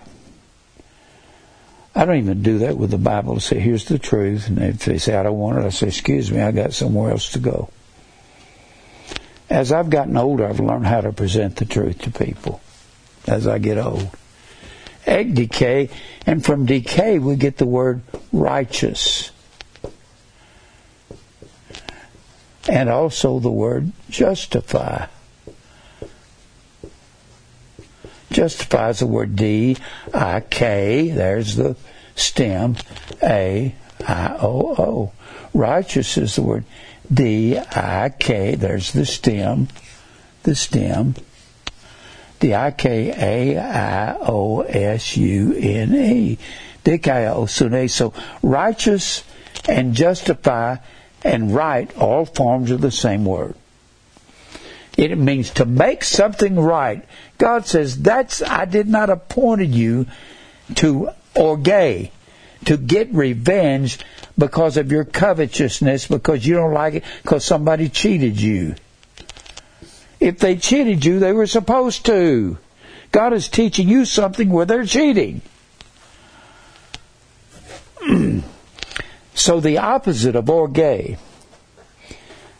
I 1.95 2.05
don't 2.05 2.17
even 2.17 2.43
do 2.43 2.59
that 2.59 2.77
with 2.77 2.91
the 2.91 2.99
Bible 2.99 3.34
to 3.34 3.41
say, 3.41 3.57
here's 3.57 3.86
the 3.86 3.97
truth. 3.97 4.47
And 4.47 4.59
if 4.59 4.86
they 4.86 4.99
say, 4.99 5.15
I 5.15 5.23
don't 5.23 5.39
want 5.39 5.57
it, 5.57 5.65
I 5.65 5.69
say, 5.69 5.88
excuse 5.88 6.32
me, 6.32 6.39
I 6.39 6.51
got 6.51 6.73
somewhere 6.73 7.09
else 7.09 7.32
to 7.32 7.39
go. 7.39 7.71
As 9.49 9.71
I've 9.71 9.89
gotten 9.89 10.15
older, 10.17 10.47
I've 10.47 10.59
learned 10.59 10.86
how 10.86 11.01
to 11.01 11.11
present 11.11 11.55
the 11.55 11.65
truth 11.65 12.03
to 12.03 12.11
people 12.11 12.61
as 13.25 13.47
I 13.47 13.57
get 13.57 13.80
old 13.80 14.07
ekdike, 15.10 15.91
and 16.26 16.45
from 16.45 16.66
decay 16.66 17.20
we 17.20 17.36
get 17.36 17.57
the 17.57 17.66
word 17.66 18.01
righteous. 18.32 19.32
And 22.70 22.89
also 22.89 23.39
the 23.39 23.51
word 23.51 23.91
justify. 24.10 25.07
Justify 28.32 28.89
is 28.89 28.99
the 28.99 29.07
word 29.07 29.36
D 29.36 29.76
I 30.14 30.41
K, 30.41 31.10
there's 31.10 31.55
the 31.55 31.76
stem, 32.16 32.78
A 33.24 33.74
I 34.07 34.38
O 34.39 34.76
O. 34.78 35.12
Righteous 35.51 36.16
is 36.16 36.36
the 36.36 36.43
word 36.43 36.64
D 37.12 37.57
I 37.57 38.14
K, 38.20 38.53
there's 38.53 38.93
the 38.93 39.05
stem, 39.05 39.68
the 40.43 40.53
stem, 40.53 41.16
D 42.39 42.53
I 42.55 42.71
K 42.71 43.11
A 43.55 43.59
I 43.59 44.15
O 44.19 44.61
S 44.61 45.17
U 45.17 45.53
N 45.53 45.93
E. 45.93 46.37
Dikaiosune. 46.83 47.89
So 47.89 48.13
righteous 48.41 49.23
and 49.67 49.93
justify 49.93 50.77
and 51.23 51.53
right, 51.53 51.95
all 51.97 52.25
forms 52.25 52.71
of 52.71 52.81
the 52.81 52.91
same 52.91 53.25
word. 53.25 53.55
It 54.97 55.17
means 55.17 55.51
to 55.51 55.65
make 55.65 56.03
something 56.03 56.59
right. 56.59 57.05
God 57.37 57.65
says, 57.65 58.01
that's, 58.01 58.41
I 58.41 58.65
did 58.65 58.87
not 58.87 59.09
appointed 59.09 59.73
you 59.73 60.07
to 60.75 61.09
orge, 61.35 62.11
to 62.65 62.77
get 62.77 63.13
revenge 63.13 63.99
because 64.37 64.77
of 64.77 64.91
your 64.91 65.05
covetousness, 65.05 66.07
because 66.07 66.45
you 66.45 66.55
don't 66.55 66.73
like 66.73 66.95
it, 66.95 67.03
because 67.21 67.45
somebody 67.45 67.89
cheated 67.89 68.39
you. 68.39 68.75
If 70.20 70.39
they 70.39 70.57
cheated 70.57 71.05
you, 71.05 71.20
they 71.20 71.32
were 71.32 71.47
supposed 71.47 72.05
to. 72.07 72.57
God 73.11 73.34
is 73.34 73.47
teaching 73.47 73.88
you 73.88 74.05
something 74.05 74.49
where 74.49 74.65
they're 74.65 74.86
cheating. 74.86 75.41
so 79.34 79.59
the 79.59 79.78
opposite 79.78 80.36
of 80.36 80.49
orge. 80.49 81.17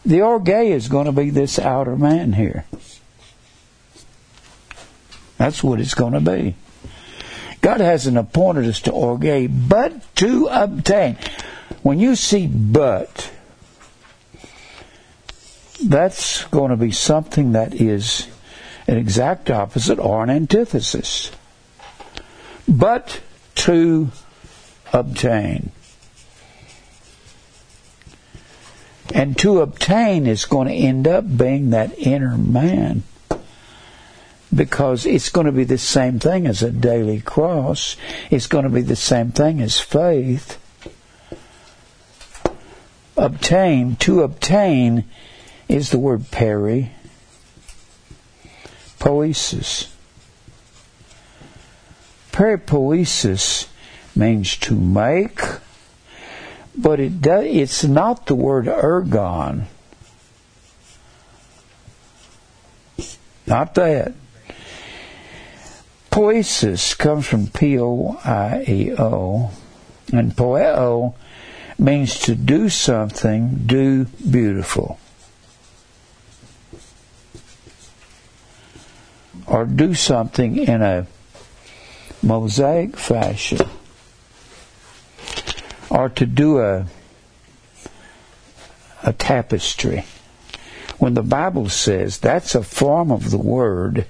The 0.06 0.22
orge 0.22 0.50
is 0.50 0.88
going 0.88 1.06
to 1.06 1.12
be 1.12 1.30
this 1.30 1.60
outer 1.60 1.96
man 1.96 2.34
here. 2.34 2.66
That's 5.38 5.64
what 5.64 5.80
it's 5.80 5.94
going 5.94 6.14
to 6.14 6.20
be. 6.20 6.56
God 7.62 7.82
hasn't 7.82 8.18
appointed 8.18 8.66
us 8.66 8.82
to 8.82 8.92
orge, 8.92 9.50
but 9.70 10.16
to 10.18 10.48
obtain. 10.48 11.18
When 11.82 12.00
you 12.00 12.16
see 12.16 12.48
but, 12.48 13.32
that's 15.84 16.46
going 16.46 16.72
to 16.72 16.78
be 16.78 16.92
something 16.92 17.54
that 17.54 17.74
is 17.74 18.28
an 18.88 18.98
exact 18.98 19.50
opposite 19.50 20.00
or 20.00 20.24
an 20.24 20.30
antithesis. 20.30 21.32
But 22.68 23.22
to 23.56 24.10
obtain. 24.94 25.72
And 29.14 29.38
to 29.40 29.62
obtain 29.62 30.28
is 30.28 30.46
going 30.46 30.68
to 30.68 30.74
end 30.74 31.08
up 31.08 31.26
being 31.38 31.72
that 31.72 31.98
inner 31.98 32.38
man. 32.38 33.04
Because 34.54 35.06
it's 35.06 35.30
going 35.30 35.46
to 35.46 35.52
be 35.52 35.64
the 35.64 35.78
same 35.78 36.20
thing 36.20 36.48
as 36.48 36.64
a 36.64 36.72
daily 36.72 37.22
cross. 37.22 37.96
It's 38.32 38.48
going 38.48 38.64
to 38.64 38.70
be 38.70 38.82
the 38.82 38.96
same 38.96 39.32
thing 39.32 39.62
as 39.62 39.80
faith. 39.80 40.58
Obtain, 43.16 43.96
to 43.98 44.22
obtain 44.22 45.04
is 45.70 45.92
the 45.92 46.00
word 46.00 46.32
peri, 46.32 46.92
poesis. 48.98 49.96
Peripoesis 52.32 53.68
means 54.16 54.58
to 54.58 54.76
make, 54.76 55.42
but 56.76 57.00
it 57.00 57.26
it's 57.26 57.84
not 57.84 58.26
the 58.26 58.36
word 58.36 58.66
ergon. 58.66 59.66
Not 63.46 63.76
that. 63.76 64.14
Poesis 66.12 66.96
comes 66.96 67.28
from 67.28 67.48
P-O-I-E-O, 67.48 69.52
and 70.12 70.36
poeo 70.36 71.14
means 71.78 72.20
to 72.20 72.36
do 72.36 72.70
something, 72.70 73.64
do 73.66 74.06
beautiful. 74.06 75.00
Or 79.50 79.66
do 79.66 79.94
something 79.94 80.58
in 80.58 80.82
a 80.82 81.08
mosaic 82.22 82.96
fashion 82.96 83.60
or 85.90 86.10
to 86.10 86.26
do 86.26 86.60
a 86.60 86.86
a 89.04 89.14
tapestry. 89.14 90.06
When 90.98 91.14
the 91.14 91.24
Bible 91.24 91.70
says 91.70 92.20
that's 92.20 92.54
a 92.56 92.64
form 92.64 93.12
of 93.12 93.32
the 93.32 93.38
word, 93.38 94.06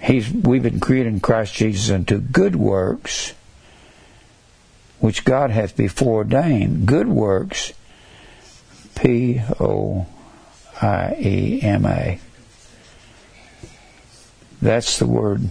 he's, 0.00 0.32
we've 0.32 0.62
been 0.62 0.80
created 0.80 1.12
in 1.12 1.20
Christ 1.20 1.54
Jesus 1.54 1.90
unto 1.90 2.18
good 2.18 2.56
works, 2.56 3.34
which 4.98 5.24
God 5.24 5.50
hath 5.50 5.76
before 5.76 6.18
ordained. 6.18 6.86
Good 6.86 7.08
works, 7.08 7.74
P 8.94 9.42
O 9.60 10.06
I 10.80 11.16
E 11.20 11.60
M 11.62 11.84
A. 11.84 12.18
That's 14.60 14.98
the 14.98 15.06
word. 15.06 15.48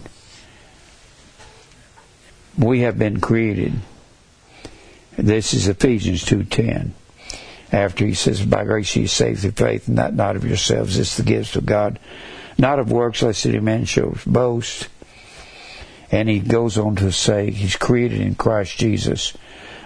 We 2.58 2.80
have 2.80 2.98
been 2.98 3.20
created. 3.20 3.74
This 5.16 5.54
is 5.54 5.68
Ephesians 5.68 6.24
2.10. 6.24 6.90
After 7.72 8.06
he 8.06 8.14
says, 8.14 8.44
by 8.44 8.64
grace 8.64 8.94
ye 8.96 9.06
saved 9.06 9.40
through 9.40 9.52
faith, 9.52 9.88
and 9.88 9.98
that 9.98 10.14
not 10.14 10.36
of 10.36 10.44
yourselves, 10.44 10.98
it's 10.98 11.16
the 11.16 11.22
gifts 11.22 11.56
of 11.56 11.66
God, 11.66 11.98
not 12.56 12.78
of 12.78 12.92
works, 12.92 13.22
lest 13.22 13.44
any 13.44 13.58
man 13.58 13.84
should 13.84 14.18
boast. 14.24 14.88
And 16.10 16.28
he 16.28 16.38
goes 16.38 16.78
on 16.78 16.96
to 16.96 17.10
say, 17.10 17.50
he's 17.50 17.76
created 17.76 18.20
in 18.20 18.36
Christ 18.36 18.78
Jesus 18.78 19.36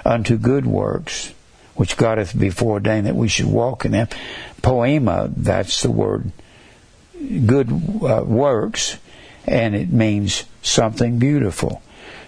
unto 0.05 0.37
good 0.37 0.67
works, 0.67 1.33
which 1.75 1.97
God 1.97 2.19
hath 2.19 2.39
before 2.39 2.75
ordained 2.75 3.07
that 3.07 3.17
we 3.17 3.29
should 3.29 3.47
walk 3.47 3.85
in 3.85 3.93
them. 3.93 4.09
Poema, 4.61 5.31
that's 5.35 5.83
the 5.83 5.91
word, 5.91 6.31
good 7.47 7.71
uh, 8.03 8.23
works, 8.25 8.99
and 9.47 9.75
it 9.75 9.91
means 9.91 10.45
something 10.63 11.19
beautiful. 11.19 11.83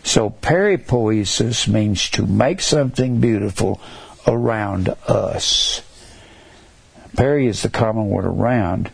So 0.05 0.31
peripoiesis 0.31 1.69
means 1.69 2.11
to 2.11 2.27
make 2.27 2.61
something 2.61 3.21
beautiful 3.21 3.81
around 4.27 4.89
us. 5.07 5.83
Peri 7.17 7.47
is 7.47 7.63
the 7.63 7.69
common 7.69 8.09
word 8.09 8.25
around, 8.25 8.91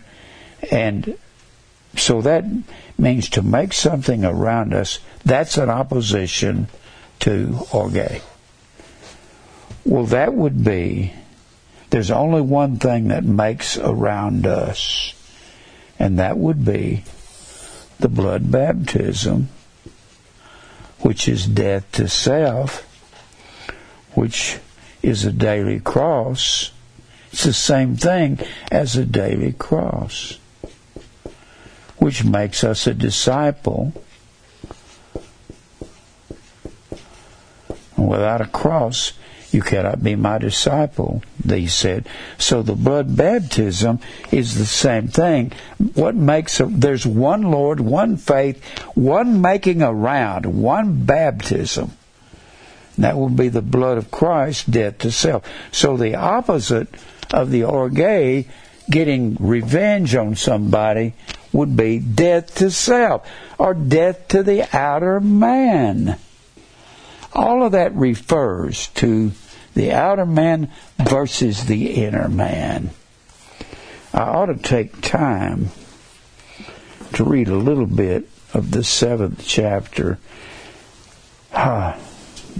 and 0.70 1.16
so 1.96 2.20
that 2.22 2.44
means 2.98 3.28
to 3.30 3.42
make 3.42 3.72
something 3.72 4.24
around 4.24 4.74
us. 4.74 4.98
That's 5.24 5.56
an 5.56 5.70
opposition 5.70 6.68
to 7.20 7.66
orge. 7.72 8.20
Well, 9.84 10.04
that 10.06 10.34
would 10.34 10.64
be 10.64 11.12
there's 11.90 12.10
only 12.10 12.42
one 12.42 12.76
thing 12.76 13.08
that 13.08 13.24
makes 13.24 13.78
around 13.78 14.46
us, 14.46 15.14
and 15.98 16.18
that 16.18 16.36
would 16.36 16.64
be 16.64 17.04
the 17.98 18.08
blood 18.08 18.50
baptism, 18.50 19.48
which 21.00 21.28
is 21.28 21.46
death 21.46 21.90
to 21.92 22.08
self, 22.08 22.84
which 24.14 24.58
is 25.02 25.24
a 25.24 25.32
daily 25.32 25.80
cross. 25.80 26.70
It's 27.32 27.44
the 27.44 27.52
same 27.52 27.96
thing 27.96 28.38
as 28.70 28.96
a 28.96 29.04
daily 29.04 29.52
cross, 29.52 30.38
which 31.98 32.24
makes 32.24 32.64
us 32.64 32.86
a 32.86 32.94
disciple. 32.94 33.92
Without 37.96 38.40
a 38.40 38.46
cross, 38.46 39.12
you 39.50 39.62
cannot 39.62 40.02
be 40.02 40.14
my 40.14 40.38
disciple, 40.38 41.22
they 41.42 41.66
said. 41.66 42.06
So 42.36 42.62
the 42.62 42.74
blood 42.74 43.16
baptism 43.16 44.00
is 44.30 44.56
the 44.56 44.66
same 44.66 45.08
thing. 45.08 45.52
What 45.94 46.14
makes 46.14 46.60
a, 46.60 46.66
there's 46.66 47.06
one 47.06 47.42
Lord, 47.42 47.80
one 47.80 48.18
faith, 48.18 48.62
one 48.94 49.40
making 49.40 49.82
around, 49.82 50.44
one 50.46 51.04
baptism. 51.04 51.92
That 52.98 53.16
will 53.16 53.30
be 53.30 53.48
the 53.48 53.62
blood 53.62 53.96
of 53.96 54.10
Christ, 54.10 54.70
death 54.70 54.98
to 54.98 55.12
self. 55.12 55.44
So 55.72 55.96
the 55.96 56.16
opposite 56.16 56.88
of 57.32 57.50
the 57.50 57.64
orge, 57.64 58.46
getting 58.90 59.36
revenge 59.40 60.14
on 60.14 60.34
somebody, 60.34 61.14
would 61.52 61.76
be 61.76 61.98
death 62.00 62.56
to 62.56 62.70
self, 62.70 63.26
or 63.56 63.72
death 63.72 64.28
to 64.28 64.42
the 64.42 64.68
outer 64.76 65.20
man. 65.20 66.18
All 67.32 67.62
of 67.64 67.72
that 67.72 67.94
refers 67.94 68.88
to 68.88 69.32
the 69.74 69.92
outer 69.92 70.26
man 70.26 70.70
versus 70.98 71.66
the 71.66 72.04
inner 72.04 72.28
man. 72.28 72.90
I 74.12 74.22
ought 74.22 74.46
to 74.46 74.56
take 74.56 75.00
time 75.00 75.68
to 77.12 77.24
read 77.24 77.48
a 77.48 77.56
little 77.56 77.86
bit 77.86 78.28
of 78.54 78.70
the 78.70 78.82
seventh 78.82 79.44
chapter. 79.46 80.18
Ah, 81.52 81.98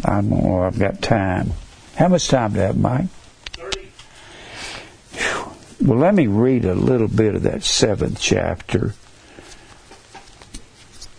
I 0.04 0.20
know 0.20 0.62
I've 0.62 0.78
got 0.78 1.02
time. 1.02 1.52
How 1.96 2.08
much 2.08 2.28
time 2.28 2.52
do 2.52 2.60
I 2.60 2.64
have, 2.64 2.78
Mike? 2.78 3.06
Thirty. 3.52 3.88
Well, 5.80 5.98
let 5.98 6.14
me 6.14 6.26
read 6.26 6.64
a 6.64 6.74
little 6.74 7.08
bit 7.08 7.34
of 7.34 7.42
that 7.42 7.64
seventh 7.64 8.20
chapter. 8.20 8.94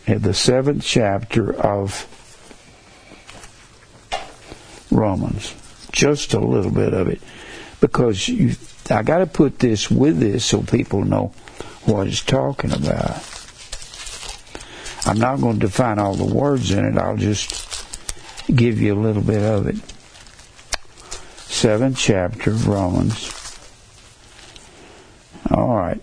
The 0.06 0.34
seventh 0.34 0.84
chapter 0.84 1.54
of 1.54 2.08
Romans. 4.92 5.56
Just 5.92 6.34
a 6.34 6.40
little 6.40 6.72
bit 6.72 6.94
of 6.94 7.08
it. 7.08 7.22
Because 7.82 8.28
you, 8.28 8.56
I 8.90 9.04
got 9.04 9.20
to 9.20 9.26
put 9.26 9.60
this 9.60 9.90
with 9.90 10.20
this 10.20 10.46
so 10.46 10.62
people 10.62 11.04
know 11.04 11.34
what 11.86 12.08
it's 12.08 12.22
talking 12.22 12.72
about. 12.72 13.24
I'm 15.06 15.18
not 15.18 15.40
going 15.40 15.60
to 15.60 15.68
define 15.68 15.98
all 15.98 16.14
the 16.14 16.26
words 16.26 16.72
in 16.72 16.86
it. 16.86 16.98
I'll 16.98 17.18
just 17.18 17.86
give 18.54 18.82
you 18.82 18.94
a 18.94 19.00
little 19.00 19.22
bit 19.22 19.42
of 19.42 19.68
it. 19.68 19.78
Seventh 21.50 21.98
chapter 21.98 22.52
of 22.52 22.68
Romans. 22.68 23.36
All 25.52 25.76
right. 25.76 26.02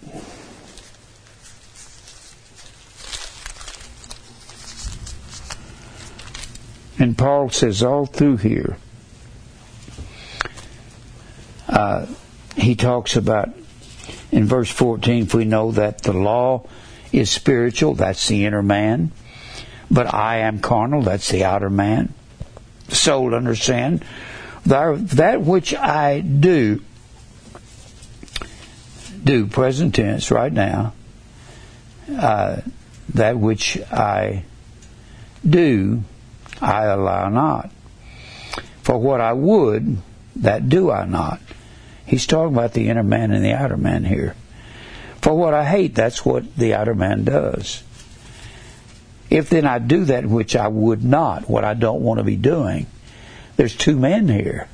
And 6.99 7.17
Paul 7.17 7.51
says 7.51 7.83
all 7.83 8.07
through 8.07 8.39
here, 8.39 8.79
uh, 11.69 12.07
he 12.57 12.75
talks 12.75 13.17
about 13.17 13.51
in 14.33 14.47
verse 14.47 14.71
14, 14.71 15.25
if 15.25 15.35
we 15.35 15.45
know 15.45 15.73
that 15.73 16.03
the 16.03 16.13
law 16.13 16.67
is 17.13 17.31
spiritual, 17.31 17.95
that's 17.95 18.29
the 18.29 18.45
inner 18.45 18.63
man, 18.63 19.13
but 19.91 20.13
I 20.13 20.39
am 20.39 20.61
carnal, 20.61 21.03
that's 21.03 21.31
the 21.31 21.45
outer 21.45 21.71
man. 21.71 22.13
Soul, 22.89 23.35
understand? 23.35 24.05
That 24.65 25.43
which 25.43 25.75
I 25.75 26.21
do, 26.21 26.83
do, 29.23 29.47
present 29.47 29.95
tense, 29.95 30.31
right 30.31 30.53
now, 30.53 30.93
uh, 32.11 32.63
that 33.15 33.39
which 33.39 33.79
I 33.93 34.45
do, 35.49 36.03
I 36.61 36.85
allow 36.85 37.29
not. 37.29 37.71
For 38.83 38.99
what 38.99 39.21
I 39.21 39.33
would, 39.33 39.99
that 40.37 40.69
do 40.69 40.91
I 40.91 41.05
not. 41.05 41.41
He's 42.05 42.27
talking 42.27 42.55
about 42.55 42.73
the 42.73 42.89
inner 42.89 43.03
man 43.03 43.33
and 43.33 43.45
the 43.45 43.53
outer 43.53 43.77
man 43.77 44.05
here. 44.05 44.35
For 45.21 45.37
what 45.37 45.55
I 45.55 45.65
hate, 45.65 45.95
that's 45.95 46.25
what 46.25 46.57
the 46.57 46.75
outer 46.75 46.95
man 46.95 47.25
does. 47.25 47.83
If 49.29 49.51
then 49.51 49.67
I 49.67 49.81
do 49.81 50.05
that 50.05 50.25
which 50.25 50.55
I 50.55 50.69
would 50.69 51.03
not, 51.03 51.51
what 51.51 51.65
I 51.65 51.75
don't 51.75 52.03
want 52.03 52.19
to 52.19 52.25
be 52.25 52.37
doing, 52.37 52.87
there's 53.57 53.75
two 53.75 53.97
men 53.97 54.29
here. 54.29 54.69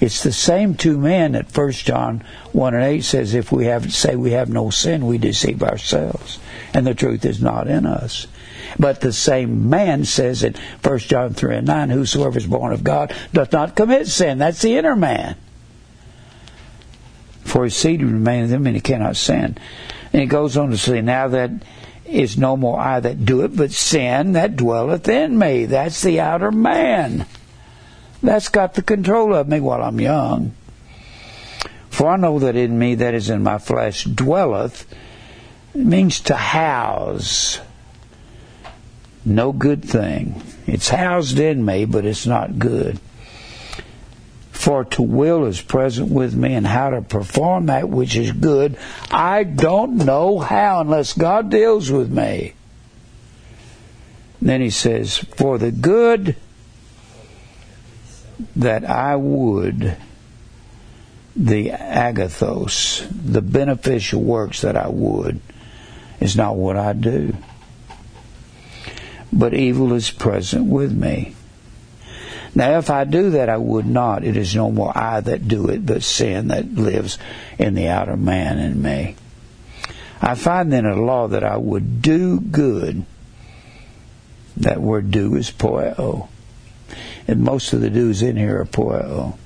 It's 0.00 0.22
the 0.22 0.32
same 0.32 0.74
two 0.74 0.98
men 0.98 1.32
that 1.32 1.50
First 1.50 1.84
John 1.84 2.22
1 2.52 2.74
and 2.74 2.84
8 2.84 3.02
says, 3.02 3.34
if 3.34 3.50
we 3.50 3.66
have 3.66 3.92
say 3.92 4.16
we 4.16 4.32
have 4.32 4.48
no 4.48 4.70
sin, 4.70 5.06
we 5.06 5.18
deceive 5.18 5.62
ourselves, 5.62 6.38
and 6.72 6.86
the 6.86 6.94
truth 6.94 7.24
is 7.24 7.40
not 7.40 7.68
in 7.68 7.86
us. 7.86 8.26
But 8.78 9.00
the 9.00 9.12
same 9.12 9.68
man 9.68 10.04
says 10.04 10.42
in 10.42 10.54
First 10.80 11.08
John 11.08 11.34
3 11.34 11.56
and 11.56 11.66
9, 11.66 11.90
whosoever 11.90 12.38
is 12.38 12.46
born 12.46 12.72
of 12.72 12.84
God 12.84 13.14
doth 13.32 13.52
not 13.52 13.76
commit 13.76 14.06
sin. 14.06 14.38
That's 14.38 14.62
the 14.62 14.76
inner 14.76 14.96
man. 14.96 15.36
For 17.42 17.64
his 17.64 17.76
seed 17.76 18.02
remaineth 18.02 18.50
in 18.50 18.56
him, 18.56 18.66
and 18.66 18.74
he 18.76 18.80
cannot 18.80 19.16
sin. 19.16 19.56
And 20.12 20.20
he 20.20 20.26
goes 20.26 20.56
on 20.56 20.70
to 20.70 20.78
say, 20.78 21.00
now 21.00 21.28
that 21.28 21.50
is 22.06 22.36
no 22.36 22.56
more 22.56 22.78
I 22.78 23.00
that 23.00 23.24
do 23.24 23.42
it, 23.42 23.56
but 23.56 23.70
sin 23.70 24.32
that 24.32 24.56
dwelleth 24.56 25.08
in 25.08 25.38
me. 25.38 25.66
That's 25.66 26.02
the 26.02 26.20
outer 26.20 26.50
man. 26.50 27.26
That's 28.22 28.48
got 28.48 28.74
the 28.74 28.82
control 28.82 29.34
of 29.34 29.48
me 29.48 29.60
while 29.60 29.82
I'm 29.82 30.00
young. 30.00 30.54
For 31.90 32.08
I 32.08 32.16
know 32.16 32.38
that 32.40 32.56
in 32.56 32.78
me 32.78 32.96
that 32.96 33.14
is 33.14 33.30
in 33.30 33.42
my 33.42 33.58
flesh 33.58 34.04
dwelleth, 34.04 34.86
means 35.74 36.20
to 36.20 36.34
house. 36.34 37.60
No 39.24 39.52
good 39.52 39.84
thing. 39.84 40.42
It's 40.66 40.88
housed 40.88 41.38
in 41.38 41.64
me, 41.64 41.84
but 41.84 42.04
it's 42.04 42.26
not 42.26 42.58
good. 42.58 43.00
For 44.50 44.84
to 44.84 45.02
will 45.02 45.46
is 45.46 45.60
present 45.60 46.10
with 46.10 46.34
me, 46.34 46.54
and 46.54 46.66
how 46.66 46.90
to 46.90 47.02
perform 47.02 47.66
that 47.66 47.88
which 47.88 48.16
is 48.16 48.32
good, 48.32 48.78
I 49.10 49.44
don't 49.44 49.96
know 49.96 50.38
how 50.38 50.80
unless 50.80 51.12
God 51.12 51.50
deals 51.50 51.90
with 51.90 52.10
me. 52.10 52.54
then 54.40 54.60
he 54.60 54.70
says, 54.70 55.18
For 55.18 55.58
the 55.58 55.70
good 55.70 56.36
that 58.56 58.84
I 58.84 59.16
would, 59.16 59.96
the 61.36 61.70
agathos, 61.70 63.06
the 63.10 63.42
beneficial 63.42 64.22
works 64.22 64.60
that 64.62 64.76
I 64.76 64.88
would, 64.88 65.40
is 66.20 66.36
not 66.36 66.56
what 66.56 66.76
I 66.76 66.92
do. 66.92 67.34
But 69.36 69.52
evil 69.52 69.92
is 69.94 70.12
present 70.12 70.66
with 70.66 70.92
me. 70.92 71.34
Now, 72.54 72.78
if 72.78 72.88
I 72.88 73.02
do 73.02 73.30
that, 73.30 73.48
I 73.48 73.56
would 73.56 73.84
not. 73.84 74.22
It 74.22 74.36
is 74.36 74.54
no 74.54 74.70
more 74.70 74.96
I 74.96 75.20
that 75.20 75.48
do 75.48 75.66
it, 75.68 75.84
but 75.84 76.04
sin 76.04 76.48
that 76.48 76.72
lives 76.72 77.18
in 77.58 77.74
the 77.74 77.88
outer 77.88 78.16
man 78.16 78.58
in 78.58 78.80
me. 78.80 79.16
I 80.22 80.36
find 80.36 80.72
then 80.72 80.86
a 80.86 80.94
law 80.94 81.26
that 81.26 81.42
I 81.42 81.56
would 81.56 82.00
do 82.00 82.38
good. 82.38 83.04
That 84.56 84.80
word 84.80 85.10
do 85.10 85.34
is 85.34 85.50
poeo. 85.50 86.28
And 87.26 87.42
most 87.42 87.72
of 87.72 87.80
the 87.80 87.90
do's 87.90 88.22
in 88.22 88.36
here 88.36 88.60
are 88.60 88.64
poeo. 88.64 89.36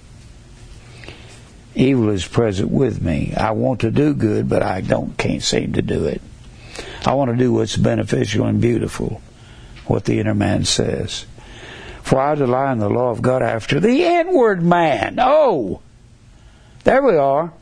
Evil 1.74 2.11
is 2.11 2.26
present 2.26 2.70
with 2.70 3.01
me. 3.01 3.32
I 3.34 3.53
want 3.53 3.80
to 3.80 3.91
do 3.91 4.12
good, 4.12 4.51
but 4.51 4.62
I 4.62 4.82
don't 4.82 5.16
can't 5.16 5.43
seem 5.43 5.72
to 5.74 5.82
do 5.82 6.05
it. 6.05 6.20
I 7.07 7.14
want 7.14 7.30
to 7.30 7.36
do 7.36 7.53
what's 7.55 7.76
beneficial 7.76 8.47
and 8.47 8.61
beautiful, 8.61 9.22
what 9.89 10.05
the 10.05 10.20
inner 10.20 10.34
man 10.34 10.64
says. 10.64 11.26
For 12.03 12.20
I 12.20 12.34
delight 12.34 12.72
in 12.72 12.78
the 12.78 12.89
law 12.89 13.11
of 13.11 13.20
God 13.20 13.43
after 13.43 13.80
the 13.80 14.05
inward 14.05 14.62
man. 14.62 15.18
Oh! 15.20 15.80
There 16.84 17.03
we 17.03 17.16
are. 17.16 17.53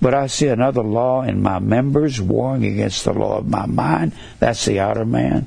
But 0.00 0.14
I 0.14 0.26
see 0.26 0.48
another 0.48 0.82
law 0.82 1.22
in 1.22 1.42
my 1.42 1.58
members 1.58 2.20
warring 2.20 2.64
against 2.64 3.04
the 3.04 3.12
law 3.12 3.38
of 3.38 3.48
my 3.48 3.66
mind. 3.66 4.12
That's 4.38 4.64
the 4.64 4.80
outer 4.80 5.04
man. 5.04 5.46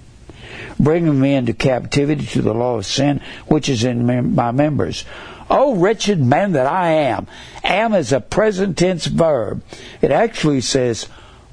Bringing 0.79 1.19
me 1.19 1.33
into 1.33 1.53
captivity 1.53 2.25
to 2.27 2.41
the 2.41 2.53
law 2.53 2.77
of 2.77 2.85
sin, 2.85 3.21
which 3.47 3.69
is 3.69 3.83
in 3.83 4.35
my 4.35 4.51
members. 4.51 5.05
Oh, 5.49 5.75
wretched 5.75 6.19
man 6.19 6.51
that 6.53 6.67
I 6.67 6.91
am. 6.91 7.27
Am 7.63 7.93
is 7.93 8.11
a 8.11 8.19
present 8.19 8.77
tense 8.77 9.05
verb. 9.05 9.63
It 10.01 10.11
actually 10.11 10.61
says, 10.61 11.07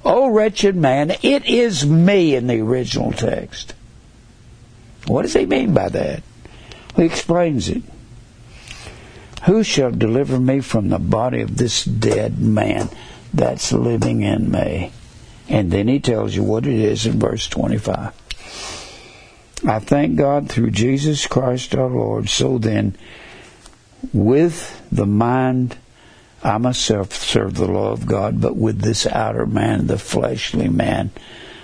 Oh, 0.04 0.28
wretched 0.28 0.76
man, 0.76 1.12
it 1.22 1.46
is 1.46 1.86
me 1.86 2.34
in 2.34 2.46
the 2.46 2.60
original 2.60 3.12
text. 3.12 3.74
What 5.06 5.22
does 5.22 5.32
he 5.34 5.46
mean 5.46 5.72
by 5.72 5.88
that? 5.88 6.22
He 6.96 7.04
explains 7.04 7.68
it. 7.68 7.82
Who 9.44 9.62
shall 9.62 9.90
deliver 9.90 10.38
me 10.38 10.60
from 10.60 10.88
the 10.88 10.98
body 10.98 11.40
of 11.40 11.56
this 11.56 11.84
dead 11.84 12.38
man 12.38 12.88
that's 13.32 13.72
living 13.72 14.22
in 14.22 14.50
me? 14.50 14.92
And 15.48 15.70
then 15.70 15.88
he 15.88 16.00
tells 16.00 16.34
you 16.34 16.42
what 16.42 16.66
it 16.66 16.74
is 16.74 17.04
in 17.04 17.18
verse 17.18 17.46
25. 17.48 18.12
I 19.66 19.78
thank 19.78 20.16
God 20.16 20.48
through 20.48 20.70
Jesus 20.70 21.26
Christ 21.26 21.74
our 21.74 21.88
Lord. 21.88 22.28
So 22.28 22.58
then, 22.58 22.96
with 24.12 24.82
the 24.90 25.06
mind, 25.06 25.76
I 26.44 26.58
myself 26.58 27.14
serve 27.14 27.54
the 27.54 27.66
law 27.66 27.92
of 27.92 28.04
God, 28.04 28.38
but 28.38 28.54
with 28.54 28.82
this 28.82 29.06
outer 29.06 29.46
man, 29.46 29.86
the 29.86 29.98
fleshly 29.98 30.68
man, 30.68 31.10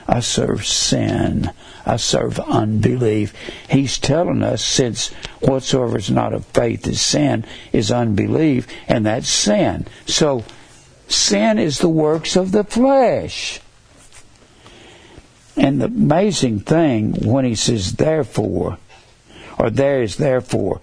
I 0.09 0.21
serve 0.21 0.67
sin. 0.67 1.51
I 1.85 1.97
serve 1.97 2.41
unbelief. 2.41 3.35
He's 3.69 3.99
telling 3.99 4.43
us 4.43 4.65
since 4.65 5.09
whatsoever 5.41 5.99
is 5.99 6.11
not 6.11 6.33
of 6.33 6.47
faith 6.47 6.87
is 6.87 7.01
sin, 7.01 7.45
is 7.73 7.93
unbelief, 7.93 8.67
and 8.89 9.05
that's 9.05 9.29
sin. 9.29 9.87
So, 10.07 10.45
sin 11.09 11.59
is 11.59 11.79
the 11.79 11.89
works 11.89 12.35
of 12.35 12.51
the 12.51 12.65
flesh. 12.65 13.61
And 15.57 15.81
the 15.81 15.87
amazing 15.87 16.61
thing 16.61 17.13
when 17.13 17.45
he 17.45 17.55
says 17.55 17.93
therefore, 17.93 18.79
or 19.59 19.69
there 19.69 20.03
is 20.03 20.17
therefore, 20.17 20.81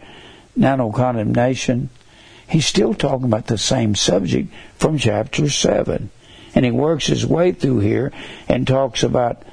now 0.55 0.75
no 0.75 0.91
condemnation, 0.91 1.89
he's 2.47 2.65
still 2.65 2.93
talking 2.93 3.25
about 3.25 3.47
the 3.47 3.57
same 3.57 3.95
subject 3.95 4.53
from 4.75 4.97
chapter 4.97 5.49
7. 5.49 6.09
And 6.55 6.65
he 6.65 6.71
works 6.71 7.07
his 7.07 7.25
way 7.25 7.51
through 7.51 7.79
here 7.79 8.11
and 8.47 8.65
talks 8.65 9.03
about 9.03 9.43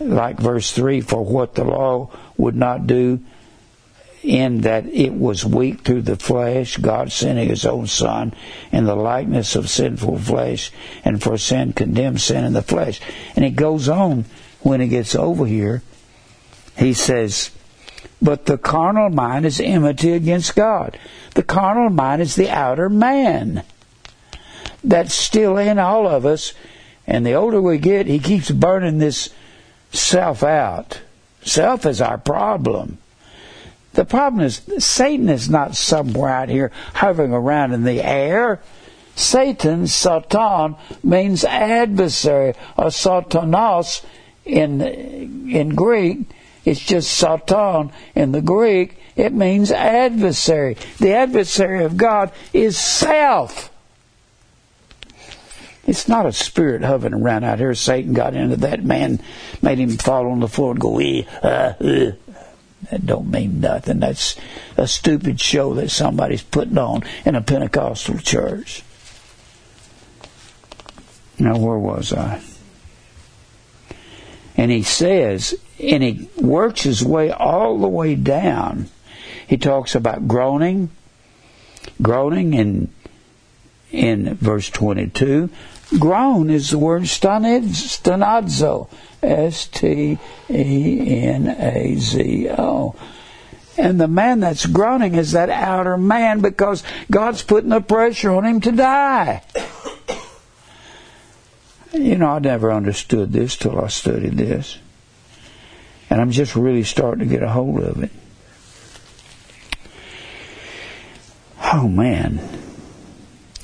like 0.00 0.38
verse 0.38 0.72
3 0.72 1.00
for 1.00 1.24
what 1.24 1.54
the 1.54 1.64
law 1.64 2.10
would 2.36 2.56
not 2.56 2.86
do 2.86 3.20
in 4.22 4.60
that 4.60 4.86
it 4.86 5.12
was 5.12 5.44
weak 5.44 5.80
through 5.82 6.02
the 6.02 6.16
flesh, 6.16 6.76
God 6.76 7.10
sending 7.10 7.48
his 7.48 7.66
own 7.66 7.86
Son 7.86 8.34
in 8.70 8.84
the 8.84 8.94
likeness 8.94 9.56
of 9.56 9.68
sinful 9.68 10.18
flesh, 10.18 10.70
and 11.04 11.20
for 11.20 11.36
sin 11.36 11.72
condemned 11.72 12.20
sin 12.20 12.44
in 12.44 12.52
the 12.52 12.62
flesh. 12.62 13.00
And 13.34 13.44
it 13.44 13.56
goes 13.56 13.88
on 13.88 14.24
when 14.60 14.80
it 14.80 14.88
gets 14.88 15.14
over 15.14 15.44
here. 15.44 15.82
He 16.78 16.92
says, 16.92 17.50
But 18.22 18.46
the 18.46 18.56
carnal 18.56 19.10
mind 19.10 19.44
is 19.44 19.60
enmity 19.60 20.12
against 20.12 20.54
God. 20.54 20.96
The 21.34 21.42
carnal 21.42 21.90
mind 21.90 22.22
is 22.22 22.36
the 22.36 22.48
outer 22.48 22.88
man 22.88 23.64
that's 24.84 25.12
still 25.12 25.58
in 25.58 25.80
all 25.80 26.06
of 26.06 26.24
us. 26.24 26.54
And 27.04 27.26
the 27.26 27.34
older 27.34 27.60
we 27.60 27.78
get, 27.78 28.06
he 28.06 28.20
keeps 28.20 28.50
burning 28.50 28.98
this 28.98 29.30
self 29.90 30.44
out. 30.44 31.00
Self 31.42 31.84
is 31.84 32.00
our 32.00 32.16
problem. 32.16 32.98
The 33.94 34.04
problem 34.04 34.44
is 34.44 34.62
Satan 34.78 35.28
is 35.28 35.50
not 35.50 35.76
somewhere 35.76 36.30
out 36.30 36.48
here 36.48 36.70
hovering 36.94 37.32
around 37.32 37.72
in 37.72 37.82
the 37.82 38.02
air. 38.02 38.60
Satan, 39.16 39.88
Satan, 39.88 40.76
means 41.02 41.44
adversary, 41.44 42.54
or 42.78 42.86
Satanos 42.86 44.04
in 44.44 44.80
in 44.80 45.74
Greek. 45.74 46.20
It's 46.64 46.80
just 46.80 47.10
Satan 47.10 47.92
in 48.14 48.32
the 48.32 48.42
Greek. 48.42 48.98
It 49.16 49.32
means 49.32 49.70
adversary. 49.70 50.76
The 50.98 51.14
adversary 51.14 51.84
of 51.84 51.96
God 51.96 52.32
is 52.52 52.78
self. 52.78 53.70
It's 55.84 56.08
not 56.08 56.26
a 56.26 56.32
spirit 56.32 56.82
hovering 56.82 57.14
around 57.14 57.44
out 57.44 57.58
here. 57.58 57.74
Satan 57.74 58.12
got 58.12 58.34
into 58.34 58.56
that 58.56 58.84
man, 58.84 59.20
made 59.60 59.78
him 59.78 59.98
fall 59.98 60.30
on 60.30 60.40
the 60.40 60.48
floor 60.48 60.70
and 60.72 60.80
go, 60.80 60.98
eh, 61.00 61.24
uh, 61.42 61.74
uh. 61.80 62.12
That 62.90 63.06
don't 63.06 63.30
mean 63.30 63.60
nothing. 63.60 64.00
That's 64.00 64.36
a 64.76 64.88
stupid 64.88 65.40
show 65.40 65.74
that 65.74 65.90
somebody's 65.90 66.42
putting 66.42 66.78
on 66.78 67.04
in 67.24 67.36
a 67.36 67.40
Pentecostal 67.40 68.18
church. 68.18 68.82
Now, 71.38 71.56
where 71.58 71.78
was 71.78 72.12
I? 72.12 72.42
And 74.56 74.70
he 74.70 74.82
says, 74.82 75.54
and 75.82 76.02
he 76.02 76.28
works 76.36 76.82
his 76.82 77.04
way 77.04 77.30
all 77.30 77.78
the 77.78 77.88
way 77.88 78.14
down. 78.14 78.88
He 79.46 79.56
talks 79.56 79.94
about 79.94 80.28
groaning, 80.28 80.90
groaning 82.00 82.54
in 82.54 82.88
in 83.92 84.34
verse 84.34 84.70
22, 84.70 85.50
Groan 85.98 86.48
is 86.48 86.70
the 86.70 86.78
word 86.78 87.02
stenazo. 87.02 88.88
S 89.22 89.66
T 89.68 90.18
E 90.50 91.24
N 91.26 91.46
A 91.46 91.94
Z 91.96 92.48
O. 92.58 92.96
And 93.76 94.00
the 94.00 94.08
man 94.08 94.40
that's 94.40 94.66
groaning 94.66 95.14
is 95.14 95.32
that 95.32 95.50
outer 95.50 95.96
man 95.96 96.40
because 96.40 96.82
God's 97.10 97.42
putting 97.42 97.70
the 97.70 97.80
pressure 97.80 98.32
on 98.32 98.44
him 98.44 98.60
to 98.62 98.72
die. 98.72 99.42
You 101.92 102.16
know, 102.16 102.30
I 102.30 102.38
never 102.38 102.72
understood 102.72 103.32
this 103.32 103.56
till 103.56 103.78
I 103.78 103.88
studied 103.88 104.36
this. 104.36 104.78
And 106.12 106.20
I'm 106.20 106.30
just 106.30 106.56
really 106.56 106.84
starting 106.84 107.26
to 107.26 107.34
get 107.34 107.42
a 107.42 107.48
hold 107.48 107.80
of 107.80 108.02
it. 108.02 108.10
Oh 111.72 111.88
man. 111.88 112.38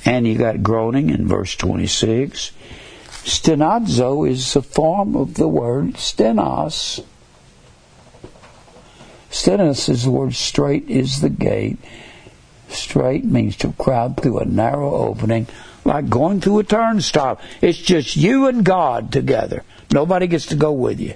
And 0.03 0.25
you 0.25 0.35
got 0.35 0.63
groaning 0.63 1.11
in 1.11 1.27
verse 1.27 1.55
26. 1.55 2.51
Stenazo 3.23 4.27
is 4.27 4.55
a 4.55 4.63
form 4.63 5.15
of 5.15 5.35
the 5.35 5.47
word 5.47 5.93
stenos. 5.93 7.03
Stenos 9.29 9.87
is 9.87 10.05
the 10.05 10.09
word 10.09 10.33
straight 10.33 10.89
is 10.89 11.21
the 11.21 11.29
gate. 11.29 11.77
Straight 12.69 13.25
means 13.25 13.57
to 13.57 13.73
crowd 13.73 14.17
through 14.17 14.39
a 14.39 14.45
narrow 14.45 14.91
opening, 14.95 15.45
like 15.85 16.09
going 16.09 16.41
through 16.41 16.57
a 16.57 16.63
turnstile. 16.63 17.39
It's 17.61 17.77
just 17.77 18.15
you 18.15 18.47
and 18.47 18.65
God 18.65 19.11
together. 19.11 19.63
Nobody 19.91 20.25
gets 20.25 20.47
to 20.47 20.55
go 20.55 20.71
with 20.71 20.99
you. 20.99 21.13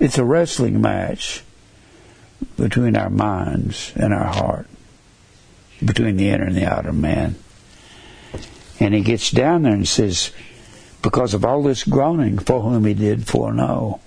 It's 0.00 0.16
a 0.16 0.24
wrestling 0.24 0.80
match 0.80 1.44
between 2.56 2.96
our 2.96 3.10
minds 3.10 3.92
and 3.94 4.14
our 4.14 4.32
heart 4.32 4.66
between 5.84 6.16
the 6.16 6.30
inner 6.30 6.44
and 6.44 6.56
the 6.56 6.66
outer 6.66 6.92
man. 6.92 7.36
And 8.78 8.94
he 8.94 9.02
gets 9.02 9.30
down 9.30 9.62
there 9.62 9.74
and 9.74 9.86
says, 9.86 10.32
because 11.02 11.34
of 11.34 11.44
all 11.44 11.62
this 11.62 11.84
groaning, 11.84 12.38
for 12.38 12.62
whom 12.62 12.84
he 12.86 12.94
did 12.94 13.26
foreknow, 13.26 14.00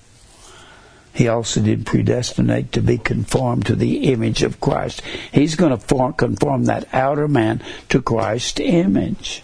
he 1.14 1.28
also 1.28 1.61
did 1.61 1.86
predestinate 1.86 2.72
to 2.72 2.82
be 2.82 2.98
conformed 2.98 3.68
to 3.68 3.76
the 3.76 4.11
image 4.11 4.41
of 4.41 4.60
Christ. 4.60 5.02
He's 5.32 5.56
going 5.56 5.78
to 5.78 6.14
conform 6.14 6.65
that 6.65 6.88
outer 6.91 7.28
man 7.28 7.61
to 7.90 8.02
Christ's 8.02 8.60
image, 8.60 9.44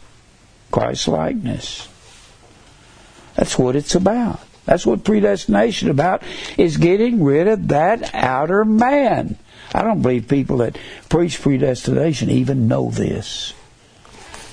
Christ's 0.72 1.08
likeness. 1.08 1.88
That's 3.36 3.58
what 3.58 3.76
it's 3.76 3.94
about. 3.94 4.42
That's 4.70 4.86
what 4.86 5.04
predestination 5.04 5.90
about 5.90 6.22
is 6.56 6.78
getting 6.78 7.24
rid 7.24 7.48
of 7.48 7.70
that 7.70 8.14
outer 8.14 8.64
man. 8.64 9.36
I 9.74 9.82
don't 9.82 10.04
believe 10.04 10.28
people 10.28 10.58
that 10.58 10.78
preach 11.10 11.42
predestination 11.42 12.30
even 12.30 12.68
know 12.68 12.92
this. 12.92 13.56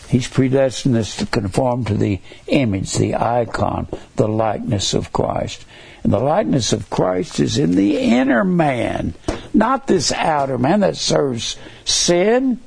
He's 0.08 0.26
predestined 0.26 0.96
us 0.96 1.16
to 1.16 1.26
conform 1.26 1.84
to 1.84 1.94
the 1.98 2.22
image, 2.46 2.94
the 2.94 3.14
icon, 3.16 3.88
the 4.14 4.26
likeness 4.26 4.94
of 4.94 5.12
Christ. 5.12 5.66
And 6.02 6.14
the 6.14 6.18
likeness 6.18 6.72
of 6.72 6.88
Christ 6.88 7.38
is 7.38 7.58
in 7.58 7.72
the 7.72 7.98
inner 7.98 8.42
man, 8.42 9.12
not 9.52 9.86
this 9.86 10.12
outer 10.12 10.56
man 10.56 10.80
that 10.80 10.96
serves 10.96 11.58
sin. 11.84 12.58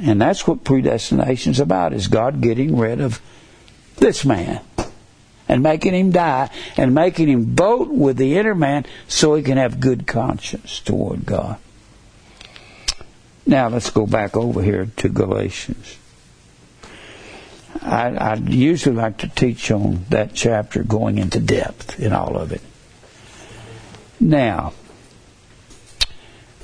And 0.00 0.22
that's 0.22 0.46
what 0.46 0.62
predestination 0.62 1.50
is 1.50 1.58
about, 1.58 1.92
is 1.92 2.06
God 2.06 2.40
getting 2.40 2.76
rid 2.76 3.00
of 3.00 3.20
this 3.96 4.24
man 4.24 4.60
and 5.50 5.64
making 5.64 5.94
him 5.94 6.12
die 6.12 6.48
and 6.76 6.94
making 6.94 7.26
him 7.26 7.56
vote 7.56 7.88
with 7.88 8.16
the 8.16 8.38
inner 8.38 8.54
man 8.54 8.86
so 9.08 9.34
he 9.34 9.42
can 9.42 9.58
have 9.58 9.80
good 9.80 10.06
conscience 10.06 10.78
toward 10.78 11.26
God. 11.26 11.58
Now 13.46 13.68
let's 13.68 13.90
go 13.90 14.06
back 14.06 14.36
over 14.36 14.62
here 14.62 14.86
to 14.98 15.08
Galatians. 15.08 15.96
I, 17.82 18.10
I 18.10 18.34
usually 18.34 18.94
like 18.94 19.18
to 19.18 19.28
teach 19.28 19.72
on 19.72 20.04
that 20.10 20.34
chapter 20.34 20.84
going 20.84 21.18
into 21.18 21.40
depth 21.40 21.98
in 21.98 22.12
all 22.12 22.36
of 22.36 22.52
it. 22.52 22.62
Now, 24.20 24.72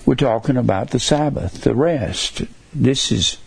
we're 0.05 0.15
talking 0.15 0.57
about 0.57 0.91
the 0.91 1.01
Sabbath, 1.01 1.63
the 1.63 1.75
rest. 1.75 2.43
This 2.73 3.11
is, 3.11 3.39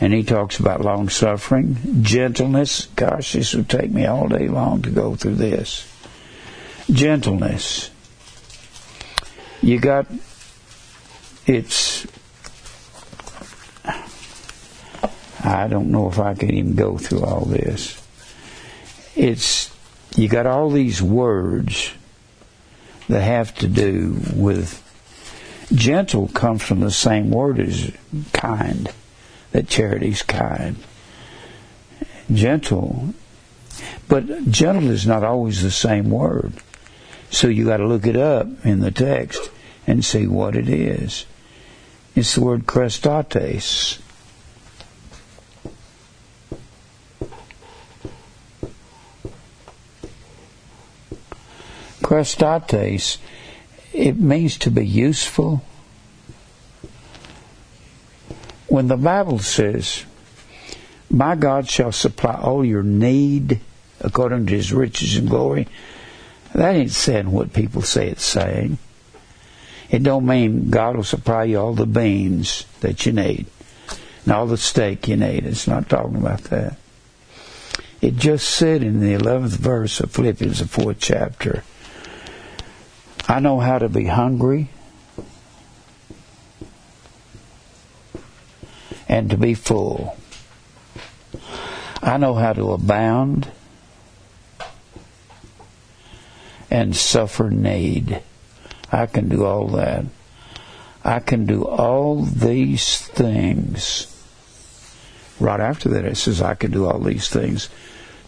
and 0.00 0.12
he 0.12 0.22
talks 0.22 0.58
about 0.58 0.80
long 0.80 1.08
suffering, 1.08 1.76
gentleness. 2.02 2.86
Gosh, 2.94 3.32
this 3.32 3.54
would 3.54 3.68
take 3.68 3.90
me 3.90 4.06
all 4.06 4.28
day 4.28 4.48
long 4.48 4.82
to 4.82 4.90
go 4.90 5.16
through 5.16 5.36
this. 5.36 5.86
Gentleness. 6.90 7.90
You 9.60 9.80
got, 9.80 10.06
it's 11.46 12.06
I 15.48 15.68
don't 15.68 15.90
know 15.90 16.08
if 16.08 16.18
I 16.18 16.34
can 16.34 16.52
even 16.52 16.74
go 16.74 16.98
through 16.98 17.22
all 17.22 17.44
this. 17.44 18.02
It's, 19.16 19.74
you 20.14 20.28
got 20.28 20.46
all 20.46 20.70
these 20.70 21.00
words 21.00 21.92
that 23.08 23.22
have 23.22 23.54
to 23.56 23.68
do 23.68 24.20
with, 24.34 24.82
gentle 25.72 26.28
comes 26.28 26.62
from 26.62 26.80
the 26.80 26.90
same 26.90 27.30
word 27.30 27.60
as 27.60 27.92
kind, 28.32 28.92
that 29.58 29.66
charity's 29.66 30.22
kind. 30.22 30.76
Gentle, 32.32 33.12
but 34.06 34.48
gentle 34.48 34.88
is 34.88 35.04
not 35.04 35.24
always 35.24 35.64
the 35.64 35.70
same 35.72 36.10
word. 36.10 36.52
So 37.30 37.48
you 37.48 37.64
got 37.64 37.78
to 37.78 37.86
look 37.88 38.06
it 38.06 38.14
up 38.14 38.46
in 38.64 38.78
the 38.78 38.92
text 38.92 39.50
and 39.84 40.04
see 40.04 40.28
what 40.28 40.54
it 40.54 40.68
is. 40.68 41.26
It's 42.14 42.36
the 42.36 42.40
word 42.42 42.66
chrestotes 42.66 44.00
Chrestotes, 52.00 53.18
it 53.92 54.16
means 54.18 54.56
to 54.58 54.70
be 54.70 54.86
useful. 54.86 55.62
When 58.68 58.88
the 58.88 58.96
Bible 58.96 59.38
says, 59.38 60.04
My 61.10 61.34
God 61.34 61.68
shall 61.68 61.92
supply 61.92 62.34
all 62.34 62.64
your 62.64 62.82
need 62.82 63.60
according 64.00 64.46
to 64.46 64.54
his 64.54 64.72
riches 64.72 65.16
and 65.16 65.28
glory, 65.28 65.66
that 66.54 66.74
ain't 66.74 66.90
saying 66.90 67.30
what 67.30 67.52
people 67.52 67.82
say 67.82 68.08
it's 68.08 68.24
saying. 68.24 68.78
It 69.90 70.02
don't 70.02 70.26
mean 70.26 70.70
God 70.70 70.96
will 70.96 71.04
supply 71.04 71.44
you 71.44 71.58
all 71.58 71.74
the 71.74 71.86
beans 71.86 72.66
that 72.80 73.06
you 73.06 73.12
need 73.12 73.46
and 74.24 74.32
all 74.32 74.46
the 74.46 74.58
steak 74.58 75.08
you 75.08 75.16
need. 75.16 75.46
It's 75.46 75.66
not 75.66 75.88
talking 75.88 76.16
about 76.16 76.44
that. 76.44 76.76
It 78.00 78.16
just 78.16 78.48
said 78.48 78.82
in 78.82 79.00
the 79.00 79.14
11th 79.14 79.56
verse 79.56 79.98
of 80.00 80.12
Philippians, 80.12 80.60
the 80.60 80.68
fourth 80.68 80.98
chapter, 81.00 81.64
I 83.26 83.40
know 83.40 83.60
how 83.60 83.78
to 83.78 83.88
be 83.88 84.04
hungry 84.04 84.68
and 89.08 89.30
to 89.30 89.36
be 89.36 89.54
full. 89.54 90.16
I 92.02 92.16
know 92.16 92.34
how 92.34 92.52
to 92.52 92.72
abound 92.72 93.50
and 96.70 96.94
suffer 96.94 97.50
need. 97.50 98.22
I 98.92 99.06
can 99.06 99.28
do 99.28 99.44
all 99.44 99.68
that. 99.68 100.04
I 101.04 101.20
can 101.20 101.46
do 101.46 101.64
all 101.64 102.22
these 102.22 102.98
things. 102.98 104.14
Right 105.40 105.60
after 105.60 105.88
that, 105.90 106.04
it 106.04 106.16
says, 106.16 106.42
I 106.42 106.54
can 106.54 106.70
do 106.70 106.86
all 106.86 106.98
these 106.98 107.28
things 107.28 107.68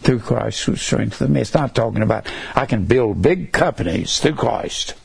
through 0.01 0.19
Christ 0.19 0.63
who 0.63 0.75
strengthens 0.75 1.29
me. 1.29 1.41
It's 1.41 1.53
not 1.53 1.75
talking 1.75 2.01
about 2.01 2.27
I 2.55 2.65
can 2.65 2.85
build 2.85 3.21
big 3.21 3.51
companies 3.51 4.19
through 4.19 4.35
Christ, 4.35 4.95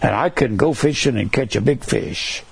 and 0.00 0.14
I 0.14 0.30
can 0.30 0.56
go 0.56 0.72
fishing 0.72 1.18
and 1.18 1.32
catch 1.32 1.56
a 1.56 1.60
big 1.60 1.84
fish, 1.84 2.42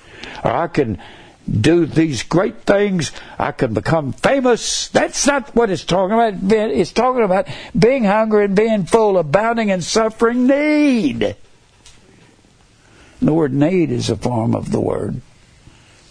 or 0.44 0.50
I 0.50 0.66
can 0.66 1.00
do 1.48 1.86
these 1.86 2.22
great 2.22 2.62
things. 2.62 3.12
I 3.38 3.52
can 3.52 3.74
become 3.74 4.12
famous. 4.12 4.88
That's 4.88 5.26
not 5.26 5.54
what 5.54 5.70
it's 5.70 5.84
talking 5.84 6.14
about. 6.14 6.52
It's 6.52 6.92
talking 6.92 7.22
about 7.22 7.46
being 7.78 8.04
hungry 8.04 8.46
and 8.46 8.56
being 8.56 8.84
full, 8.84 9.18
abounding 9.18 9.70
and 9.70 9.82
suffering 9.82 10.46
need. 10.46 11.36
The 13.20 13.34
word 13.34 13.52
need 13.52 13.90
is 13.90 14.10
a 14.10 14.16
form 14.16 14.54
of 14.54 14.72
the 14.72 14.80
word 14.80 15.20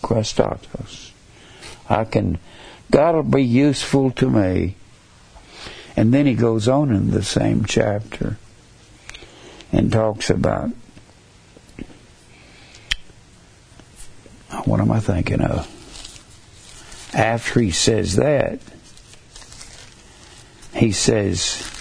Chrestotos. 0.02 1.12
I 1.90 2.06
can, 2.06 2.40
God 2.92 3.16
will 3.16 3.24
be 3.24 3.44
useful 3.44 4.12
to 4.12 4.30
me 4.30 4.76
and 5.96 6.14
then 6.14 6.26
he 6.26 6.34
goes 6.34 6.68
on 6.68 6.92
in 6.92 7.12
the 7.12 7.24
same 7.24 7.66
chapter 7.66 8.38
and 9.72 9.92
talks 9.92 10.30
about 10.30 10.72
what 14.66 14.82
am 14.82 14.92
I 14.92 15.00
thinking 15.00 15.42
of? 15.42 15.72
After 17.14 17.62
he 17.62 17.72
says 17.72 18.16
that, 18.18 18.60
he 20.74 20.92
says, 20.92 21.72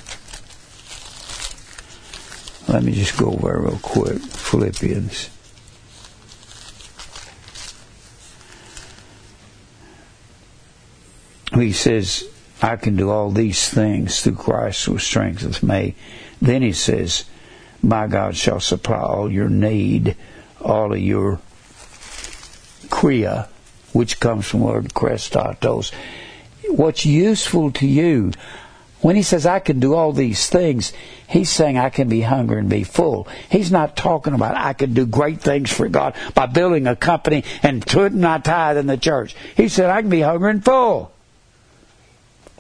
let 2.69 2.83
me 2.83 2.93
just 2.93 3.17
go 3.19 3.33
over 3.33 3.61
real 3.61 3.79
quick 3.83 4.21
Philippians. 4.21 5.31
He 11.55 11.73
says, 11.73 12.29
I 12.61 12.77
can 12.77 12.97
do 12.97 13.11
all 13.11 13.31
these 13.31 13.69
things 13.69 14.21
through 14.21 14.37
Christ 14.37 14.87
who 14.87 14.99
strengthens 14.99 15.63
me. 15.63 15.95
Then 16.41 16.63
he 16.63 16.73
says, 16.73 17.25
My 17.83 18.07
God 18.07 18.37
shall 18.37 18.61
supply 18.61 19.01
all 19.01 19.31
your 19.31 19.49
need, 19.49 20.17
all 20.61 20.93
of 20.93 20.99
your 20.99 21.41
chreia, 22.95 23.49
which 23.93 24.21
comes 24.21 24.47
from 24.47 24.61
the 24.61 24.67
word 24.67 24.95
chrestotos. 24.95 25.93
What's 26.69 27.05
useful 27.05 27.73
to 27.73 27.87
you. 27.87 28.33
When 29.01 29.17
he 29.17 29.23
says, 29.23 29.45
I 29.45 29.59
can 29.59 29.81
do 29.81 29.95
all 29.95 30.13
these 30.13 30.49
things, 30.49 30.95
he's 31.29 31.51
saying 31.51 31.77
I 31.77 31.91
can 31.91 32.09
be 32.09 32.23
hungry 32.23 32.59
and 32.59 32.71
be 32.71 32.85
full. 32.85 33.29
He's 33.51 33.71
not 33.71 33.97
talking 33.97 34.33
about 34.33 34.57
I 34.57 34.73
can 34.73 34.95
do 34.95 35.05
great 35.05 35.43
things 35.43 35.71
for 35.71 35.89
God 35.89 36.15
by 36.35 36.47
building 36.47 36.87
a 36.87 36.97
company 36.97 37.45
and 37.63 37.85
putting 37.85 38.23
my 38.23 38.39
tithe 38.39 38.79
in 38.79 38.87
the 38.87 38.97
church. 38.97 39.37
He 39.57 39.69
said, 39.69 39.91
I 39.91 40.01
can 40.01 40.09
be 40.09 40.23
hungry 40.23 40.53
and 40.53 40.65
full. 40.65 41.13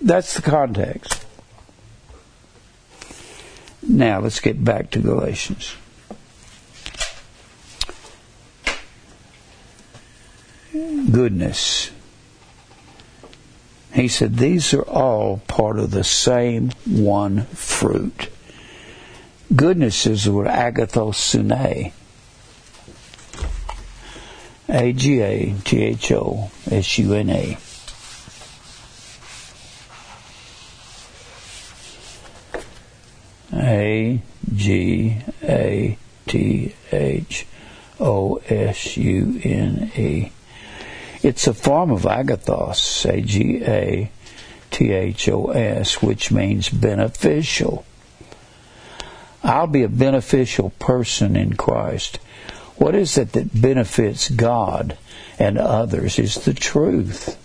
That's 0.02 0.35
the 0.35 0.43
context. 0.43 1.24
Now 3.82 4.20
let's 4.20 4.40
get 4.40 4.62
back 4.62 4.90
to 4.90 4.98
Galatians. 4.98 5.77
Goodness. 10.74 11.92
He 13.92 14.09
said 14.09 14.38
these 14.38 14.74
are 14.74 14.82
all 14.82 15.36
part 15.46 15.78
of 15.78 15.92
the 15.92 16.02
same 16.02 16.72
one 16.84 17.42
fruit. 17.46 18.28
Goodness 19.55 20.05
is 20.05 20.24
the 20.24 20.32
word 20.32 20.48
agathosune. 20.48 21.92
A 24.68 24.92
G 24.92 25.20
A 25.20 25.55
T 25.64 25.80
H 25.80 26.10
O 26.10 26.51
S 26.68 26.98
U 26.98 27.12
N 27.12 27.30
A. 27.30 27.56
A 33.52 34.22
G 34.52 35.18
A 35.44 35.98
T 36.26 36.74
H 36.90 37.46
O 38.01 38.42
S 38.48 38.96
U 38.96 39.40
N. 39.44 40.32
It's 41.24 41.46
a 41.46 41.55
form 41.55 41.90
of 41.90 42.02
agathos, 42.02 43.06
A 43.06 43.22
G 43.22 43.64
A 43.64 44.10
T 44.70 44.92
H 44.92 45.26
O 45.30 45.46
S, 45.52 46.02
which 46.02 46.30
means 46.30 46.68
beneficial. 46.68 47.86
I'll 49.42 49.66
be 49.66 49.84
a 49.84 49.88
beneficial 49.88 50.70
person 50.78 51.34
in 51.34 51.55
Christ 51.56 52.18
What 52.76 52.94
is 52.94 53.16
it 53.16 53.32
that 53.32 53.59
benefits 53.59 54.28
God 54.28 54.98
and 55.38 55.56
others? 55.56 56.18
Is 56.18 56.34
the 56.34 56.52
truth. 56.52 57.40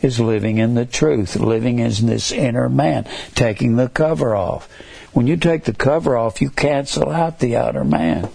Is 0.00 0.20
living 0.20 0.58
in 0.58 0.74
the 0.74 0.86
truth, 0.86 1.34
living 1.34 1.80
in 1.80 2.06
this 2.06 2.30
inner 2.30 2.68
man, 2.68 3.04
taking 3.34 3.74
the 3.74 3.88
cover 3.88 4.36
off. 4.36 4.68
When 5.12 5.26
you 5.26 5.36
take 5.36 5.64
the 5.64 5.74
cover 5.74 6.16
off, 6.16 6.40
you 6.40 6.50
cancel 6.50 7.10
out 7.10 7.40
the 7.40 7.56
outer 7.56 7.84
man. 7.84 8.28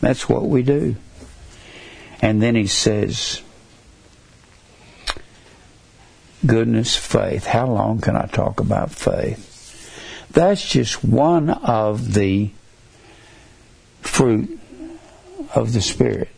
That's 0.00 0.28
what 0.28 0.46
we 0.46 0.62
do. 0.62 0.94
And 2.20 2.42
then 2.42 2.54
he 2.54 2.66
says, 2.66 3.42
goodness, 6.44 6.96
faith. 6.96 7.46
How 7.46 7.66
long 7.66 8.00
can 8.00 8.16
I 8.16 8.26
talk 8.26 8.60
about 8.60 8.90
faith? 8.90 9.52
That's 10.32 10.66
just 10.68 11.04
one 11.04 11.50
of 11.50 12.14
the 12.14 12.50
fruit 14.00 14.58
of 15.54 15.72
the 15.72 15.80
Spirit. 15.80 16.28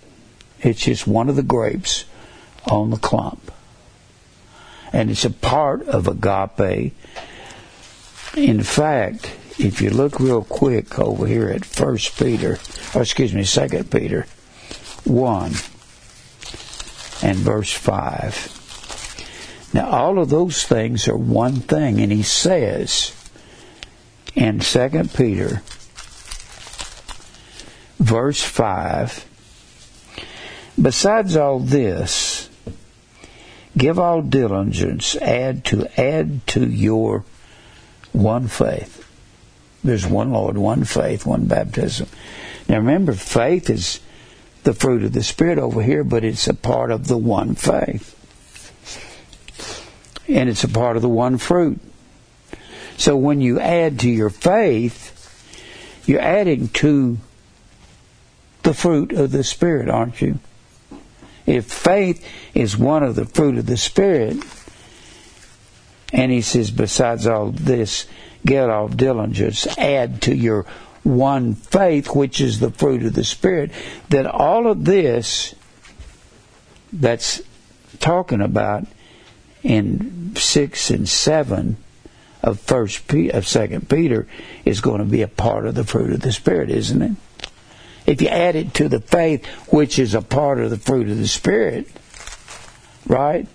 It's 0.61 0.81
just 0.81 1.07
one 1.07 1.29
of 1.29 1.37
the 1.37 1.43
grapes 1.43 2.05
on 2.71 2.91
the 2.91 2.97
clump. 2.97 3.53
And 4.93 5.11
it's 5.11 5.25
a 5.25 5.31
part 5.31 5.83
of 5.83 6.09
agape. 6.09 6.95
In 8.37 8.63
fact, 8.63 9.37
if 9.59 9.81
you 9.81 9.91
look 9.91 10.19
real 10.21 10.43
quick 10.43 10.99
over 10.99 11.27
here 11.27 11.49
at 11.49 11.65
First 11.65 12.19
Peter, 12.19 12.59
or 12.95 13.03
excuse 13.03 13.35
me, 13.35 13.45
Second 13.45 13.91
Peter 13.91 14.27
one 15.09 15.53
and 17.23 17.37
verse 17.39 17.73
five. 17.73 18.55
Now 19.73 19.91
all 19.91 20.19
of 20.19 20.31
those 20.31 20.65
things 20.65 21.09
are 21.09 21.17
one 21.17 21.57
thing, 21.57 22.01
and 22.01 22.13
he 22.13 22.23
says 22.23 23.13
in 24.35 24.61
Second 24.61 25.13
Peter 25.15 25.63
verse 27.99 28.43
five, 28.43 29.25
besides 30.81 31.37
all 31.37 31.59
this, 31.59 32.49
give 33.77 33.99
all 33.99 34.23
diligence, 34.23 35.17
add 35.17 35.65
to 35.67 36.01
add 36.01 36.47
to 36.49 36.67
your 36.67 37.25
one 38.13 38.49
faith 38.49 39.09
there's 39.85 40.07
one 40.07 40.33
Lord, 40.33 40.59
one 40.59 40.85
faith, 40.85 41.25
one 41.25 41.47
baptism. 41.47 42.09
Now 42.69 42.77
remember, 42.77 43.13
faith 43.13 43.71
is 43.71 44.01
the 44.65 44.75
fruit 44.75 45.05
of 45.05 45.13
the 45.13 45.23
Spirit 45.23 45.59
over 45.59 45.83
here, 45.83 46.05
but 46.05 46.25
it's 46.25 46.49
a 46.49 46.55
part 46.55 46.91
of 46.91 47.07
the 47.07 47.19
one 47.19 47.55
faith. 47.55 48.15
And 50.29 50.49
it's 50.49 50.65
a 50.65 50.69
part 50.69 50.97
of 50.97 51.03
the 51.03 51.09
one 51.09 51.39
fruit. 51.39 51.81
So 52.97 53.17
when 53.17 53.41
you 53.41 53.61
add 53.61 54.01
to 54.01 54.11
your 54.11 54.31
faith, 54.31 55.15
you're 56.07 56.21
adding 56.21 56.69
to 56.69 57.19
the 58.63 58.75
fruit 58.75 59.13
of 59.13 59.31
the 59.31 59.45
Spirit, 59.45 59.89
aren't 59.89 60.21
you? 60.21 60.39
If 61.47 61.65
faith 61.65 62.27
is 62.55 62.77
one 62.77 63.03
of 63.03 63.15
the 63.15 63.25
fruit 63.25 63.57
of 63.57 63.67
the 63.67 63.77
Spirit, 63.77 64.37
and 66.13 66.33
he 66.33 66.43
says, 66.43 66.71
besides 66.71 67.27
all 67.27 67.51
this, 67.51 68.07
get 68.45 68.69
all 68.69 68.89
diligence, 68.89 69.67
add 69.79 70.21
to 70.23 70.35
your 70.35 70.67
one 71.09 71.55
faith, 71.55 72.15
which 72.15 72.41
is 72.41 72.61
the 72.61 72.71
fruit 72.71 73.03
of 73.03 73.15
the 73.15 73.25
Spirit, 73.25 73.71
that 74.11 74.27
all 74.27 74.67
of 74.67 74.85
this 74.85 75.55
that's 76.93 77.43
talking 77.99 78.41
about 78.41 78.87
in 79.63 80.35
six 80.37 80.91
and 80.91 81.09
seven 81.09 81.77
of 82.43 82.61
first 82.61 83.13
of 83.13 83.49
second 83.49 83.89
Peter 83.89 84.29
is 84.65 84.81
going 84.81 85.01
to 85.01 85.05
be 85.05 85.23
a 85.23 85.29
part 85.29 85.67
of 85.67 85.75
the 85.75 85.85
fruit 85.85 86.13
of 86.13 86.21
the 86.21 86.33
Spirit, 86.33 86.71
isn't 86.71 87.03
it? 87.03 87.13
If 88.07 88.23
you 88.23 88.29
add 88.29 88.57
it 88.57 88.75
to 88.75 88.89
the 88.89 89.01
faith, 89.01 89.45
which 89.73 89.99
is 89.99 90.15
a 90.15 90.23
part 90.23 90.61
of 90.61 90.71
the 90.71 90.79
fruit 90.79 91.09
of 91.09 91.19
the 91.19 91.29
Spirit, 91.29 91.89
right? 93.07 93.47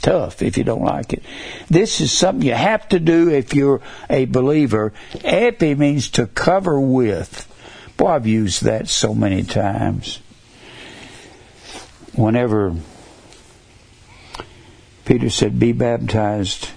tough 0.00 0.42
if 0.42 0.58
you 0.58 0.64
don't 0.64 0.82
like 0.82 1.12
it. 1.12 1.22
This 1.68 2.00
is 2.00 2.12
something 2.12 2.46
you 2.46 2.54
have 2.54 2.88
to 2.90 2.98
do 2.98 3.30
if 3.30 3.54
you're 3.54 3.80
a 4.08 4.24
believer. 4.24 4.92
Epi 5.22 5.74
means 5.74 6.10
to 6.10 6.26
cover 6.26 6.80
with. 6.80 7.46
Boy, 7.96 8.08
I've 8.08 8.26
used 8.26 8.64
that 8.64 8.88
so 8.88 9.14
many 9.14 9.42
times. 9.42 10.20
Whenever 12.14 12.74
Peter 15.04 15.30
said, 15.30 15.58
Be 15.58 15.72
baptized, 15.72 16.68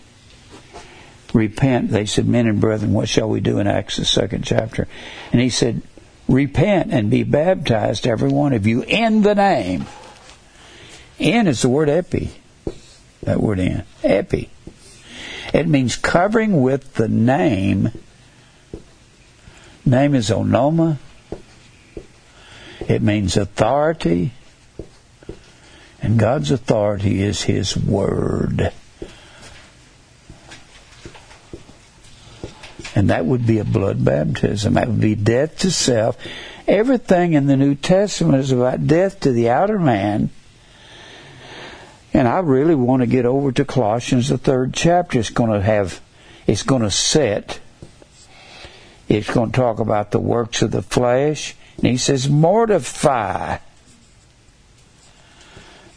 repent, 1.33 1.89
they 1.89 2.05
said, 2.05 2.27
Men 2.27 2.47
and 2.47 2.61
brethren, 2.61 2.93
what 2.93 3.09
shall 3.09 3.29
we 3.29 3.39
do 3.39 3.59
in 3.59 3.67
Acts, 3.67 3.97
the 3.97 4.05
second 4.05 4.43
chapter? 4.43 4.87
And 5.31 5.41
he 5.41 5.49
said, 5.49 5.81
Repent 6.27 6.93
and 6.93 7.09
be 7.09 7.23
baptized, 7.23 8.07
every 8.07 8.29
one 8.29 8.53
of 8.53 8.67
you, 8.67 8.83
in 8.83 9.21
the 9.23 9.35
name. 9.35 9.85
In 11.19 11.47
is 11.47 11.61
the 11.61 11.69
word 11.69 11.89
epi 11.89 12.31
that 13.25 13.41
word 13.41 13.59
in. 13.59 13.83
Epi. 14.03 14.49
It 15.53 15.67
means 15.67 15.95
covering 15.95 16.61
with 16.61 16.95
the 16.95 17.07
name. 17.07 17.91
Name 19.85 20.15
is 20.15 20.29
onoma. 20.29 20.97
It 22.87 23.01
means 23.01 23.37
authority. 23.37 24.31
And 26.01 26.19
God's 26.19 26.51
authority 26.51 27.21
is 27.21 27.43
His 27.43 27.77
Word. 27.77 28.73
And 32.95 33.09
that 33.09 33.25
would 33.25 33.47
be 33.47 33.59
a 33.59 33.63
blood 33.63 34.03
baptism. 34.03 34.73
That 34.73 34.87
would 34.87 34.99
be 34.99 35.15
death 35.15 35.59
to 35.59 35.71
self. 35.71 36.17
Everything 36.67 37.33
in 37.33 37.47
the 37.47 37.57
New 37.57 37.75
Testament 37.75 38.39
is 38.39 38.51
about 38.51 38.85
death 38.85 39.21
to 39.21 39.31
the 39.31 39.49
outer 39.49 39.79
man 39.79 40.29
and 42.13 42.27
I 42.27 42.39
really 42.39 42.75
want 42.75 43.01
to 43.01 43.07
get 43.07 43.25
over 43.25 43.51
to 43.51 43.65
Colossians, 43.65 44.29
the 44.29 44.37
third 44.37 44.73
chapter. 44.73 45.19
It's 45.19 45.31
going 45.31 45.51
to 45.51 45.61
have, 45.61 45.99
it's 46.45 46.61
going 46.61 46.83
to 46.83 46.91
set. 46.91 47.59
It's 49.09 49.29
going 49.29 49.51
to 49.51 49.55
talk 49.55 49.79
about 49.79 50.11
the 50.11 50.19
works 50.19 50.61
of 50.61 50.69
the 50.71 50.83
flesh. 50.83 51.55
And 51.77 51.87
he 51.87 51.97
says, 51.97 52.29
mortify. 52.29 53.57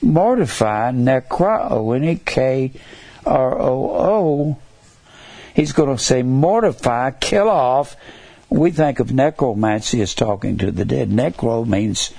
Mortify, 0.00 0.92
necro, 0.92 1.96
N-E-K-R-O-O. 1.96 2.76
He's 5.54 5.72
going 5.72 5.96
to 5.96 6.02
say, 6.02 6.22
mortify, 6.22 7.10
kill 7.12 7.48
off. 7.48 7.96
We 8.48 8.70
think 8.70 9.00
of 9.00 9.12
necromancy 9.12 10.00
as 10.00 10.14
talking 10.14 10.56
to 10.58 10.70
the 10.70 10.84
dead. 10.84 11.10
Necro 11.10 11.66
means 11.66 12.12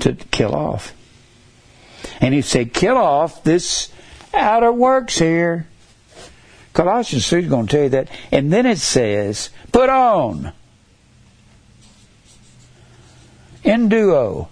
to 0.00 0.14
kill 0.14 0.54
off. 0.54 0.92
And 2.20 2.34
he 2.34 2.42
said, 2.42 2.74
kill 2.74 2.96
off 2.96 3.42
this 3.44 3.90
outer 4.34 4.72
works 4.72 5.18
here. 5.18 5.66
Colossians 6.72 7.28
3 7.28 7.42
is 7.42 7.48
going 7.48 7.66
to 7.66 7.72
tell 7.72 7.82
you 7.84 7.88
that. 7.90 8.08
And 8.30 8.52
then 8.52 8.66
it 8.66 8.78
says, 8.78 9.50
put 9.72 9.88
on. 9.88 10.52
Enduo. 13.64 14.48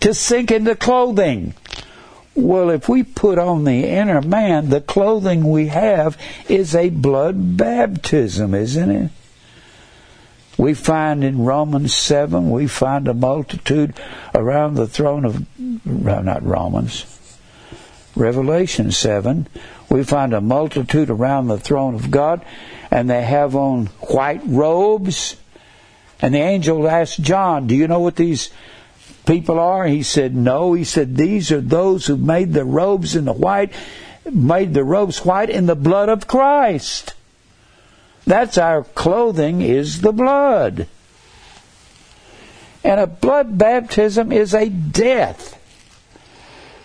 To 0.00 0.14
sink 0.14 0.50
into 0.50 0.74
clothing. 0.74 1.54
Well, 2.34 2.70
if 2.70 2.88
we 2.88 3.02
put 3.02 3.38
on 3.38 3.64
the 3.64 3.84
inner 3.84 4.22
man, 4.22 4.70
the 4.70 4.80
clothing 4.80 5.48
we 5.50 5.68
have 5.68 6.18
is 6.48 6.74
a 6.74 6.88
blood 6.88 7.56
baptism, 7.56 8.54
isn't 8.54 8.90
it? 8.90 9.10
We 10.58 10.74
find 10.74 11.24
in 11.24 11.44
Romans 11.44 11.94
7, 11.94 12.50
we 12.50 12.66
find 12.66 13.08
a 13.08 13.14
multitude 13.14 13.94
around 14.34 14.74
the 14.74 14.86
throne 14.86 15.24
of, 15.24 15.46
not 15.86 16.44
Romans, 16.44 17.06
Revelation 18.14 18.90
7, 18.90 19.48
we 19.88 20.04
find 20.04 20.32
a 20.32 20.40
multitude 20.40 21.10
around 21.10 21.48
the 21.48 21.58
throne 21.58 21.94
of 21.94 22.10
God, 22.10 22.44
and 22.90 23.08
they 23.08 23.22
have 23.22 23.54
on 23.54 23.86
white 24.00 24.40
robes. 24.46 25.36
And 26.20 26.34
the 26.34 26.38
angel 26.38 26.88
asked 26.88 27.20
John, 27.20 27.66
Do 27.66 27.74
you 27.74 27.88
know 27.88 28.00
what 28.00 28.16
these 28.16 28.50
people 29.26 29.58
are? 29.58 29.86
He 29.86 30.02
said, 30.02 30.34
No. 30.34 30.72
He 30.72 30.84
said, 30.84 31.16
These 31.16 31.52
are 31.52 31.60
those 31.60 32.06
who 32.06 32.16
made 32.16 32.52
the 32.52 32.64
robes 32.64 33.16
in 33.16 33.26
the 33.26 33.32
white, 33.32 33.72
made 34.30 34.72
the 34.72 34.84
robes 34.84 35.24
white 35.24 35.50
in 35.50 35.66
the 35.66 35.76
blood 35.76 36.08
of 36.08 36.26
Christ. 36.26 37.14
That's 38.26 38.58
our 38.58 38.84
clothing 38.84 39.62
is 39.62 40.00
the 40.00 40.12
blood. 40.12 40.86
And 42.84 43.00
a 43.00 43.06
blood 43.06 43.58
baptism 43.58 44.32
is 44.32 44.54
a 44.54 44.68
death. 44.68 45.58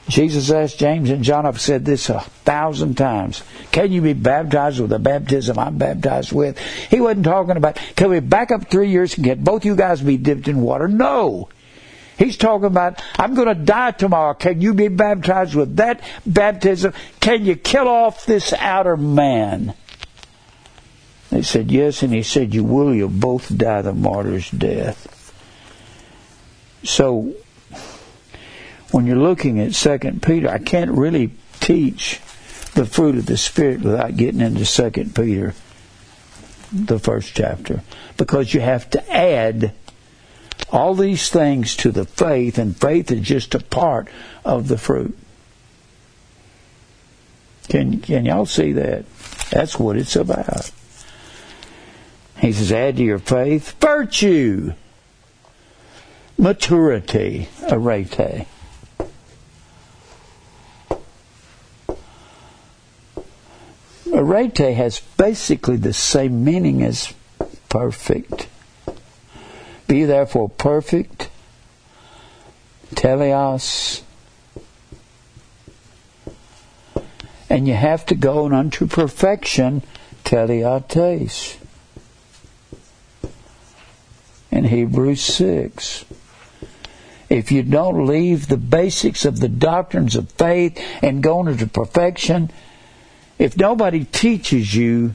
Jesus 0.07 0.49
asked 0.51 0.79
James 0.79 1.09
and 1.09 1.23
John, 1.23 1.45
I've 1.45 1.59
said 1.59 1.83
this 1.83 2.09
a 2.09 2.21
thousand 2.21 2.95
times. 2.95 3.43
Can 3.71 3.91
you 3.91 4.01
be 4.01 4.13
baptized 4.13 4.79
with 4.79 4.89
the 4.89 4.99
baptism 4.99 5.59
I'm 5.59 5.77
baptized 5.77 6.31
with? 6.31 6.57
He 6.89 7.01
wasn't 7.01 7.25
talking 7.25 7.57
about, 7.57 7.75
can 7.95 8.09
we 8.09 8.21
back 8.21 8.51
up 8.51 8.69
three 8.69 8.89
years 8.89 9.15
and 9.15 9.25
get 9.25 9.43
both 9.43 9.65
you 9.65 9.75
guys 9.75 10.01
be 10.01 10.17
dipped 10.17 10.47
in 10.47 10.61
water? 10.61 10.87
No. 10.87 11.49
He's 12.17 12.37
talking 12.37 12.65
about, 12.65 13.03
I'm 13.19 13.35
going 13.35 13.49
to 13.49 13.53
die 13.53 13.91
tomorrow. 13.91 14.33
Can 14.33 14.61
you 14.61 14.73
be 14.73 14.87
baptized 14.87 15.55
with 15.55 15.75
that 15.75 16.01
baptism? 16.25 16.93
Can 17.19 17.45
you 17.45 17.55
kill 17.55 17.87
off 17.87 18.25
this 18.25 18.53
outer 18.53 18.97
man? 18.97 19.75
They 21.29 21.41
said, 21.41 21.71
Yes, 21.71 22.03
and 22.03 22.13
he 22.13 22.23
said, 22.23 22.53
You 22.53 22.63
will, 22.63 22.93
you'll 22.93 23.09
both 23.09 23.55
die 23.55 23.81
the 23.81 23.93
martyr's 23.93 24.49
death. 24.49 25.13
So, 26.83 27.33
when 28.91 29.05
you're 29.05 29.17
looking 29.17 29.59
at 29.59 29.75
Second 29.75 30.21
Peter, 30.21 30.49
I 30.49 30.59
can't 30.59 30.91
really 30.91 31.31
teach 31.59 32.21
the 32.73 32.85
fruit 32.85 33.17
of 33.17 33.25
the 33.25 33.37
Spirit 33.37 33.81
without 33.81 34.15
getting 34.15 34.41
into 34.41 34.65
Second 34.65 35.15
Peter, 35.15 35.53
the 36.71 36.99
first 36.99 37.35
chapter, 37.35 37.81
because 38.15 38.53
you 38.53 38.61
have 38.61 38.89
to 38.91 39.13
add 39.13 39.73
all 40.71 40.95
these 40.95 41.29
things 41.29 41.75
to 41.77 41.91
the 41.91 42.05
faith, 42.05 42.57
and 42.57 42.77
faith 42.77 43.11
is 43.11 43.21
just 43.21 43.55
a 43.55 43.59
part 43.59 44.07
of 44.45 44.67
the 44.67 44.77
fruit. 44.77 45.17
Can 47.67 47.99
can 47.99 48.25
y'all 48.25 48.45
see 48.45 48.73
that? 48.73 49.05
That's 49.49 49.77
what 49.77 49.97
it's 49.97 50.15
about. 50.15 50.71
He 52.39 52.53
says, 52.53 52.71
add 52.71 52.97
to 52.97 53.03
your 53.03 53.19
faith 53.19 53.71
virtue, 53.79 54.73
maturity, 56.37 57.49
arete. 57.69 58.47
Arete 64.13 64.75
has 64.75 65.01
basically 65.17 65.77
the 65.77 65.93
same 65.93 66.43
meaning 66.43 66.83
as 66.83 67.13
perfect. 67.69 68.47
Be 69.87 70.05
therefore 70.05 70.49
perfect, 70.49 71.29
teleos, 72.93 74.01
and 77.49 77.67
you 77.67 77.73
have 77.73 78.05
to 78.05 78.15
go 78.15 78.45
on 78.45 78.53
unto 78.53 78.85
perfection, 78.85 79.81
teleotes 80.23 81.57
in 84.51 84.65
Hebrews 84.65 85.21
6. 85.21 86.05
If 87.29 87.51
you 87.51 87.63
don't 87.63 88.05
leave 88.05 88.47
the 88.47 88.57
basics 88.57 89.25
of 89.25 89.39
the 89.39 89.49
doctrines 89.49 90.15
of 90.15 90.31
faith 90.31 90.79
and 91.01 91.21
go 91.21 91.45
into 91.45 91.67
perfection, 91.67 92.51
if 93.37 93.57
nobody 93.57 94.05
teaches 94.05 94.73
you 94.73 95.13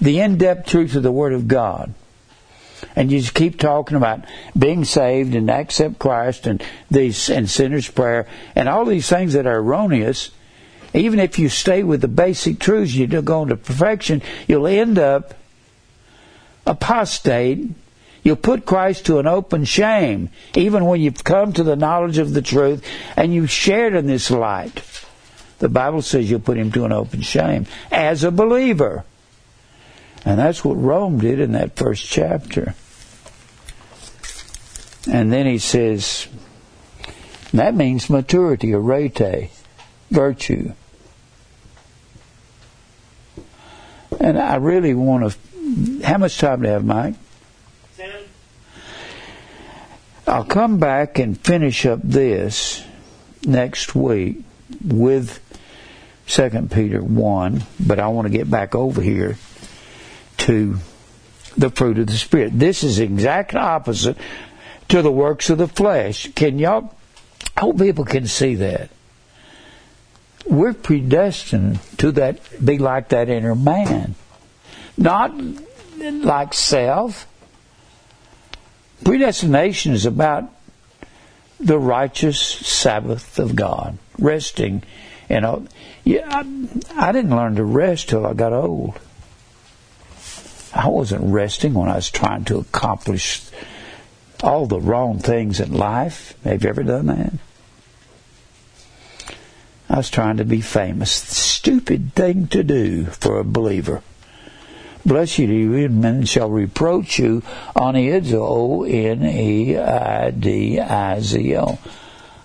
the 0.00 0.20
in-depth 0.20 0.68
truth 0.68 0.94
of 0.94 1.02
the 1.02 1.12
Word 1.12 1.32
of 1.32 1.48
God, 1.48 1.94
and 2.94 3.10
you 3.10 3.20
just 3.20 3.34
keep 3.34 3.58
talking 3.58 3.96
about 3.96 4.24
being 4.56 4.84
saved 4.84 5.34
and 5.34 5.50
accept 5.50 5.98
Christ 5.98 6.46
and 6.46 6.62
these 6.90 7.30
and 7.30 7.48
sinner's 7.48 7.88
prayer 7.88 8.28
and 8.54 8.68
all 8.68 8.84
these 8.84 9.08
things 9.08 9.32
that 9.32 9.46
are 9.46 9.58
erroneous, 9.58 10.30
even 10.92 11.18
if 11.18 11.38
you 11.38 11.48
stay 11.48 11.82
with 11.82 12.02
the 12.02 12.08
basic 12.08 12.58
truths, 12.58 12.94
you 12.94 13.06
don't 13.06 13.24
go 13.24 13.42
into 13.42 13.56
perfection, 13.56 14.20
you'll 14.46 14.66
end 14.66 14.98
up 14.98 15.34
apostate 16.66 17.70
You'll 18.24 18.36
put 18.36 18.64
Christ 18.64 19.06
to 19.06 19.18
an 19.18 19.26
open 19.26 19.64
shame, 19.66 20.30
even 20.54 20.86
when 20.86 21.00
you've 21.00 21.22
come 21.22 21.52
to 21.52 21.62
the 21.62 21.76
knowledge 21.76 22.16
of 22.16 22.32
the 22.32 22.42
truth 22.42 22.82
and 23.16 23.34
you've 23.34 23.50
shared 23.50 23.94
in 23.94 24.06
this 24.06 24.30
light. 24.30 24.82
The 25.58 25.68
Bible 25.68 26.02
says 26.02 26.28
you'll 26.28 26.40
put 26.40 26.56
him 26.56 26.72
to 26.72 26.86
an 26.86 26.92
open 26.92 27.20
shame 27.20 27.66
as 27.92 28.24
a 28.24 28.30
believer. 28.30 29.04
And 30.24 30.38
that's 30.38 30.64
what 30.64 30.74
Rome 30.74 31.18
did 31.20 31.38
in 31.38 31.52
that 31.52 31.76
first 31.76 32.06
chapter. 32.06 32.74
And 35.06 35.30
then 35.30 35.44
he 35.44 35.58
says, 35.58 36.26
that 37.52 37.74
means 37.74 38.08
maturity, 38.08 38.72
arete, 38.72 39.50
virtue. 40.10 40.72
And 44.18 44.38
I 44.38 44.56
really 44.56 44.94
want 44.94 45.30
to. 45.30 45.38
How 46.04 46.18
much 46.18 46.38
time 46.38 46.62
do 46.62 46.68
I 46.68 46.72
have, 46.72 46.84
Mike? 46.84 47.14
I'll 50.26 50.44
come 50.44 50.78
back 50.78 51.18
and 51.18 51.38
finish 51.38 51.84
up 51.84 52.00
this 52.02 52.82
next 53.44 53.94
week 53.94 54.38
with 54.82 55.40
2 56.28 56.68
Peter 56.72 57.02
1, 57.02 57.62
but 57.78 58.00
I 58.00 58.08
want 58.08 58.26
to 58.26 58.32
get 58.32 58.50
back 58.50 58.74
over 58.74 59.02
here 59.02 59.36
to 60.38 60.78
the 61.56 61.70
fruit 61.70 61.98
of 61.98 62.06
the 62.06 62.14
Spirit. 62.14 62.58
This 62.58 62.82
is 62.82 62.98
exact 62.98 63.54
opposite 63.54 64.16
to 64.88 65.02
the 65.02 65.12
works 65.12 65.50
of 65.50 65.58
the 65.58 65.68
flesh. 65.68 66.30
Can 66.34 66.58
y'all, 66.58 66.94
I 67.56 67.60
hope 67.60 67.78
people 67.78 68.06
can 68.06 68.26
see 68.26 68.54
that. 68.56 68.90
We're 70.46 70.74
predestined 70.74 71.80
to 71.98 72.12
that, 72.12 72.40
be 72.64 72.78
like 72.78 73.10
that 73.10 73.28
inner 73.28 73.54
man. 73.54 74.14
Not 74.96 75.34
like 75.98 76.54
self, 76.54 77.26
Predestination 79.02 79.92
is 79.92 80.06
about 80.06 80.50
the 81.58 81.78
righteous 81.78 82.40
Sabbath 82.40 83.38
of 83.38 83.56
God, 83.56 83.98
resting. 84.18 84.82
You 85.28 85.40
know, 85.40 85.66
yeah, 86.04 86.28
I, 86.28 86.40
I 86.96 87.12
didn't 87.12 87.34
learn 87.34 87.56
to 87.56 87.64
rest 87.64 88.10
till 88.10 88.26
I 88.26 88.34
got 88.34 88.52
old. 88.52 88.98
I 90.74 90.88
wasn't 90.88 91.32
resting 91.32 91.74
when 91.74 91.88
I 91.88 91.96
was 91.96 92.10
trying 92.10 92.44
to 92.46 92.58
accomplish 92.58 93.42
all 94.42 94.66
the 94.66 94.80
wrong 94.80 95.18
things 95.18 95.60
in 95.60 95.72
life. 95.72 96.34
Have 96.44 96.62
you 96.62 96.68
ever 96.68 96.82
done 96.82 97.06
that? 97.06 97.32
I 99.88 99.96
was 99.98 100.10
trying 100.10 100.38
to 100.38 100.44
be 100.44 100.60
famous. 100.60 101.12
Stupid 101.12 102.14
thing 102.14 102.48
to 102.48 102.64
do 102.64 103.04
for 103.04 103.38
a 103.38 103.44
believer. 103.44 104.02
Bless 105.06 105.38
you, 105.38 105.74
and 105.74 106.00
men 106.00 106.24
shall 106.24 106.48
reproach 106.48 107.18
you. 107.18 107.42
on 107.76 107.94
Oneidizo, 107.94 108.40
O-N-E-I-D-I-Z-O. 108.40 109.78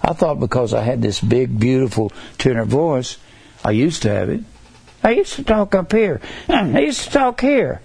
I 0.02 0.14
thought 0.14 0.40
because 0.40 0.74
I 0.74 0.82
had 0.82 1.02
this 1.02 1.22
big, 1.22 1.60
beautiful 1.60 2.12
tenor 2.38 2.66
voice, 2.66 3.18
I 3.64 3.72
used 3.72 4.02
to 4.04 4.10
have 4.10 4.30
it. 4.30 4.44
I 5.04 5.12
used 5.12 5.36
to 5.36 5.44
talk 5.44 5.76
up 5.76 5.92
here. 5.92 6.20
I 6.50 6.80
used 6.80 7.06
to 7.06 7.12
talk 7.12 7.40
here. 7.42 7.82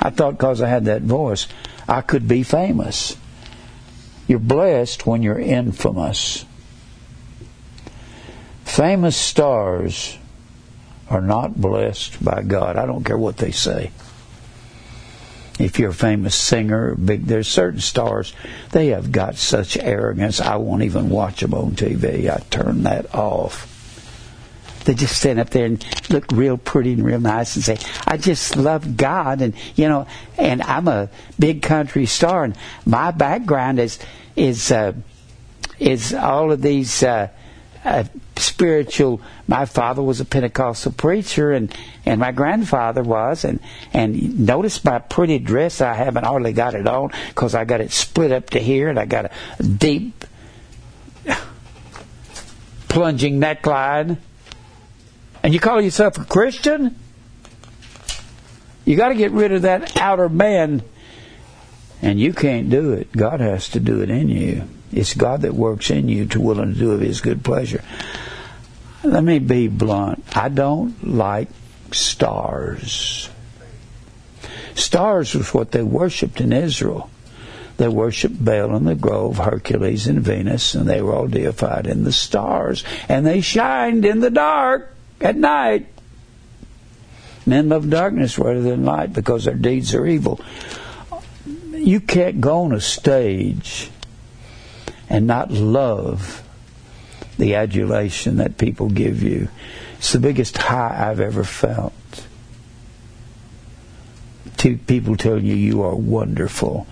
I 0.00 0.10
thought 0.10 0.32
because 0.32 0.60
I 0.62 0.68
had 0.68 0.84
that 0.86 1.02
voice, 1.02 1.48
I 1.88 2.00
could 2.02 2.28
be 2.28 2.42
famous. 2.42 3.16
You're 4.26 4.38
blessed 4.38 5.06
when 5.06 5.22
you're 5.22 5.38
infamous. 5.38 6.44
Famous 8.64 9.16
stars 9.16 10.18
are 11.10 11.20
not 11.20 11.60
blessed 11.60 12.22
by 12.22 12.42
God. 12.42 12.76
I 12.76 12.86
don't 12.86 13.04
care 13.04 13.18
what 13.18 13.38
they 13.38 13.50
say. 13.50 13.90
If 15.58 15.78
you're 15.78 15.90
a 15.90 15.94
famous 15.94 16.36
singer, 16.36 16.94
big, 16.94 17.24
there's 17.26 17.48
certain 17.48 17.80
stars, 17.80 18.32
they 18.70 18.88
have 18.88 19.10
got 19.10 19.36
such 19.36 19.76
arrogance, 19.76 20.40
I 20.40 20.56
won't 20.56 20.82
even 20.84 21.10
watch 21.10 21.40
them 21.40 21.54
on 21.54 21.72
TV. 21.72 22.30
I 22.30 22.40
turn 22.50 22.84
that 22.84 23.12
off. 23.14 23.74
They 24.84 24.94
just 24.94 25.18
stand 25.18 25.40
up 25.40 25.50
there 25.50 25.66
and 25.66 25.84
look 26.08 26.30
real 26.30 26.56
pretty 26.56 26.92
and 26.92 27.04
real 27.04 27.20
nice 27.20 27.56
and 27.56 27.64
say, 27.64 27.78
I 28.06 28.16
just 28.16 28.56
love 28.56 28.96
God 28.96 29.42
and, 29.42 29.54
you 29.74 29.88
know, 29.88 30.06
and 30.38 30.62
I'm 30.62 30.88
a 30.88 31.10
big 31.38 31.60
country 31.60 32.06
star 32.06 32.44
and 32.44 32.56
my 32.86 33.10
background 33.10 33.80
is, 33.80 33.98
is, 34.36 34.70
uh, 34.70 34.92
is 35.78 36.14
all 36.14 36.52
of 36.52 36.62
these, 36.62 37.02
uh, 37.02 37.28
a 37.84 38.08
spiritual. 38.36 39.20
My 39.46 39.64
father 39.64 40.02
was 40.02 40.20
a 40.20 40.24
Pentecostal 40.24 40.92
preacher, 40.92 41.52
and 41.52 41.74
and 42.04 42.20
my 42.20 42.32
grandfather 42.32 43.02
was, 43.02 43.44
and 43.44 43.60
and 43.92 44.40
notice 44.46 44.84
my 44.84 44.98
pretty 44.98 45.38
dress. 45.38 45.80
I 45.80 45.94
haven't 45.94 46.24
hardly 46.24 46.52
got 46.52 46.74
it 46.74 46.86
on 46.86 47.12
because 47.28 47.54
I 47.54 47.64
got 47.64 47.80
it 47.80 47.92
split 47.92 48.32
up 48.32 48.50
to 48.50 48.58
here, 48.58 48.88
and 48.88 48.98
I 48.98 49.06
got 49.06 49.26
a 49.58 49.62
deep 49.62 50.24
plunging 52.88 53.40
neckline. 53.40 54.18
And 55.42 55.54
you 55.54 55.60
call 55.60 55.80
yourself 55.80 56.18
a 56.18 56.24
Christian? 56.24 56.98
You 58.84 58.96
got 58.96 59.10
to 59.10 59.14
get 59.14 59.32
rid 59.32 59.52
of 59.52 59.62
that 59.62 59.96
outer 59.98 60.28
man, 60.28 60.82
and 62.02 62.18
you 62.18 62.32
can't 62.32 62.70
do 62.70 62.92
it. 62.92 63.12
God 63.12 63.40
has 63.40 63.68
to 63.70 63.80
do 63.80 64.00
it 64.00 64.10
in 64.10 64.28
you. 64.28 64.68
It's 64.92 65.14
God 65.14 65.42
that 65.42 65.54
works 65.54 65.90
in 65.90 66.08
you 66.08 66.26
to 66.26 66.40
willing 66.40 66.74
to 66.74 66.78
do 66.78 66.92
of 66.92 67.00
His 67.00 67.20
good 67.20 67.44
pleasure. 67.44 67.82
Let 69.04 69.22
me 69.22 69.38
be 69.38 69.68
blunt. 69.68 70.24
I 70.36 70.48
don't 70.48 71.06
like 71.06 71.48
stars. 71.92 73.30
Stars 74.74 75.34
was 75.34 75.52
what 75.52 75.72
they 75.72 75.82
worshipped 75.82 76.40
in 76.40 76.52
Israel. 76.52 77.10
They 77.76 77.88
worshipped 77.88 78.44
Baal 78.44 78.74
in 78.74 78.84
the 78.84 78.96
grove, 78.96 79.38
Hercules 79.38 80.08
and 80.08 80.20
Venus, 80.20 80.74
and 80.74 80.88
they 80.88 81.00
were 81.00 81.14
all 81.14 81.28
deified 81.28 81.86
in 81.86 82.02
the 82.02 82.12
stars. 82.12 82.82
And 83.08 83.24
they 83.24 83.40
shined 83.40 84.04
in 84.04 84.20
the 84.20 84.30
dark 84.30 84.92
at 85.20 85.36
night. 85.36 85.86
Men 87.46 87.68
love 87.68 87.88
darkness 87.88 88.38
rather 88.38 88.62
than 88.62 88.84
light 88.84 89.12
because 89.12 89.44
their 89.44 89.54
deeds 89.54 89.94
are 89.94 90.06
evil. 90.06 90.40
You 91.72 92.00
can't 92.00 92.40
go 92.40 92.64
on 92.64 92.72
a 92.72 92.80
stage 92.80 93.90
and 95.08 95.26
not 95.26 95.50
love 95.50 96.42
the 97.38 97.54
adulation 97.54 98.36
that 98.36 98.58
people 98.58 98.88
give 98.88 99.22
you. 99.22 99.48
It's 99.98 100.12
the 100.12 100.20
biggest 100.20 100.58
high 100.58 101.08
I've 101.10 101.20
ever 101.20 101.44
felt. 101.44 101.92
To 104.58 104.76
people 104.76 105.16
telling 105.16 105.46
you 105.46 105.54
you 105.54 105.82
are 105.82 105.94
wonderful. 105.94 106.86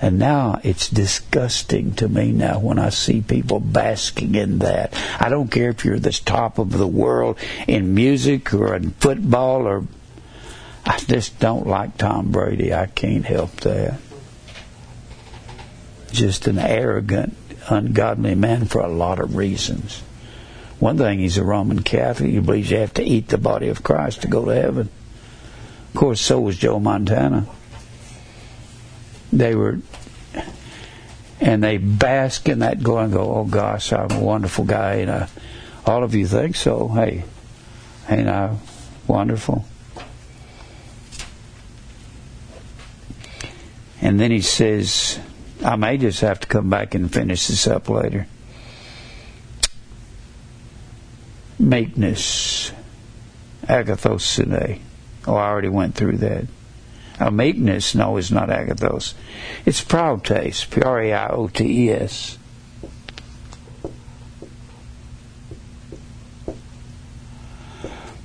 And 0.00 0.18
now 0.18 0.58
it's 0.62 0.88
disgusting 0.88 1.92
to 1.96 2.08
me 2.08 2.32
now 2.32 2.58
when 2.58 2.78
I 2.78 2.88
see 2.88 3.20
people 3.20 3.60
basking 3.60 4.34
in 4.34 4.60
that. 4.60 4.94
I 5.20 5.28
don't 5.28 5.50
care 5.50 5.70
if 5.70 5.84
you're 5.84 5.98
the 5.98 6.12
top 6.12 6.58
of 6.58 6.72
the 6.72 6.86
world 6.86 7.38
in 7.68 7.94
music 7.94 8.54
or 8.54 8.74
in 8.74 8.92
football 8.92 9.66
or 9.66 9.86
I 10.86 10.98
just 10.98 11.38
don't 11.38 11.66
like 11.66 11.98
Tom 11.98 12.32
Brady. 12.32 12.72
I 12.72 12.86
can't 12.86 13.26
help 13.26 13.52
that. 13.60 14.00
Just 16.10 16.46
an 16.46 16.58
arrogant 16.58 17.36
ungodly 17.68 18.34
man 18.34 18.64
for 18.64 18.80
a 18.80 18.88
lot 18.88 19.18
of 19.18 19.36
reasons. 19.36 20.02
One 20.78 20.96
thing, 20.96 21.18
he's 21.18 21.36
a 21.36 21.44
Roman 21.44 21.82
Catholic. 21.82 22.30
He 22.30 22.40
believes 22.40 22.70
you 22.70 22.78
have 22.78 22.94
to 22.94 23.02
eat 23.02 23.28
the 23.28 23.38
body 23.38 23.68
of 23.68 23.82
Christ 23.82 24.22
to 24.22 24.28
go 24.28 24.46
to 24.46 24.54
heaven. 24.54 24.88
Of 25.88 25.94
course, 25.94 26.20
so 26.20 26.40
was 26.40 26.56
Joe 26.56 26.80
Montana. 26.80 27.46
They 29.32 29.54
were, 29.54 29.80
and 31.40 31.62
they 31.62 31.76
bask 31.76 32.48
in 32.48 32.60
that 32.60 32.82
glory 32.82 33.04
and 33.04 33.12
go, 33.12 33.34
oh 33.34 33.44
gosh, 33.44 33.92
I'm 33.92 34.10
a 34.10 34.20
wonderful 34.20 34.64
guy. 34.64 34.94
And 34.94 35.10
uh, 35.10 35.26
all 35.84 36.02
of 36.02 36.14
you 36.14 36.26
think 36.26 36.56
so. 36.56 36.88
Hey, 36.88 37.24
ain't 38.08 38.28
I 38.28 38.56
wonderful? 39.06 39.64
And 44.00 44.18
then 44.18 44.30
he 44.30 44.40
says, 44.40 45.18
I 45.62 45.76
may 45.76 45.98
just 45.98 46.20
have 46.20 46.40
to 46.40 46.48
come 46.48 46.70
back 46.70 46.94
and 46.94 47.12
finish 47.12 47.46
this 47.46 47.66
up 47.66 47.88
later. 47.88 48.26
Meekness. 51.58 52.72
Agathos 53.64 54.78
Oh, 55.26 55.34
I 55.34 55.48
already 55.48 55.68
went 55.68 55.94
through 55.94 56.16
that. 56.18 56.46
Uh, 57.18 57.30
meekness, 57.30 57.94
no, 57.94 58.16
is 58.16 58.32
not 58.32 58.48
agathos. 58.48 59.12
It's 59.66 59.84
praotes, 59.84 60.68
P-R-A-I-O-T-E-S. 60.70 62.38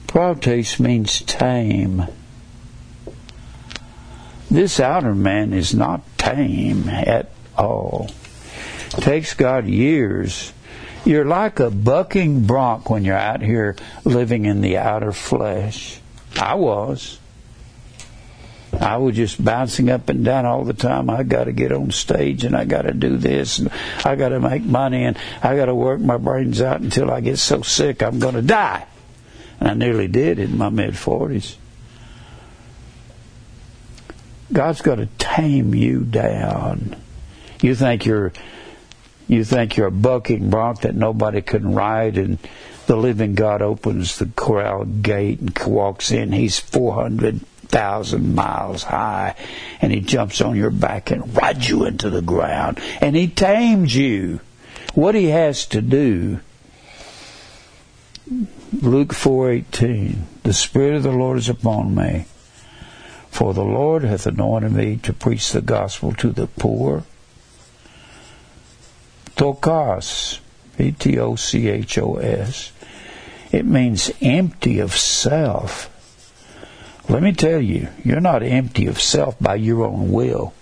Praotes 0.07 0.79
means 0.79 1.21
tame. 1.23 2.07
This 4.56 4.80
outer 4.80 5.14
man 5.14 5.52
is 5.52 5.76
not 5.76 6.02
tame 6.18 6.88
at 6.88 7.30
all. 7.57 8.10
It 8.98 9.02
takes 9.02 9.34
God 9.34 9.68
years. 9.68 10.53
You're 11.03 11.26
like 11.26 11.60
a 11.60 11.69
bucking 11.69 12.45
bronc 12.45 12.90
when 12.90 13.03
you're 13.03 13.18
out 13.18 13.41
here 13.41 13.76
living 14.06 14.45
in 14.45 14.61
the 14.61 14.77
outer 14.77 15.11
flesh. 15.11 15.99
I 16.38 16.56
was. 16.56 17.19
I 18.72 18.95
was 18.95 19.18
just 19.18 19.44
bouncing 19.44 19.90
up 19.90 20.07
and 20.07 20.23
down 20.23 20.45
all 20.45 20.64
the 20.64 20.72
time. 20.73 21.10
I 21.10 21.23
got 21.23 21.44
to 21.44 21.52
get 21.52 21.73
on 21.73 21.91
stage 21.91 22.45
and 22.45 22.56
I 22.56 22.64
got 22.64 22.84
to 22.84 22.94
do 22.94 23.18
this 23.18 23.60
and 23.60 23.69
I 24.06 24.15
got 24.15 24.30
to 24.30 24.40
make 24.40 24.64
money 24.64 25.03
and 25.03 25.18
I 25.44 25.57
got 25.57 25.65
to 25.65 25.76
work 25.76 25.99
my 25.99 26.15
brains 26.15 26.61
out 26.61 26.80
until 26.80 27.11
I 27.11 27.19
get 27.19 27.40
so 27.40 27.61
sick 27.61 28.02
I'm 28.02 28.19
going 28.19 28.36
to 28.36 28.41
die. 28.41 28.88
And 29.60 29.68
I 29.68 29.73
nearly 29.73 30.07
did 30.07 30.40
in 30.40 30.57
my 30.57 30.69
mid 30.69 30.94
40s. 30.94 31.57
God's 34.51 34.81
got 34.81 34.95
to 34.95 35.07
tame 35.17 35.73
you 35.73 36.01
down. 36.01 36.95
You 37.61 37.76
think 37.76 38.05
you're 38.05 38.31
you 39.27 39.43
think 39.43 39.76
you're 39.76 39.88
a 39.88 39.91
bucking 39.91 40.51
bronc 40.51 40.81
that 40.81 40.95
nobody 40.95 41.41
can 41.41 41.73
ride 41.73 42.17
and 42.17 42.38
the 42.85 42.95
living 42.95 43.34
God 43.34 43.63
opens 43.63 44.19
the 44.19 44.30
corral 44.35 44.85
gate 44.85 45.39
and 45.39 45.57
walks 45.65 46.11
in. 46.11 46.31
He's 46.31 46.59
400,000 46.59 48.35
miles 48.35 48.84
high 48.84 49.35
and 49.81 49.91
he 49.91 50.01
jumps 50.01 50.41
on 50.41 50.55
your 50.55 50.69
back 50.69 51.09
and 51.09 51.35
rides 51.35 51.67
you 51.67 51.85
into 51.85 52.11
the 52.11 52.22
ground 52.22 52.80
and 53.01 53.15
he 53.15 53.27
tames 53.27 53.95
you. 53.95 54.41
What 54.93 55.15
he 55.15 55.26
has 55.30 55.65
to 55.67 55.81
do 55.81 56.39
Luke 58.81 59.13
4:18 59.13 60.15
The 60.43 60.53
spirit 60.53 60.95
of 60.95 61.03
the 61.03 61.11
Lord 61.11 61.38
is 61.38 61.49
upon 61.49 61.95
me 61.95 62.26
for 63.35 63.53
the 63.53 63.65
Lord 63.65 64.03
hath 64.05 64.25
anointed 64.25 64.71
me 64.71 64.95
to 65.03 65.11
preach 65.11 65.51
the 65.51 65.59
gospel 65.59 66.13
to 66.13 66.31
the 66.31 66.47
poor. 66.47 67.03
Ptochos, 69.35 70.39
P-T-O-C-H-O-S. 70.77 72.71
It 73.51 73.65
means 73.65 74.09
empty 74.21 74.79
of 74.79 74.95
self. 74.95 75.91
Let 77.09 77.21
me 77.21 77.33
tell 77.33 77.59
you, 77.59 77.89
you're 78.05 78.21
not 78.21 78.41
empty 78.41 78.85
of 78.87 79.01
self 79.01 79.37
by 79.37 79.55
your 79.55 79.83
own 79.85 80.13
will. 80.13 80.53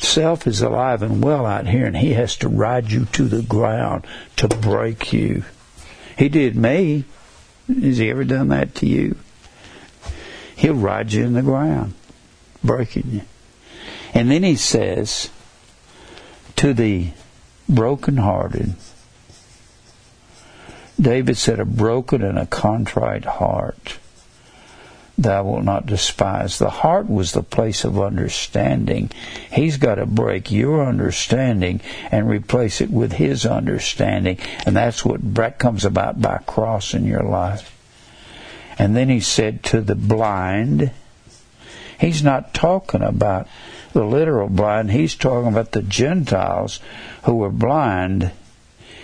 Self 0.00 0.48
is 0.48 0.60
alive 0.60 1.00
and 1.00 1.22
well 1.22 1.46
out 1.46 1.68
here, 1.68 1.86
and 1.86 1.96
he 1.96 2.14
has 2.14 2.34
to 2.38 2.48
ride 2.48 2.90
you 2.90 3.04
to 3.12 3.28
the 3.28 3.42
ground 3.42 4.04
to 4.34 4.48
break 4.48 5.12
you. 5.12 5.44
He 6.18 6.28
did 6.28 6.56
me. 6.56 7.04
Has 7.68 7.98
he 7.98 8.10
ever 8.10 8.24
done 8.24 8.48
that 8.48 8.74
to 8.76 8.86
you? 8.88 9.16
He'll 10.60 10.74
ride 10.74 11.10
you 11.10 11.24
in 11.24 11.32
the 11.32 11.42
ground, 11.42 11.94
breaking 12.62 13.10
you. 13.10 13.22
And 14.12 14.30
then 14.30 14.42
he 14.42 14.56
says, 14.56 15.30
to 16.56 16.74
the 16.74 17.12
brokenhearted, 17.66 18.74
David 21.00 21.38
said, 21.38 21.60
a 21.60 21.64
broken 21.64 22.22
and 22.22 22.38
a 22.38 22.44
contrite 22.44 23.24
heart 23.24 23.98
thou 25.16 25.44
wilt 25.44 25.64
not 25.64 25.86
despise. 25.86 26.58
The 26.58 26.68
heart 26.68 27.08
was 27.08 27.32
the 27.32 27.42
place 27.42 27.84
of 27.84 27.98
understanding. 27.98 29.10
He's 29.50 29.78
got 29.78 29.94
to 29.94 30.04
break 30.04 30.50
your 30.50 30.86
understanding 30.86 31.80
and 32.10 32.28
replace 32.28 32.82
it 32.82 32.90
with 32.90 33.12
his 33.12 33.46
understanding. 33.46 34.38
And 34.66 34.76
that's 34.76 35.04
what 35.06 35.58
comes 35.58 35.86
about 35.86 36.20
by 36.20 36.38
cross 36.46 36.92
in 36.92 37.06
your 37.06 37.22
life. 37.22 37.79
And 38.80 38.96
then 38.96 39.10
he 39.10 39.20
said 39.20 39.62
to 39.64 39.82
the 39.82 39.94
blind, 39.94 40.90
he's 41.98 42.22
not 42.22 42.54
talking 42.54 43.02
about 43.02 43.46
the 43.92 44.06
literal 44.06 44.48
blind, 44.48 44.90
he's 44.90 45.14
talking 45.14 45.52
about 45.52 45.72
the 45.72 45.82
Gentiles 45.82 46.80
who 47.24 47.34
were 47.34 47.50
blind 47.50 48.30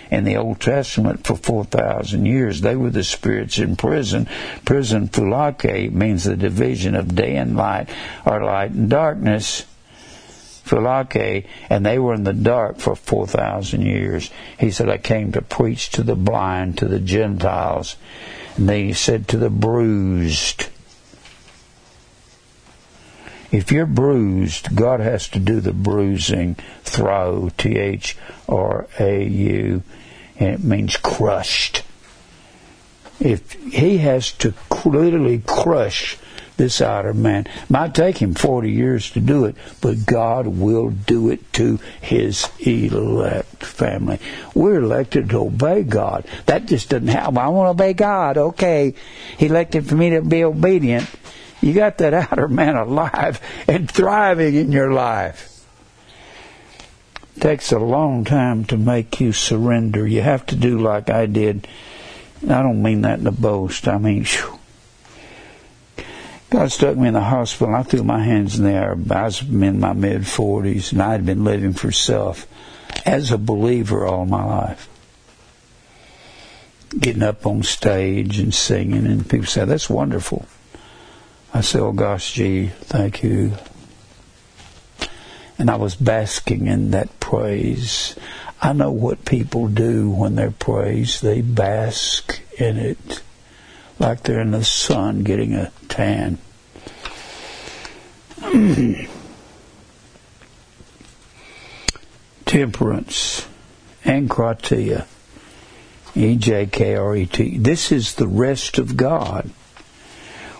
in 0.09 0.23
the 0.23 0.35
Old 0.35 0.59
Testament 0.61 1.27
for 1.27 1.35
4,000 1.35 2.25
years. 2.25 2.61
They 2.61 2.75
were 2.75 2.89
the 2.89 3.03
spirits 3.03 3.59
in 3.59 3.75
prison. 3.75 4.27
Prison 4.65 5.09
phylake 5.09 5.91
means 5.91 6.23
the 6.23 6.35
division 6.35 6.95
of 6.95 7.13
day 7.13 7.35
and 7.35 7.55
light, 7.55 7.87
or 8.25 8.43
light 8.43 8.71
and 8.71 8.89
darkness. 8.89 9.63
Phylake, 10.65 11.45
and 11.69 11.85
they 11.85 11.99
were 11.99 12.15
in 12.15 12.23
the 12.23 12.33
dark 12.33 12.79
for 12.79 12.95
4,000 12.95 13.83
years. 13.83 14.31
He 14.59 14.71
said, 14.71 14.89
I 14.89 14.97
came 14.97 15.33
to 15.33 15.43
preach 15.43 15.91
to 15.91 16.01
the 16.01 16.15
blind, 16.15 16.79
to 16.79 16.87
the 16.87 16.99
Gentiles. 16.99 17.95
And 18.57 18.69
then 18.69 18.85
he 18.87 18.93
said 18.93 19.27
to 19.29 19.37
the 19.37 19.49
bruised. 19.49 20.67
If 23.51 23.71
you're 23.71 23.85
bruised, 23.85 24.75
God 24.75 24.99
has 24.99 25.27
to 25.29 25.39
do 25.39 25.61
the 25.61 25.73
bruising. 25.73 26.55
Throw, 26.83 27.49
T 27.57 27.77
H 27.77 28.17
R 28.49 28.87
A 28.99 29.23
U 29.23 29.83
and 30.39 30.49
it 30.49 30.63
means 30.63 30.97
crushed. 30.97 31.83
If 33.19 33.53
he 33.53 33.97
has 33.97 34.31
to 34.33 34.53
literally 34.85 35.41
crush 35.45 36.17
this 36.57 36.81
outer 36.81 37.13
man, 37.13 37.47
might 37.69 37.95
take 37.95 38.17
him 38.17 38.33
40 38.33 38.71
years 38.71 39.11
to 39.11 39.19
do 39.19 39.45
it, 39.45 39.55
but 39.81 40.05
God 40.05 40.47
will 40.47 40.89
do 40.89 41.29
it 41.29 41.53
to 41.53 41.79
his 42.01 42.49
elect 42.59 43.63
family. 43.63 44.19
We're 44.53 44.81
elected 44.81 45.29
to 45.29 45.41
obey 45.41 45.83
God. 45.83 46.25
That 46.47 46.65
just 46.65 46.89
doesn't 46.89 47.07
happen. 47.07 47.37
I 47.37 47.47
want 47.47 47.67
to 47.67 47.83
obey 47.83 47.93
God. 47.93 48.37
Okay. 48.37 48.95
He 49.37 49.45
elected 49.45 49.87
for 49.87 49.95
me 49.95 50.11
to 50.11 50.21
be 50.21 50.43
obedient. 50.43 51.09
You 51.61 51.73
got 51.73 51.97
that 51.99 52.13
outer 52.31 52.47
man 52.47 52.75
alive 52.75 53.41
and 53.67 53.89
thriving 53.89 54.55
in 54.55 54.71
your 54.71 54.91
life. 54.91 55.53
Takes 57.39 57.71
a 57.71 57.79
long 57.79 58.25
time 58.25 58.65
to 58.65 58.77
make 58.77 59.21
you 59.21 59.31
surrender. 59.31 60.07
You 60.07 60.21
have 60.21 60.45
to 60.47 60.55
do 60.55 60.79
like 60.79 61.09
I 61.09 61.27
did. 61.27 61.67
I 62.43 62.61
don't 62.61 62.81
mean 62.81 63.01
that 63.01 63.19
in 63.19 63.27
a 63.27 63.31
boast. 63.31 63.87
I 63.87 63.99
mean. 63.99 64.25
God 66.49 66.71
stuck 66.71 66.95
me 66.95 67.09
in 67.09 67.13
the 67.13 67.21
hospital. 67.21 67.75
I 67.75 67.83
threw 67.83 68.03
my 68.03 68.23
hands 68.23 68.57
in 68.57 68.63
the 68.63 68.71
air. 68.71 68.91
I 69.11 69.23
was 69.23 69.41
in 69.41 69.79
my 69.79 69.93
mid 69.93 70.21
40s, 70.21 70.93
and 70.93 71.01
I 71.01 71.11
had 71.11 71.25
been 71.25 71.43
living 71.43 71.73
for 71.73 71.91
self 71.91 72.47
as 73.05 73.31
a 73.31 73.37
believer 73.37 74.05
all 74.05 74.25
my 74.25 74.45
life. 74.45 74.87
Getting 76.97 77.23
up 77.23 77.45
on 77.45 77.63
stage 77.63 78.39
and 78.39 78.53
singing, 78.53 79.05
and 79.05 79.29
people 79.29 79.45
say, 79.45 79.65
That's 79.65 79.89
wonderful. 79.89 80.45
I 81.53 81.61
said, 81.61 81.81
Oh 81.81 81.91
gosh, 81.91 82.33
gee, 82.33 82.67
thank 82.67 83.23
you. 83.23 83.53
And 85.59 85.69
I 85.69 85.75
was 85.75 85.95
basking 85.95 86.67
in 86.67 86.91
that 86.91 87.19
praise. 87.19 88.15
I 88.61 88.71
know 88.71 88.91
what 88.91 89.25
people 89.25 89.67
do 89.67 90.09
when 90.09 90.35
they're 90.35 90.51
praised. 90.51 91.23
They 91.23 91.41
bask 91.41 92.39
in 92.57 92.77
it 92.77 93.21
like 93.99 94.23
they're 94.23 94.39
in 94.39 94.51
the 94.51 94.63
sun 94.63 95.23
getting 95.23 95.53
a 95.53 95.71
tan. 95.87 96.37
Temperance, 102.45 103.47
enkratia, 104.03 105.05
E-J-K-R-E-T. 106.15 107.57
This 107.57 107.91
is 107.91 108.15
the 108.15 108.27
rest 108.27 108.77
of 108.77 108.95
God. 108.95 109.49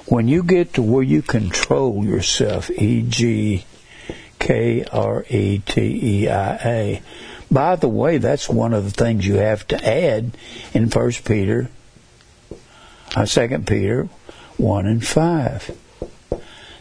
When 0.08 0.28
you 0.28 0.44
get 0.44 0.74
to 0.74 0.82
where 0.82 1.04
you 1.04 1.22
control 1.22 2.04
yourself, 2.04 2.70
E-G-K-R-E-T-E-I-A. 2.72 3.62
By 7.50 7.76
the 7.78 7.88
way, 7.88 8.18
that's 8.18 8.50
one 8.50 8.74
of 8.74 8.84
the 8.84 8.92
things 8.92 9.26
you 9.26 9.36
have 9.36 9.66
to 9.68 9.88
add 9.88 10.36
in 10.74 10.90
First 10.90 11.24
Peter 11.24 11.70
Uh, 13.18 13.26
2 13.26 13.64
Peter 13.66 14.04
1 14.58 14.86
and 14.86 15.04
5. 15.04 15.76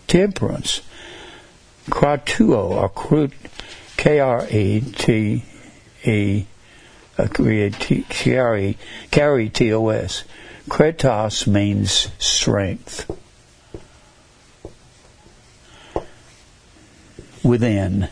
Temperance. 0.07 0.83
Kratuo, 1.89 2.73
or 2.73 2.91
K-R-E-T-E, 3.97 5.47
K-R-E-T-O-S. 9.11 10.25
Kretos 10.69 11.47
means 11.47 12.09
strength. 12.19 13.11
Within. 17.43 18.09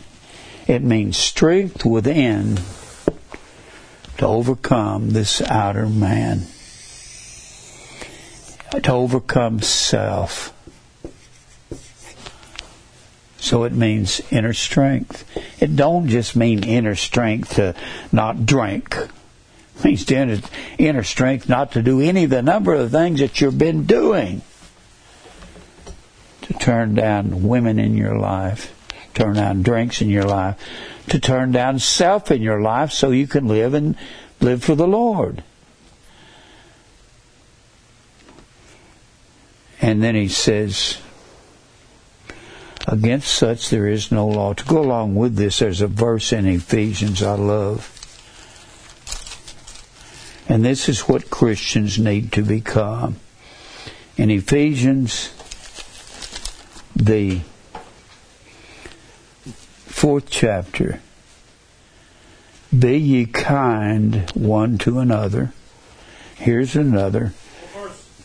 It 0.65 0.81
means 0.81 1.15
strength 1.15 1.85
within 1.85 2.57
to 4.17 4.25
overcome 4.25 5.11
this 5.11 5.43
outer 5.43 5.87
man 5.87 6.47
to 8.83 8.91
overcome 8.91 9.61
self. 9.61 10.51
So 13.37 13.63
it 13.63 13.73
means 13.73 14.21
inner 14.31 14.53
strength. 14.53 15.23
It 15.61 15.75
don't 15.75 16.07
just 16.07 16.35
mean 16.35 16.63
inner 16.63 16.95
strength 16.95 17.55
to 17.55 17.75
not 18.11 18.45
drink. 18.47 18.97
It 18.97 19.85
means 19.85 20.09
inner, 20.09 20.39
inner 20.79 21.03
strength 21.03 21.47
not 21.47 21.73
to 21.73 21.83
do 21.83 22.01
any 22.01 22.23
of 22.23 22.31
the 22.31 22.41
number 22.41 22.73
of 22.73 22.91
things 22.91 23.19
that 23.19 23.39
you've 23.39 23.59
been 23.59 23.85
doing. 23.85 24.41
To 26.41 26.53
turn 26.53 26.95
down 26.95 27.43
women 27.43 27.77
in 27.77 27.95
your 27.95 28.17
life, 28.17 28.73
turn 29.13 29.35
down 29.35 29.61
drinks 29.61 30.01
in 30.01 30.09
your 30.09 30.25
life, 30.25 30.59
to 31.09 31.19
turn 31.19 31.51
down 31.51 31.77
self 31.77 32.31
in 32.31 32.41
your 32.41 32.61
life 32.61 32.91
so 32.91 33.11
you 33.11 33.27
can 33.27 33.47
live 33.47 33.75
and 33.75 33.95
live 34.41 34.63
for 34.63 34.73
the 34.73 34.87
Lord. 34.87 35.43
And 39.85 40.01
then 40.01 40.15
he 40.15 40.29
says, 40.29 40.97
Against 42.87 43.31
such 43.31 43.69
there 43.69 43.87
is 43.87 44.11
no 44.11 44.25
law. 44.27 44.53
To 44.53 44.65
go 44.65 44.81
along 44.81 45.13
with 45.13 45.35
this, 45.35 45.59
there's 45.59 45.79
a 45.79 45.85
verse 45.85 46.33
in 46.33 46.47
Ephesians 46.47 47.21
I 47.21 47.35
love. 47.35 47.91
And 50.49 50.65
this 50.65 50.89
is 50.89 51.01
what 51.01 51.29
Christians 51.29 51.99
need 51.99 52.31
to 52.31 52.41
become. 52.41 53.17
In 54.17 54.31
Ephesians, 54.31 55.29
the 56.95 57.41
fourth 59.85 60.31
chapter, 60.31 60.99
be 62.75 62.97
ye 62.97 63.27
kind 63.27 64.31
one 64.31 64.79
to 64.79 64.97
another. 64.97 65.53
Here's 66.37 66.75
another 66.75 67.33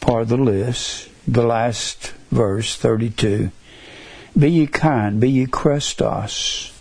part 0.00 0.22
of 0.22 0.28
the 0.30 0.38
list 0.38 1.09
the 1.26 1.42
last 1.42 2.12
verse, 2.30 2.76
32. 2.76 3.50
Be 4.38 4.50
ye 4.50 4.66
kind, 4.66 5.20
be 5.20 5.30
ye 5.30 5.46
Christos. 5.46 6.72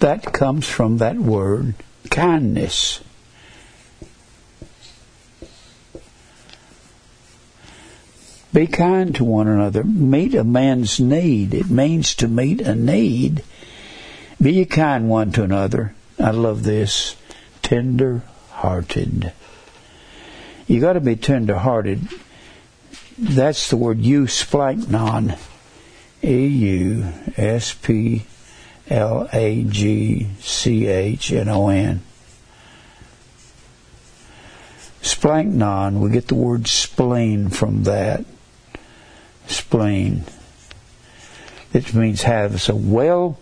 That 0.00 0.32
comes 0.32 0.66
from 0.66 0.98
that 0.98 1.16
word, 1.16 1.74
kindness. 2.10 3.00
Be 8.52 8.66
kind 8.66 9.14
to 9.14 9.24
one 9.24 9.46
another. 9.46 9.84
Meet 9.84 10.34
a 10.34 10.42
man's 10.42 10.98
need. 10.98 11.54
It 11.54 11.70
means 11.70 12.14
to 12.16 12.26
meet 12.26 12.60
a 12.60 12.74
need. 12.74 13.44
Be 14.42 14.54
ye 14.54 14.64
kind 14.64 15.08
one 15.08 15.30
to 15.32 15.44
another. 15.44 15.94
I 16.18 16.30
love 16.30 16.64
this. 16.64 17.14
Tender 17.62 18.22
hearted. 18.50 19.32
You 20.66 20.80
got 20.80 20.94
to 20.94 21.00
be 21.00 21.14
tender 21.14 21.58
hearted 21.58 22.08
that's 23.20 23.68
the 23.68 23.76
word 23.76 23.98
eusplanchnon. 23.98 25.38
E 26.22 26.46
U 26.46 27.12
S 27.36 27.74
P 27.74 28.24
L 28.88 29.28
A 29.32 29.64
G 29.64 30.28
C 30.40 30.86
H 30.86 31.32
N 31.32 31.48
O 31.48 31.68
N. 31.68 32.02
Splanchnon, 35.02 36.00
we 36.00 36.10
get 36.10 36.28
the 36.28 36.34
word 36.34 36.66
spleen 36.66 37.48
from 37.48 37.84
that. 37.84 38.24
Spleen. 39.46 40.24
It 41.72 41.94
means 41.94 42.22
have 42.22 42.68
a 42.68 42.74
well. 42.74 43.38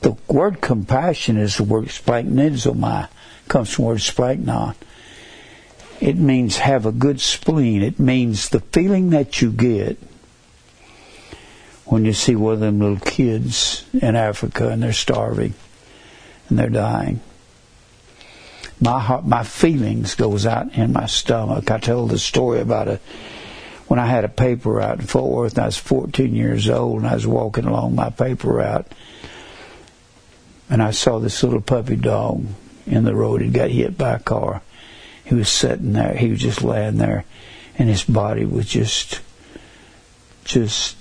The 0.00 0.16
word 0.28 0.60
compassion 0.60 1.36
is 1.36 1.56
the 1.56 1.64
word 1.64 1.86
splanchnidzomai, 1.86 3.08
comes 3.48 3.72
from 3.72 3.84
the 3.84 3.88
word 3.88 3.98
splanchnon. 3.98 4.76
It 6.00 6.16
means 6.16 6.58
have 6.58 6.86
a 6.86 6.92
good 6.92 7.20
spleen. 7.20 7.82
It 7.82 7.98
means 7.98 8.48
the 8.48 8.60
feeling 8.60 9.10
that 9.10 9.42
you 9.42 9.50
get 9.50 9.98
when 11.86 12.04
you 12.04 12.12
see 12.12 12.36
one 12.36 12.54
of 12.54 12.60
them 12.60 12.78
little 12.78 12.98
kids 12.98 13.84
in 13.92 14.14
Africa 14.14 14.68
and 14.68 14.82
they're 14.82 14.92
starving 14.92 15.54
and 16.48 16.58
they're 16.58 16.68
dying. 16.68 17.20
My 18.80 19.00
heart, 19.00 19.26
my 19.26 19.42
feelings 19.42 20.14
goes 20.14 20.46
out 20.46 20.74
in 20.74 20.92
my 20.92 21.06
stomach. 21.06 21.70
I 21.70 21.78
tell 21.78 22.06
the 22.06 22.18
story 22.18 22.60
about 22.60 22.88
a 22.88 23.00
when 23.88 23.98
I 23.98 24.06
had 24.06 24.24
a 24.24 24.28
paper 24.28 24.72
route 24.72 25.00
in 25.00 25.06
Fort 25.06 25.32
Worth 25.32 25.52
and 25.54 25.62
I 25.62 25.66
was 25.66 25.78
14 25.78 26.34
years 26.34 26.68
old 26.68 26.98
and 26.98 27.08
I 27.08 27.14
was 27.14 27.26
walking 27.26 27.64
along 27.64 27.94
my 27.94 28.10
paper 28.10 28.52
route 28.52 28.86
and 30.68 30.82
I 30.82 30.90
saw 30.90 31.18
this 31.18 31.42
little 31.42 31.62
puppy 31.62 31.96
dog 31.96 32.44
in 32.86 33.04
the 33.04 33.14
road. 33.14 33.40
It 33.40 33.54
got 33.54 33.70
hit 33.70 33.96
by 33.96 34.14
a 34.14 34.18
car. 34.18 34.60
He 35.28 35.34
was 35.34 35.50
sitting 35.50 35.92
there. 35.92 36.14
He 36.14 36.30
was 36.30 36.40
just 36.40 36.62
laying 36.62 36.96
there, 36.96 37.26
and 37.76 37.86
his 37.86 38.02
body 38.02 38.46
was 38.46 38.66
just, 38.66 39.20
just 40.44 40.96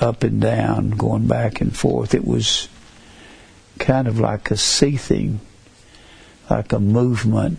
up 0.00 0.22
and 0.22 0.38
down, 0.38 0.90
going 0.90 1.26
back 1.26 1.62
and 1.62 1.74
forth. 1.74 2.14
It 2.14 2.26
was 2.26 2.68
kind 3.78 4.06
of 4.06 4.20
like 4.20 4.50
a 4.50 4.58
seething, 4.58 5.40
like 6.50 6.74
a 6.74 6.78
movement, 6.78 7.58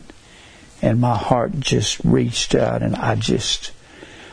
and 0.84 1.02
my 1.02 1.18
heart 1.18 1.60
just 1.60 2.00
reached 2.04 2.54
out, 2.54 2.84
and 2.84 2.96
I 2.96 3.16
just, 3.16 3.72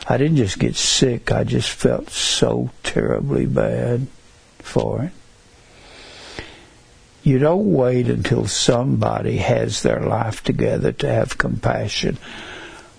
I 0.07 0.17
didn't 0.17 0.37
just 0.37 0.59
get 0.59 0.75
sick. 0.75 1.31
I 1.31 1.43
just 1.43 1.69
felt 1.69 2.11
so 2.11 2.69
terribly 2.83 3.47
bad 3.47 4.05
for 4.59 5.05
it. 5.05 5.11
You 7.23 7.39
don't 7.39 7.71
wait 7.71 8.09
until 8.09 8.47
somebody 8.47 9.37
has 9.37 9.81
their 9.81 10.01
life 10.01 10.43
together 10.43 10.91
to 10.91 11.07
have 11.07 11.37
compassion. 11.37 12.17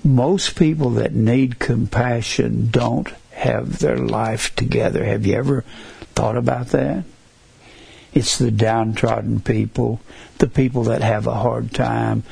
Most 0.03 0.57
people 0.57 0.91
that 0.91 1.15
need 1.15 1.59
compassion 1.59 2.69
don't 2.71 3.09
have 3.33 3.79
their 3.81 3.99
life 3.99 4.55
together. 4.57 5.05
Have 5.05 5.27
you 5.27 5.35
ever 5.35 5.65
thought 6.15 6.39
about 6.39 6.69
that? 6.69 7.05
It's 8.15 8.39
the 8.39 8.51
downtrodden 8.51 9.41
people, 9.41 10.01
the 10.39 10.47
people 10.47 10.85
that 10.85 11.03
have 11.03 11.27
a 11.27 11.35
hard 11.35 11.73
time, 11.73 12.23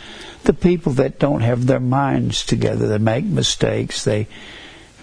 the 0.44 0.52
people 0.54 0.92
that 0.94 1.18
don't 1.18 1.40
have 1.40 1.66
their 1.66 1.80
minds 1.80 2.44
together. 2.46 2.88
They 2.88 2.98
make 2.98 3.24
mistakes. 3.24 4.04
They 4.04 4.28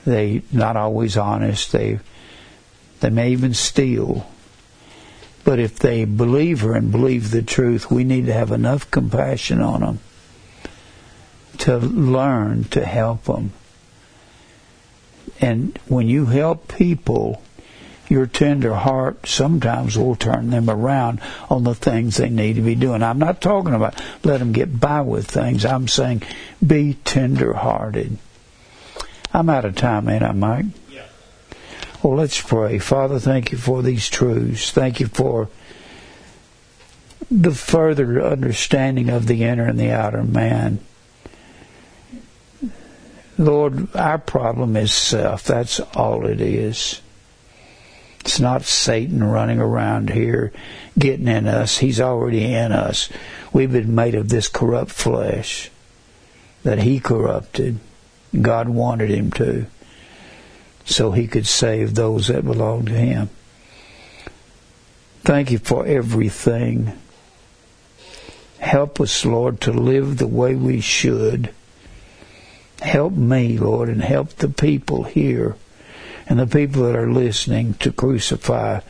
they 0.06 0.42
not 0.52 0.78
always 0.78 1.18
honest. 1.18 1.72
They 1.72 2.00
they 3.02 3.10
may 3.10 3.32
even 3.32 3.54
steal. 3.54 4.26
But 5.50 5.58
if 5.58 5.80
they 5.80 6.06
believe 6.06 6.62
her 6.62 6.76
and 6.76 6.92
believe 6.92 7.32
the 7.32 7.42
truth, 7.42 7.90
we 7.90 8.04
need 8.04 8.28
to 8.28 8.34
have 8.34 8.52
enough 8.52 8.92
compassion 8.92 9.64
on 9.64 9.82
them 9.82 10.00
to 11.58 11.78
learn 11.80 12.66
to 12.66 12.86
help 12.86 13.24
them. 13.24 13.54
And 15.42 15.76
when 15.88 16.08
you 16.08 16.28
help 16.28 16.68
people, 16.68 17.42
your 18.08 18.28
tender 18.28 18.76
heart 18.76 19.26
sometimes 19.26 19.98
will 19.98 20.16
turn 20.16 20.52
them 20.52 20.70
around 20.70 21.20
on 21.50 21.64
the 21.64 21.74
things 21.74 22.18
they 22.18 22.30
need 22.30 22.58
to 22.58 22.62
be 22.62 22.76
doing. 22.76 23.02
I'm 23.02 23.18
not 23.18 23.42
talking 23.42 23.74
about 23.74 24.00
let 24.24 24.38
them 24.38 24.52
get 24.52 24.80
by 24.80 25.02
with 25.02 25.26
things. 25.26 25.66
I'm 25.66 25.88
saying 25.88 26.22
be 26.64 26.94
tender 27.06 27.54
hearted. 27.54 28.20
I'm 29.34 29.50
out 29.50 29.66
of 29.66 29.76
time, 29.76 30.10
ain't 30.10 30.22
I, 30.22 30.32
Mike? 30.32 30.66
Well, 32.02 32.16
let's 32.16 32.42
pray. 32.42 32.80
Father, 32.80 33.20
thank 33.20 33.52
you 33.52 33.58
for 33.58 33.82
these 33.82 34.10
truths. 34.10 34.72
Thank 34.72 35.00
you 35.00 35.08
for 35.08 35.50
the 37.30 37.52
further 37.52 38.24
understanding 38.24 39.10
of 39.10 39.28
the 39.28 39.44
inner 39.44 39.66
and 39.66 39.80
the 39.80 39.92
outer 39.92 40.24
man. 40.24 40.80
Lord, 43.38 43.96
our 43.96 44.18
problem 44.18 44.76
is 44.76 44.94
self. 44.94 45.44
That's 45.44 45.80
all 45.80 46.26
it 46.26 46.42
is. 46.42 47.02
It's 48.22 48.40
not 48.40 48.64
Satan 48.64 49.24
running 49.24 49.60
around 49.60 50.10
here 50.10 50.52
getting 50.98 51.28
in 51.28 51.48
us. 51.48 51.78
He's 51.78 52.02
already 52.02 52.54
in 52.54 52.72
us. 52.72 53.10
We've 53.54 53.72
been 53.72 53.96
made 53.96 54.16
of 54.16 54.30
this 54.30 54.48
corrupt 54.48 54.92
flesh 54.92 55.72
that 56.64 56.80
he 56.80 57.00
corrupted. 57.00 57.80
God 58.40 58.70
wanted 58.70 59.10
him 59.10 59.32
to 59.32 59.68
so 60.86 61.12
he 61.12 61.28
could 61.28 61.48
save 61.48 61.96
those 61.96 62.28
that 62.28 62.46
belong 62.46 62.86
to 62.86 62.94
him. 62.94 63.30
Thank 65.24 65.52
you 65.52 65.60
for 65.60 65.86
everything. 65.86 66.94
Help 68.60 69.00
us, 69.00 69.26
Lord, 69.26 69.62
to 69.62 69.72
live 69.72 70.18
the 70.18 70.28
way 70.28 70.56
we 70.56 70.82
should. 70.82 71.54
Help 72.82 73.14
me, 73.14 73.58
Lord, 73.58 73.90
and 73.90 74.02
help 74.02 74.30
the 74.30 74.50
people 74.50 75.04
here 75.04 75.56
and 76.28 76.40
the 76.40 76.48
people 76.48 76.84
that 76.84 76.96
are 76.96 77.12
listening 77.12 77.74
to 77.76 77.92
crucify 77.92 78.82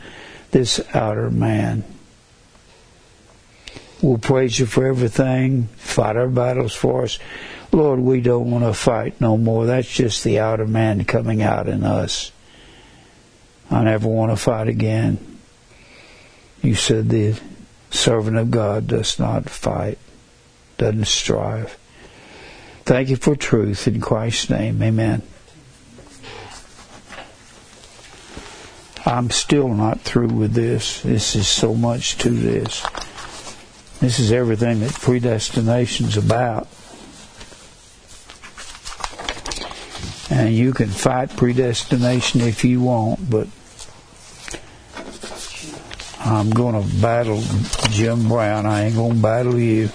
this 0.50 0.80
outer 0.94 1.30
man. 1.30 1.84
We'll 4.02 4.18
praise 4.18 4.58
you 4.58 4.66
for 4.66 4.86
everything. 4.86 5.64
Fight 5.76 6.16
our 6.16 6.28
battles 6.28 6.74
for 6.74 7.04
us. 7.04 7.18
Lord, 7.72 8.00
we 8.00 8.20
don't 8.20 8.50
want 8.50 8.64
to 8.64 8.74
fight 8.74 9.20
no 9.20 9.36
more. 9.36 9.66
That's 9.66 9.92
just 9.92 10.24
the 10.24 10.40
outer 10.40 10.66
man 10.66 11.04
coming 11.04 11.40
out 11.42 11.68
in 11.68 11.84
us. 11.84 12.32
I 13.70 13.84
never 13.84 14.08
want 14.08 14.32
to 14.32 14.36
fight 14.36 14.66
again. 14.68 15.38
You 16.62 16.74
said 16.74 17.08
the 17.08 17.38
servant 17.90 18.36
of 18.36 18.50
God 18.50 18.88
does 18.88 19.18
not 19.18 19.48
fight, 19.48 19.98
doesn't 20.78 21.06
strive. 21.06 21.78
Thank 22.84 23.08
you 23.08 23.16
for 23.16 23.36
truth 23.36 23.86
in 23.86 24.00
Christ's 24.00 24.50
name. 24.50 24.82
Amen. 24.82 25.22
I'm 29.06 29.30
still 29.30 29.68
not 29.68 30.00
through 30.00 30.28
with 30.28 30.52
this. 30.52 31.02
This 31.02 31.36
is 31.36 31.48
so 31.48 31.74
much 31.74 32.18
to 32.18 32.30
this. 32.30 32.84
This 34.00 34.18
is 34.18 34.32
everything 34.32 34.80
that 34.80 34.90
predestination's 34.90 36.16
about. 36.16 36.68
And 40.30 40.54
you 40.54 40.72
can 40.72 40.88
fight 40.88 41.36
predestination 41.36 42.40
if 42.40 42.64
you 42.64 42.80
want, 42.80 43.28
but 43.28 43.48
I'm 46.24 46.50
going 46.50 46.80
to 46.80 47.00
battle 47.02 47.42
Jim 47.90 48.28
Brown. 48.28 48.64
I 48.64 48.84
ain't 48.84 48.94
going 48.94 49.16
to 49.16 49.22
battle 49.22 49.58
you. 49.58 49.90